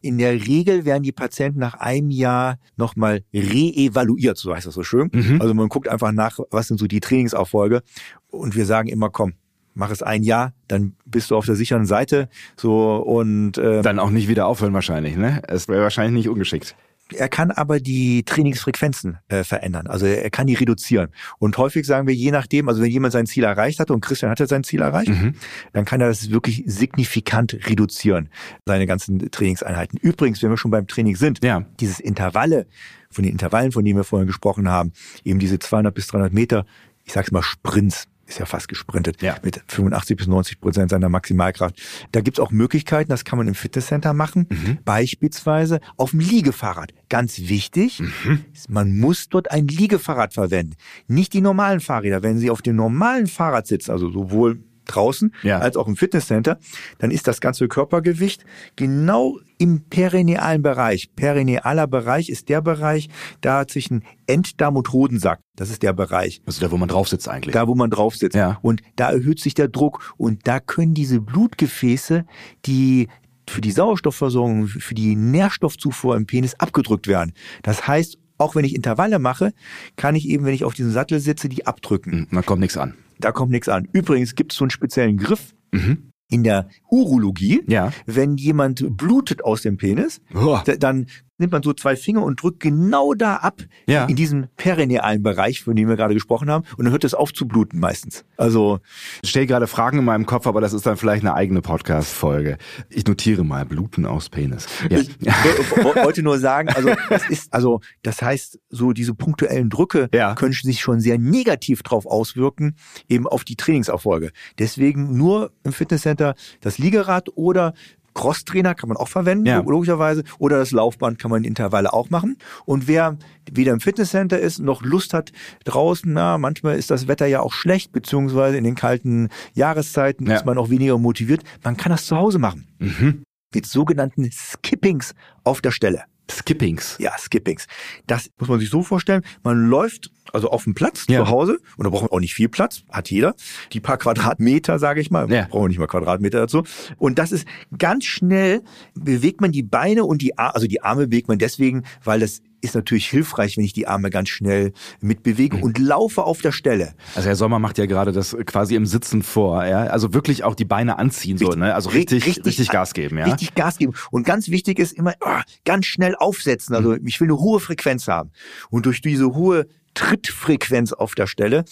In 0.00 0.18
der 0.18 0.34
Regel 0.34 0.84
werden 0.84 1.02
die 1.02 1.10
Patienten 1.10 1.58
nach 1.58 1.74
einem 1.74 2.12
Jahr 2.12 2.60
nochmal 2.76 3.24
reevaluiert, 3.34 4.38
so 4.38 4.54
heißt 4.54 4.68
das 4.68 4.74
so 4.74 4.84
schön. 4.84 5.10
Mhm. 5.12 5.40
Also 5.40 5.54
man 5.54 5.68
guckt 5.68 5.88
einfach 5.88 6.12
nach, 6.12 6.38
was 6.52 6.68
sind 6.68 6.78
so 6.78 6.86
die 6.86 7.00
Trainingserfolge. 7.00 7.82
Und 8.28 8.54
wir 8.54 8.64
sagen 8.64 8.88
immer, 8.88 9.10
komm, 9.10 9.32
mach 9.74 9.90
es 9.90 10.02
ein 10.02 10.22
Jahr, 10.22 10.52
dann 10.68 10.94
bist 11.04 11.30
du 11.30 11.36
auf 11.36 11.46
der 11.46 11.56
sicheren 11.56 11.86
Seite. 11.86 12.28
So 12.56 12.96
und 12.96 13.58
äh, 13.58 13.82
dann 13.82 13.98
auch 13.98 14.10
nicht 14.10 14.28
wieder 14.28 14.46
aufhören 14.46 14.72
wahrscheinlich, 14.72 15.16
ne? 15.16 15.42
Es 15.46 15.68
wäre 15.68 15.82
wahrscheinlich 15.82 16.14
nicht 16.24 16.28
ungeschickt. 16.28 16.76
Er 17.12 17.28
kann 17.28 17.50
aber 17.50 17.80
die 17.80 18.24
Trainingsfrequenzen 18.24 19.18
äh, 19.28 19.44
verändern. 19.44 19.88
Also 19.88 20.06
er 20.06 20.30
kann 20.30 20.46
die 20.46 20.54
reduzieren. 20.54 21.10
Und 21.38 21.58
häufig 21.58 21.86
sagen 21.86 22.06
wir, 22.06 22.14
je 22.14 22.30
nachdem, 22.30 22.66
also 22.68 22.80
wenn 22.80 22.90
jemand 22.90 23.12
sein 23.12 23.26
Ziel 23.26 23.44
erreicht 23.44 23.78
hat 23.78 23.90
und 23.90 24.00
Christian 24.00 24.30
hatte 24.30 24.46
sein 24.46 24.64
Ziel 24.64 24.80
erreicht, 24.80 25.10
mhm. 25.10 25.34
dann 25.74 25.84
kann 25.84 26.00
er 26.00 26.08
das 26.08 26.30
wirklich 26.30 26.62
signifikant 26.66 27.58
reduzieren, 27.68 28.30
seine 28.64 28.86
ganzen 28.86 29.30
Trainingseinheiten. 29.30 29.98
Übrigens, 29.98 30.42
wenn 30.42 30.48
wir 30.48 30.56
schon 30.56 30.70
beim 30.70 30.86
Training 30.86 31.16
sind, 31.16 31.44
ja. 31.44 31.66
dieses 31.78 32.00
Intervalle, 32.00 32.66
von 33.10 33.22
den 33.22 33.32
Intervallen, 33.32 33.70
von 33.70 33.84
denen 33.84 33.98
wir 33.98 34.04
vorhin 34.04 34.26
gesprochen 34.26 34.68
haben, 34.68 34.92
eben 35.24 35.38
diese 35.38 35.58
200 35.58 35.94
bis 35.94 36.08
300 36.08 36.32
Meter, 36.32 36.64
ich 37.04 37.12
sag's 37.12 37.30
mal 37.30 37.42
Sprints, 37.42 38.08
ist 38.26 38.38
ja 38.38 38.46
fast 38.46 38.68
gesprintet 38.68 39.22
ja. 39.22 39.36
mit 39.42 39.62
85 39.68 40.16
bis 40.16 40.26
90 40.26 40.60
Prozent 40.60 40.90
seiner 40.90 41.08
Maximalkraft. 41.08 41.80
Da 42.12 42.20
gibt's 42.20 42.40
auch 42.40 42.50
Möglichkeiten, 42.50 43.10
das 43.10 43.24
kann 43.24 43.38
man 43.38 43.48
im 43.48 43.54
Fitnesscenter 43.54 44.12
machen, 44.12 44.46
mhm. 44.50 44.78
beispielsweise 44.84 45.80
auf 45.96 46.10
dem 46.10 46.20
Liegefahrrad. 46.20 46.92
Ganz 47.08 47.38
wichtig, 47.38 48.00
mhm. 48.00 48.44
man 48.68 48.98
muss 48.98 49.28
dort 49.28 49.50
ein 49.50 49.68
Liegefahrrad 49.68 50.34
verwenden, 50.34 50.74
nicht 51.06 51.32
die 51.32 51.40
normalen 51.40 51.80
Fahrräder. 51.80 52.22
Wenn 52.22 52.38
Sie 52.38 52.50
auf 52.50 52.62
dem 52.62 52.76
normalen 52.76 53.26
Fahrrad 53.26 53.66
sitzen, 53.66 53.90
also 53.90 54.10
sowohl 54.10 54.62
draußen 54.86 55.34
Ja. 55.42 55.58
als 55.58 55.76
auch 55.76 55.88
im 55.88 55.96
Fitnesscenter, 55.96 56.58
dann 56.98 57.10
ist 57.10 57.26
das 57.26 57.40
ganze 57.40 57.68
Körpergewicht 57.68 58.44
genau 58.76 59.38
im 59.58 59.84
perinealen 59.88 60.62
Bereich. 60.62 61.14
Perinealer 61.14 61.86
Bereich 61.86 62.28
ist 62.28 62.48
der 62.48 62.60
Bereich 62.60 63.08
da 63.40 63.66
zwischen 63.66 64.04
Enddarm 64.26 64.76
und 64.76 64.92
Hodensack. 64.92 65.40
Das 65.56 65.70
ist 65.70 65.82
der 65.82 65.92
Bereich. 65.92 66.42
Also 66.46 66.60
da, 66.60 66.70
wo 66.70 66.76
man 66.76 66.88
drauf 66.88 67.08
sitzt 67.08 67.28
eigentlich. 67.28 67.52
Da, 67.54 67.68
wo 67.68 67.74
man 67.74 67.90
drauf 67.90 68.16
sitzt. 68.16 68.36
Ja. 68.36 68.58
Und 68.62 68.82
da 68.96 69.10
erhöht 69.10 69.40
sich 69.40 69.54
der 69.54 69.68
Druck. 69.68 70.14
Und 70.16 70.46
da 70.46 70.60
können 70.60 70.94
diese 70.94 71.20
Blutgefäße, 71.20 72.24
die 72.66 73.08
für 73.48 73.60
die 73.60 73.70
Sauerstoffversorgung, 73.70 74.66
für 74.68 74.94
die 74.94 75.16
Nährstoffzufuhr 75.16 76.16
im 76.16 76.26
Penis 76.26 76.54
abgedrückt 76.54 77.06
werden. 77.06 77.32
Das 77.62 77.86
heißt, 77.86 78.18
auch 78.38 78.54
wenn 78.54 78.64
ich 78.64 78.74
Intervalle 78.74 79.18
mache, 79.18 79.52
kann 79.96 80.14
ich 80.16 80.28
eben, 80.28 80.44
wenn 80.44 80.54
ich 80.54 80.64
auf 80.64 80.74
diesem 80.74 80.90
Sattel 80.92 81.20
sitze, 81.20 81.48
die 81.48 81.66
abdrücken. 81.66 82.12
Hm, 82.12 82.26
Da 82.32 82.42
kommt 82.42 82.60
nichts 82.60 82.76
an. 82.76 82.94
Da 83.20 83.32
kommt 83.32 83.52
nichts 83.52 83.68
an. 83.68 83.88
Übrigens 83.92 84.34
gibt 84.34 84.52
es 84.52 84.58
so 84.58 84.64
einen 84.64 84.70
speziellen 84.70 85.16
Griff 85.16 85.54
Mhm. 85.72 86.10
in 86.30 86.42
der 86.44 86.68
Urologie. 86.90 87.62
Ja. 87.68 87.92
Wenn 88.06 88.36
jemand 88.36 88.96
blutet 88.96 89.44
aus 89.44 89.62
dem 89.62 89.76
Penis, 89.76 90.20
da- 90.32 90.76
dann 90.76 91.06
nimmt 91.38 91.52
man 91.52 91.62
so 91.62 91.72
zwei 91.72 91.96
Finger 91.96 92.22
und 92.22 92.42
drückt 92.42 92.60
genau 92.60 93.14
da 93.14 93.36
ab, 93.36 93.60
Ja. 93.88 94.04
in 94.06 94.14
diesem 94.16 94.46
perinealen 94.56 95.22
Bereich, 95.22 95.62
von 95.62 95.74
dem 95.74 95.88
wir 95.88 95.96
gerade 95.96 96.14
gesprochen 96.14 96.50
haben, 96.50 96.64
und 96.76 96.84
dann 96.84 96.92
hört 96.92 97.04
es 97.04 97.14
auf 97.14 97.32
zu 97.32 97.46
bluten 97.48 97.80
meistens. 97.80 98.24
Also 98.36 98.78
Ich 99.22 99.30
stelle 99.30 99.46
gerade 99.46 99.66
Fragen 99.66 99.98
in 99.98 100.04
meinem 100.04 100.26
Kopf, 100.26 100.46
aber 100.46 100.60
das 100.60 100.72
ist 100.72 100.86
dann 100.86 100.96
vielleicht 100.96 101.22
eine 101.24 101.34
eigene 101.34 101.60
Podcast-Folge. 101.60 102.58
Ich 102.88 103.06
notiere 103.06 103.44
mal 103.44 103.64
Bluten 103.64 104.06
aus 104.06 104.28
Penis. 104.28 104.66
Ja. 104.90 104.98
ich 104.98 105.10
wo- 105.20 105.84
wo- 105.84 105.94
wollte 106.04 106.22
nur 106.22 106.38
sagen, 106.38 106.68
also 106.68 106.90
das 107.08 107.28
ist, 107.28 107.52
also 107.52 107.80
das 108.02 108.22
heißt, 108.22 108.58
so 108.70 108.92
diese 108.92 109.14
punktuellen 109.14 109.70
Drücke 109.70 110.08
Ja. 110.14 110.34
können 110.34 110.52
sich 110.52 110.80
schon 110.80 111.00
sehr 111.00 111.18
negativ 111.18 111.82
drauf 111.82 112.06
auswirken, 112.06 112.76
eben 113.08 113.26
auf 113.26 113.44
die 113.44 113.56
Trainingserfolge. 113.56 114.30
Deswegen 114.58 115.16
nur 115.16 115.52
im 115.64 115.72
Fitnesscenter 115.72 116.34
das 116.60 116.78
Liegerad 116.78 117.28
oder 117.34 117.74
Crosstrainer 118.14 118.74
kann 118.74 118.88
man 118.88 118.96
auch 118.96 119.08
verwenden, 119.08 119.46
Ja. 119.46 119.60
logischerweise, 119.60 120.22
oder 120.38 120.58
das 120.58 120.70
Laufband 120.70 121.18
kann 121.18 121.30
man 121.30 121.42
in 121.42 121.48
Intervalle 121.48 121.92
auch 121.92 122.10
machen. 122.10 122.36
Und 122.64 122.88
wer 122.88 123.16
weder 123.52 123.72
im 123.72 123.80
Fitnesscenter 123.80 124.38
ist, 124.38 124.60
noch 124.60 124.82
Lust 124.82 125.12
hat 125.14 125.32
draußen, 125.64 126.12
na, 126.12 126.38
manchmal 126.38 126.76
ist 126.78 126.90
das 126.90 127.08
Wetter 127.08 127.26
ja 127.26 127.40
auch 127.40 127.52
schlecht, 127.52 127.92
beziehungsweise 127.92 128.56
in 128.56 128.64
den 128.64 128.74
kalten 128.76 129.28
Jahreszeiten 129.54 130.26
Ja. 130.26 130.36
ist 130.36 130.46
man 130.46 130.58
auch 130.58 130.70
weniger 130.70 130.96
motiviert, 130.98 131.42
man 131.62 131.76
kann 131.76 131.90
das 131.90 132.06
zu 132.06 132.16
Hause 132.16 132.38
machen. 132.38 132.66
Mhm. 132.78 133.22
Mit 133.54 133.66
sogenannten 133.66 134.28
Skippings 134.32 135.14
auf 135.44 135.60
der 135.60 135.70
Stelle. 135.70 136.02
Skippings. 136.30 136.96
Ja, 136.98 137.12
Skippings. 137.18 137.66
Das 138.06 138.30
muss 138.38 138.48
man 138.48 138.58
sich 138.60 138.70
so 138.70 138.82
vorstellen. 138.82 139.22
Man 139.42 139.68
läuft 139.68 140.10
also 140.32 140.50
auf 140.50 140.64
dem 140.64 140.74
Platz 140.74 141.04
Ja. 141.08 141.24
zu 141.24 141.30
Hause 141.30 141.58
und 141.76 141.84
da 141.84 141.90
braucht 141.90 142.02
man 142.02 142.10
auch 142.10 142.20
nicht 142.20 142.34
viel 142.34 142.48
Platz, 142.48 142.82
hat 142.90 143.10
jeder. 143.10 143.34
Die 143.72 143.80
paar 143.80 143.98
Quadratmeter, 143.98 144.78
sage 144.78 145.00
ich 145.00 145.10
mal, 145.10 145.30
Ja. 145.30 145.46
brauchen 145.50 145.64
wir 145.64 145.68
nicht 145.68 145.78
mal 145.78 145.86
Quadratmeter 145.86 146.38
dazu. 146.40 146.64
Und 146.96 147.18
das 147.18 147.30
ist 147.32 147.46
ganz 147.78 148.04
schnell 148.04 148.62
bewegt 148.94 149.40
man 149.40 149.52
die 149.52 149.62
Beine 149.62 150.04
und 150.04 150.22
die 150.22 150.38
Arme, 150.38 150.54
also 150.54 150.66
die 150.66 150.82
Arme 150.82 151.08
bewegt 151.08 151.28
man 151.28 151.38
deswegen, 151.38 151.84
weil 152.02 152.20
das 152.20 152.40
ist 152.64 152.74
natürlich 152.74 153.08
hilfreich, 153.08 153.56
wenn 153.56 153.64
ich 153.64 153.72
die 153.72 153.86
Arme 153.86 154.10
ganz 154.10 154.30
schnell 154.30 154.72
mitbewege 155.00 155.58
und 155.58 155.78
laufe 155.78 156.24
auf 156.24 156.40
der 156.40 156.52
Stelle. 156.52 156.94
Also 157.14 157.28
Herr 157.28 157.36
Sommer 157.36 157.58
macht 157.58 157.78
ja 157.78 157.86
gerade 157.86 158.10
das 158.12 158.36
quasi 158.46 158.74
im 158.74 158.86
Sitzen 158.86 159.22
vor, 159.22 159.64
ja. 159.64 159.84
Also 159.84 160.12
wirklich 160.14 160.42
auch 160.42 160.54
die 160.54 160.64
Beine 160.64 160.98
anziehen, 160.98 161.38
so, 161.38 161.50
ne? 161.50 161.74
Also 161.74 161.90
richtig, 161.90 162.26
richtig, 162.26 162.68
Gas 162.70 162.94
geben, 162.94 163.18
ja. 163.18 163.26
Richtig 163.26 163.54
Gas 163.54 163.78
geben. 163.78 163.92
Und 164.10 164.24
ganz 164.26 164.48
wichtig 164.48 164.78
ist 164.78 164.92
immer 164.92 165.12
ah, 165.20 165.42
ganz 165.64 165.86
schnell 165.86 166.16
aufsetzen. 166.16 166.74
Also 166.74 166.90
Mhm. 166.90 167.06
ich 167.06 167.20
will 167.20 167.28
eine 167.28 167.38
hohe 167.38 167.60
Frequenz 167.60 168.08
haben. 168.08 168.30
Und 168.70 168.86
durch 168.86 169.00
diese 169.00 169.34
hohe 169.34 169.66
Trittfrequenz 169.94 170.92
auf 170.92 171.14
der 171.14 171.26
Stelle 171.26 171.64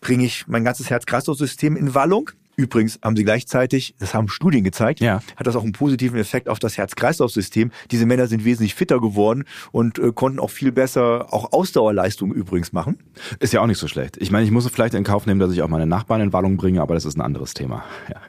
bringe 0.00 0.24
ich 0.24 0.46
mein 0.46 0.64
ganzes 0.64 0.90
Herz-Kreislauf-System 0.90 1.76
in 1.76 1.94
Wallung. 1.94 2.30
Übrigens 2.56 2.98
haben 3.02 3.16
sie 3.16 3.24
gleichzeitig, 3.24 3.94
das 3.98 4.14
haben 4.14 4.28
Studien 4.28 4.64
gezeigt, 4.64 5.00
Ja. 5.00 5.20
hat 5.36 5.46
das 5.46 5.56
auch 5.56 5.62
einen 5.62 5.72
positiven 5.72 6.18
Effekt 6.18 6.48
auf 6.48 6.58
das 6.58 6.78
Herz-Kreislauf-System. 6.78 7.70
Diese 7.90 8.06
Männer 8.06 8.26
sind 8.28 8.44
wesentlich 8.46 8.74
fitter 8.74 8.98
geworden 9.00 9.44
und 9.72 9.98
äh, 9.98 10.10
konnten 10.12 10.38
auch 10.40 10.50
viel 10.50 10.72
besser 10.72 11.32
auch 11.34 11.52
Ausdauerleistungen 11.52 12.34
übrigens 12.34 12.72
machen. 12.72 12.98
Ist 13.40 13.52
ja 13.52 13.60
auch 13.60 13.66
nicht 13.66 13.78
so 13.78 13.88
schlecht. 13.88 14.16
Ich 14.18 14.30
meine, 14.30 14.44
ich 14.46 14.50
muss 14.50 14.66
vielleicht 14.68 14.94
in 14.94 15.04
Kauf 15.04 15.26
nehmen, 15.26 15.38
dass 15.38 15.52
ich 15.52 15.60
auch 15.62 15.68
meine 15.68 15.86
Nachbarn 15.86 16.22
in 16.22 16.32
Wallung 16.32 16.56
bringe, 16.56 16.80
aber 16.80 16.94
das 16.94 17.04
ist 17.04 17.16
ein 17.16 17.20
anderes 17.20 17.52
Thema. 17.52 17.84
Ja. 18.08 18.20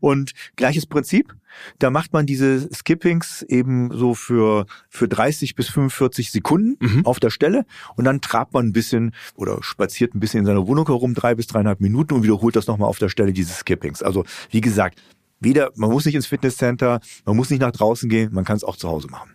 Und 0.00 0.32
gleiches 0.56 0.86
Prinzip, 0.86 1.34
da 1.78 1.90
macht 1.90 2.12
man 2.12 2.26
diese 2.26 2.68
Skippings 2.72 3.42
eben 3.42 3.90
so 3.92 4.14
für, 4.14 4.66
für 4.88 5.08
30 5.08 5.54
bis 5.54 5.68
45 5.68 6.30
Sekunden 6.30 6.76
Mhm. 6.80 7.06
auf 7.06 7.20
der 7.20 7.30
Stelle 7.30 7.64
und 7.96 8.04
dann 8.04 8.20
trabt 8.20 8.52
man 8.54 8.66
ein 8.66 8.72
bisschen 8.72 9.12
oder 9.36 9.62
spaziert 9.62 10.14
ein 10.14 10.20
bisschen 10.20 10.40
in 10.40 10.46
seiner 10.46 10.66
Wohnung 10.66 10.86
herum, 10.86 11.14
drei 11.14 11.34
bis 11.34 11.46
dreieinhalb 11.46 11.80
Minuten 11.80 12.14
und 12.14 12.22
wiederholt 12.22 12.56
das 12.56 12.66
nochmal 12.66 12.88
auf 12.88 12.98
der 12.98 13.08
Stelle, 13.08 13.32
diese 13.32 13.52
Skippings. 13.52 14.02
Also 14.02 14.24
wie 14.50 14.60
gesagt, 14.60 15.00
weder, 15.40 15.70
man 15.76 15.90
muss 15.90 16.04
nicht 16.06 16.14
ins 16.14 16.26
Fitnesscenter, 16.26 17.00
man 17.24 17.36
muss 17.36 17.50
nicht 17.50 17.60
nach 17.60 17.72
draußen 17.72 18.08
gehen, 18.08 18.32
man 18.32 18.44
kann 18.44 18.56
es 18.56 18.64
auch 18.64 18.76
zu 18.76 18.88
Hause 18.88 19.08
machen. 19.08 19.30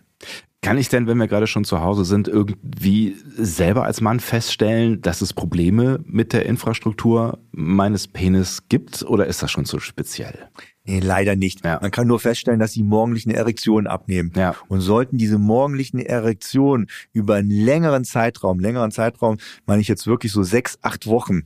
Kann 0.62 0.76
ich 0.76 0.90
denn, 0.90 1.06
wenn 1.06 1.16
wir 1.16 1.26
gerade 1.26 1.46
schon 1.46 1.64
zu 1.64 1.80
Hause 1.80 2.04
sind, 2.04 2.28
irgendwie 2.28 3.16
selber 3.38 3.84
als 3.84 4.02
Mann 4.02 4.20
feststellen, 4.20 5.00
dass 5.00 5.22
es 5.22 5.32
Probleme 5.32 6.00
mit 6.04 6.34
der 6.34 6.44
Infrastruktur 6.44 7.38
meines 7.50 8.06
Penis 8.08 8.64
gibt 8.68 9.02
oder 9.02 9.26
ist 9.26 9.42
das 9.42 9.50
schon 9.50 9.64
zu 9.64 9.78
speziell? 9.78 10.50
Nee, 10.84 11.00
leider 11.00 11.34
nicht. 11.34 11.64
Ja. 11.64 11.78
Man 11.80 11.90
kann 11.90 12.06
nur 12.06 12.20
feststellen, 12.20 12.60
dass 12.60 12.72
die 12.72 12.82
morgendlichen 12.82 13.30
Erektionen 13.30 13.86
abnehmen. 13.86 14.32
Ja. 14.36 14.54
Und 14.68 14.82
sollten 14.82 15.16
diese 15.16 15.38
morgendlichen 15.38 15.98
Erektionen 15.98 16.88
über 17.14 17.36
einen 17.36 17.50
längeren 17.50 18.04
Zeitraum, 18.04 18.60
längeren 18.60 18.90
Zeitraum, 18.90 19.38
meine 19.64 19.80
ich 19.80 19.88
jetzt 19.88 20.06
wirklich 20.06 20.32
so 20.32 20.42
sechs, 20.42 20.78
acht 20.82 21.06
Wochen, 21.06 21.44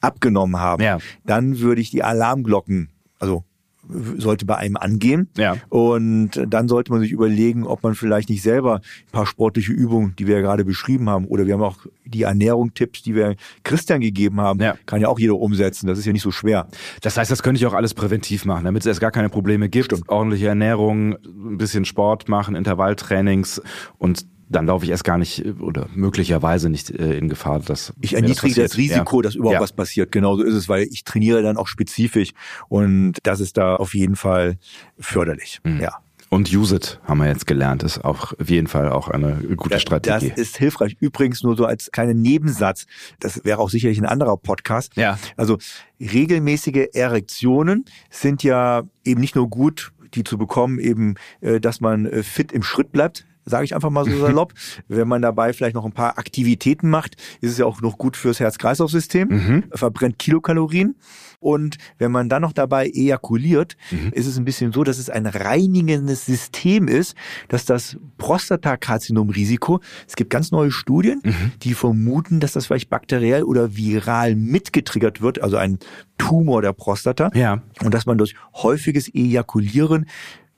abgenommen 0.00 0.60
haben, 0.60 0.82
Ja. 0.82 0.98
dann 1.24 1.58
würde 1.58 1.80
ich 1.80 1.90
die 1.90 2.02
Alarmglocken, 2.04 2.90
also 3.18 3.44
sollte 3.88 4.46
bei 4.46 4.56
einem 4.56 4.76
angehen. 4.76 5.28
Ja. 5.36 5.56
Und 5.68 6.30
dann 6.46 6.68
sollte 6.68 6.92
man 6.92 7.00
sich 7.00 7.10
überlegen, 7.10 7.64
ob 7.66 7.82
man 7.82 7.94
vielleicht 7.94 8.28
nicht 8.30 8.42
selber 8.42 8.76
ein 8.76 9.12
paar 9.12 9.26
sportliche 9.26 9.72
Übungen, 9.72 10.14
die 10.18 10.26
wir 10.26 10.36
ja 10.36 10.40
gerade 10.40 10.64
beschrieben 10.64 11.08
haben, 11.10 11.26
oder 11.26 11.46
wir 11.46 11.54
haben 11.54 11.62
auch 11.62 11.78
die 12.04 12.22
Ernährung-Tipps, 12.22 13.02
die 13.02 13.14
wir 13.14 13.34
Christian 13.64 14.00
gegeben 14.00 14.40
haben, 14.40 14.60
Ja. 14.60 14.76
kann 14.86 15.00
ja 15.00 15.08
auch 15.08 15.18
jeder 15.18 15.34
umsetzen. 15.34 15.86
Das 15.86 15.98
ist 15.98 16.04
ja 16.06 16.12
nicht 16.12 16.22
so 16.22 16.30
schwer. 16.30 16.68
Das 17.00 17.16
heißt, 17.16 17.30
das 17.30 17.42
könnte 17.42 17.58
ich 17.58 17.66
auch 17.66 17.74
alles 17.74 17.94
präventiv 17.94 18.44
machen, 18.44 18.64
damit 18.64 18.82
es 18.82 18.86
erst 18.86 19.00
gar 19.00 19.10
keine 19.10 19.28
Probleme 19.28 19.68
gibt. 19.68 19.92
Ordentliche 20.08 20.46
Ernährung, 20.48 21.14
ein 21.24 21.58
bisschen 21.58 21.84
Sport 21.84 22.28
machen, 22.28 22.54
Intervalltrainings 22.54 23.60
und 23.98 24.26
dann 24.48 24.66
laufe 24.66 24.84
ich 24.84 24.90
erst 24.90 25.04
gar 25.04 25.18
nicht 25.18 25.44
äh, 25.44 25.50
oder 25.60 25.88
möglicherweise 25.94 26.68
nicht 26.68 26.90
äh, 26.90 27.16
in 27.16 27.28
Gefahr, 27.28 27.60
dass 27.60 27.92
Ich 28.00 28.10
das 28.10 28.20
erniedrige 28.20 28.54
das, 28.62 28.70
passiert. 28.72 28.92
Risiko, 28.92 29.18
Ja. 29.18 29.22
dass 29.22 29.34
überhaupt 29.34 29.54
Ja. 29.54 29.60
was 29.60 29.72
passiert. 29.72 30.12
Genauso 30.12 30.42
ist 30.42 30.54
es, 30.54 30.68
weil 30.68 30.84
ich 30.90 31.04
trainiere 31.04 31.42
dann 31.42 31.56
auch 31.56 31.68
spezifisch 31.68 32.30
und 32.68 33.14
das 33.22 33.40
ist 33.40 33.56
da 33.56 33.76
auf 33.76 33.94
jeden 33.94 34.16
Fall 34.16 34.56
förderlich. 34.98 35.60
Mhm. 35.64 35.80
Ja. 35.80 35.98
Und 36.28 36.50
use 36.50 36.74
it, 36.76 36.98
haben 37.04 37.18
wir 37.18 37.26
jetzt 37.28 37.46
gelernt, 37.46 37.82
ist 37.82 38.02
auch 38.06 38.32
auf 38.40 38.48
jeden 38.48 38.66
Fall 38.66 38.88
auch 38.90 39.08
eine 39.08 39.34
gute 39.54 39.68
Das 39.74 39.82
Strategie. 39.82 40.32
ist 40.34 40.56
hilfreich. 40.56 40.96
Übrigens 40.98 41.42
nur 41.42 41.56
so 41.56 41.66
als 41.66 41.90
kleinen 41.92 42.22
Nebensatz. 42.22 42.86
Das 43.20 43.44
wäre 43.44 43.58
auch 43.58 43.68
sicherlich 43.68 43.98
ein 43.98 44.06
anderer 44.06 44.38
Podcast. 44.38 44.96
Ja. 44.96 45.18
Also 45.36 45.58
regelmäßige 46.00 46.88
Erektionen 46.94 47.84
sind 48.10 48.42
ja 48.42 48.82
eben 49.04 49.20
nicht 49.20 49.36
nur 49.36 49.48
gut, 49.48 49.92
die 50.14 50.24
zu 50.24 50.38
bekommen, 50.38 50.78
eben, 50.78 51.14
äh, 51.40 51.60
dass 51.60 51.80
man 51.80 52.06
äh, 52.06 52.22
fit 52.22 52.52
im 52.52 52.62
Schritt 52.62 52.92
bleibt. 52.92 53.26
Sage 53.44 53.64
ich 53.64 53.74
einfach 53.74 53.90
mal 53.90 54.04
so 54.04 54.16
salopp. 54.18 54.52
Wenn 54.88 55.08
man 55.08 55.22
dabei 55.22 55.52
vielleicht 55.52 55.74
noch 55.74 55.84
ein 55.84 55.92
paar 55.92 56.18
Aktivitäten 56.18 56.88
macht, 56.90 57.16
ist 57.40 57.50
es 57.52 57.58
ja 57.58 57.66
auch 57.66 57.80
noch 57.80 57.98
gut 57.98 58.16
fürs 58.16 58.40
Herz-Kreislauf-System, 58.40 59.28
Mhm. 59.28 59.64
verbrennt 59.74 60.18
Kilokalorien. 60.18 60.96
Und 61.40 61.76
wenn 61.98 62.12
man 62.12 62.28
dann 62.28 62.42
noch 62.42 62.52
dabei 62.52 62.88
ejakuliert, 62.88 63.76
Mhm. 63.90 64.10
ist 64.12 64.26
es 64.26 64.38
ein 64.38 64.44
bisschen 64.44 64.72
so, 64.72 64.84
dass 64.84 64.98
es 64.98 65.10
ein 65.10 65.26
reinigendes 65.26 66.24
System 66.24 66.86
ist, 66.86 67.16
dass 67.48 67.64
das 67.64 67.96
Prostatakarzinom-Risiko, 68.18 69.80
es 70.06 70.16
gibt 70.16 70.30
ganz 70.30 70.50
neue 70.52 70.70
Studien, 70.70 71.20
Mhm. 71.24 71.52
die 71.62 71.74
vermuten, 71.74 72.40
dass 72.40 72.52
das 72.52 72.66
vielleicht 72.66 72.90
bakteriell 72.90 73.42
oder 73.42 73.76
viral 73.76 74.36
mitgetriggert 74.36 75.20
wird, 75.20 75.42
also 75.42 75.56
ein 75.56 75.78
Tumor 76.18 76.62
der 76.62 76.72
Prostata. 76.72 77.30
Ja. 77.34 77.62
Und 77.82 77.92
dass 77.94 78.06
man 78.06 78.18
durch 78.18 78.34
häufiges 78.54 79.12
Ejakulieren 79.12 80.06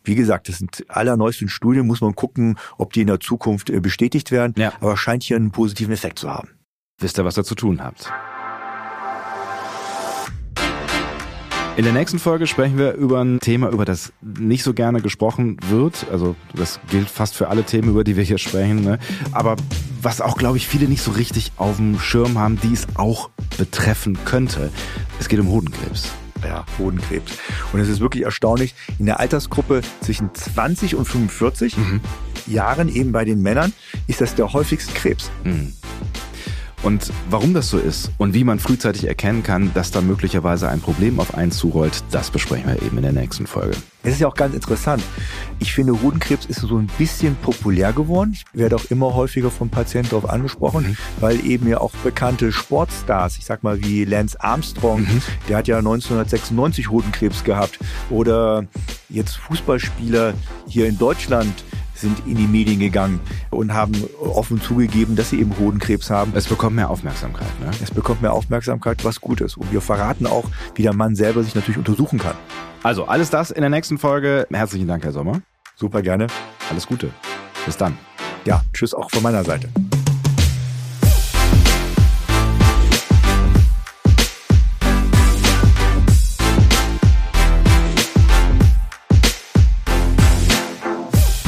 wie 0.04 0.14
gesagt, 0.14 0.48
das 0.48 0.58
sind 0.58 0.84
allerneuesten 0.88 1.48
Studien, 1.48 1.86
muss 1.86 2.00
man 2.00 2.14
gucken, 2.14 2.56
ob 2.78 2.92
die 2.92 3.00
in 3.00 3.06
der 3.08 3.20
Zukunft 3.20 3.70
äh, 3.70 3.80
bestätigt 3.80 4.30
werden, 4.30 4.54
Ja. 4.56 4.72
aber 4.80 4.96
scheint 4.96 5.22
hier 5.22 5.36
einen 5.36 5.50
positiven 5.50 5.92
Effekt 5.92 6.18
zu 6.18 6.30
haben. 6.30 6.50
Wisst 7.00 7.18
ihr, 7.18 7.24
was 7.24 7.36
ihr 7.36 7.44
zu 7.44 7.54
tun 7.54 7.82
habt. 7.82 8.10
In 11.76 11.82
der 11.82 11.92
nächsten 11.92 12.20
Folge 12.20 12.46
sprechen 12.46 12.78
wir 12.78 12.92
über 12.92 13.20
ein 13.20 13.40
Thema, 13.40 13.68
über 13.68 13.84
das 13.84 14.12
nicht 14.22 14.62
so 14.62 14.74
gerne 14.74 15.00
gesprochen 15.00 15.56
wird. 15.68 16.06
Also 16.12 16.36
das 16.54 16.78
gilt 16.88 17.10
fast 17.10 17.34
für 17.34 17.48
alle 17.48 17.64
Themen, 17.64 17.88
über 17.90 18.04
die 18.04 18.14
wir 18.16 18.22
hier 18.22 18.38
sprechen. 18.38 18.82
Ne? 18.84 19.00
Aber 19.32 19.56
was 20.00 20.20
auch, 20.20 20.36
glaube 20.38 20.56
ich, 20.56 20.68
viele 20.68 20.86
nicht 20.86 21.02
so 21.02 21.10
richtig 21.10 21.50
auf 21.56 21.78
dem 21.78 21.98
Schirm 21.98 22.38
haben, 22.38 22.60
die 22.60 22.72
es 22.72 22.86
auch 22.94 23.30
betreffen 23.58 24.16
könnte. 24.24 24.70
Es 25.18 25.28
geht 25.28 25.40
um 25.40 25.48
Hodenkrebs. 25.48 26.12
Ja, 26.46 26.64
Hodenkrebs. 26.78 27.32
Und 27.72 27.80
es 27.80 27.88
ist 27.88 28.00
wirklich 28.00 28.24
erstaunlich, 28.24 28.74
in 28.98 29.06
der 29.06 29.20
Altersgruppe 29.20 29.82
zwischen 30.00 30.34
20 30.34 30.94
und 30.96 31.04
45 31.06 31.76
Jahren, 32.46 32.94
eben 32.94 33.12
bei 33.12 33.24
den 33.24 33.42
Männern, 33.42 33.72
ist 34.06 34.20
das 34.20 34.34
der 34.34 34.52
häufigste 34.52 34.92
Krebs. 34.92 35.30
Mhm. 35.44 35.72
Und 36.84 37.10
warum 37.30 37.54
das 37.54 37.70
so 37.70 37.78
ist 37.78 38.10
und 38.18 38.34
wie 38.34 38.44
man 38.44 38.58
frühzeitig 38.58 39.08
erkennen 39.08 39.42
kann, 39.42 39.72
dass 39.72 39.90
da 39.90 40.02
möglicherweise 40.02 40.68
ein 40.68 40.80
Problem 40.80 41.18
auf 41.18 41.34
einen 41.34 41.50
zurollt, 41.50 42.04
das 42.10 42.30
besprechen 42.30 42.66
wir 42.66 42.82
eben 42.82 42.98
in 42.98 43.02
der 43.04 43.12
nächsten 43.12 43.46
Folge. 43.46 43.74
Es 44.02 44.12
ist 44.12 44.20
ja 44.20 44.28
auch 44.28 44.34
ganz 44.34 44.54
interessant. 44.54 45.02
Ich 45.60 45.72
finde, 45.72 46.02
Hodenkrebs 46.02 46.44
ist 46.44 46.60
so 46.60 46.76
ein 46.76 46.90
bisschen 46.98 47.36
populär 47.36 47.94
geworden. 47.94 48.32
Ich 48.34 48.44
werde 48.52 48.76
auch 48.76 48.84
immer 48.90 49.14
häufiger 49.14 49.50
vom 49.50 49.70
Patienten 49.70 50.10
darauf 50.10 50.28
angesprochen, 50.28 50.88
mhm. 50.88 50.96
weil 51.20 51.46
eben 51.46 51.66
ja 51.68 51.80
auch 51.80 51.92
bekannte 52.04 52.52
Sportstars, 52.52 53.38
ich 53.38 53.46
sag 53.46 53.62
mal 53.62 53.82
wie 53.82 54.04
Lance 54.04 54.38
Armstrong, 54.38 55.00
mhm. 55.00 55.22
der 55.48 55.56
hat 55.56 55.68
ja 55.68 55.78
1996 55.78 56.90
Hodenkrebs 56.90 57.44
gehabt. 57.44 57.78
Oder 58.10 58.66
jetzt 59.08 59.38
Fußballspieler 59.38 60.34
hier 60.68 60.86
in 60.86 60.98
Deutschland, 60.98 61.64
sind 62.04 62.26
in 62.26 62.36
die 62.36 62.46
Medien 62.46 62.78
gegangen 62.78 63.20
und 63.50 63.72
haben 63.74 63.92
offen 64.20 64.60
zugegeben, 64.60 65.16
dass 65.16 65.30
sie 65.30 65.40
eben 65.40 65.58
Hodenkrebs 65.58 66.10
haben. 66.10 66.32
Es 66.34 66.46
bekommt 66.46 66.76
mehr 66.76 66.90
Aufmerksamkeit. 66.90 67.48
Ne? 67.60 67.70
Es 67.82 67.90
bekommt 67.90 68.22
mehr 68.22 68.32
Aufmerksamkeit, 68.32 69.04
was 69.04 69.20
gut 69.20 69.40
ist. 69.40 69.56
Und 69.56 69.72
wir 69.72 69.80
verraten 69.80 70.26
auch, 70.26 70.44
wie 70.74 70.82
der 70.82 70.94
Mann 70.94 71.16
selber 71.16 71.42
sich 71.42 71.54
natürlich 71.54 71.78
untersuchen 71.78 72.18
kann. 72.18 72.36
Also 72.82 73.06
alles 73.06 73.30
das 73.30 73.50
in 73.50 73.62
der 73.62 73.70
nächsten 73.70 73.98
Folge. 73.98 74.46
Herzlichen 74.52 74.86
Dank, 74.86 75.02
Herr 75.04 75.12
Sommer. 75.12 75.40
Super 75.74 76.02
gerne. 76.02 76.26
Alles 76.70 76.86
Gute. 76.86 77.10
Bis 77.64 77.76
dann. 77.76 77.96
Ja, 78.44 78.62
tschüss 78.74 78.94
auch 78.94 79.10
von 79.10 79.22
meiner 79.22 79.42
Seite. 79.42 79.68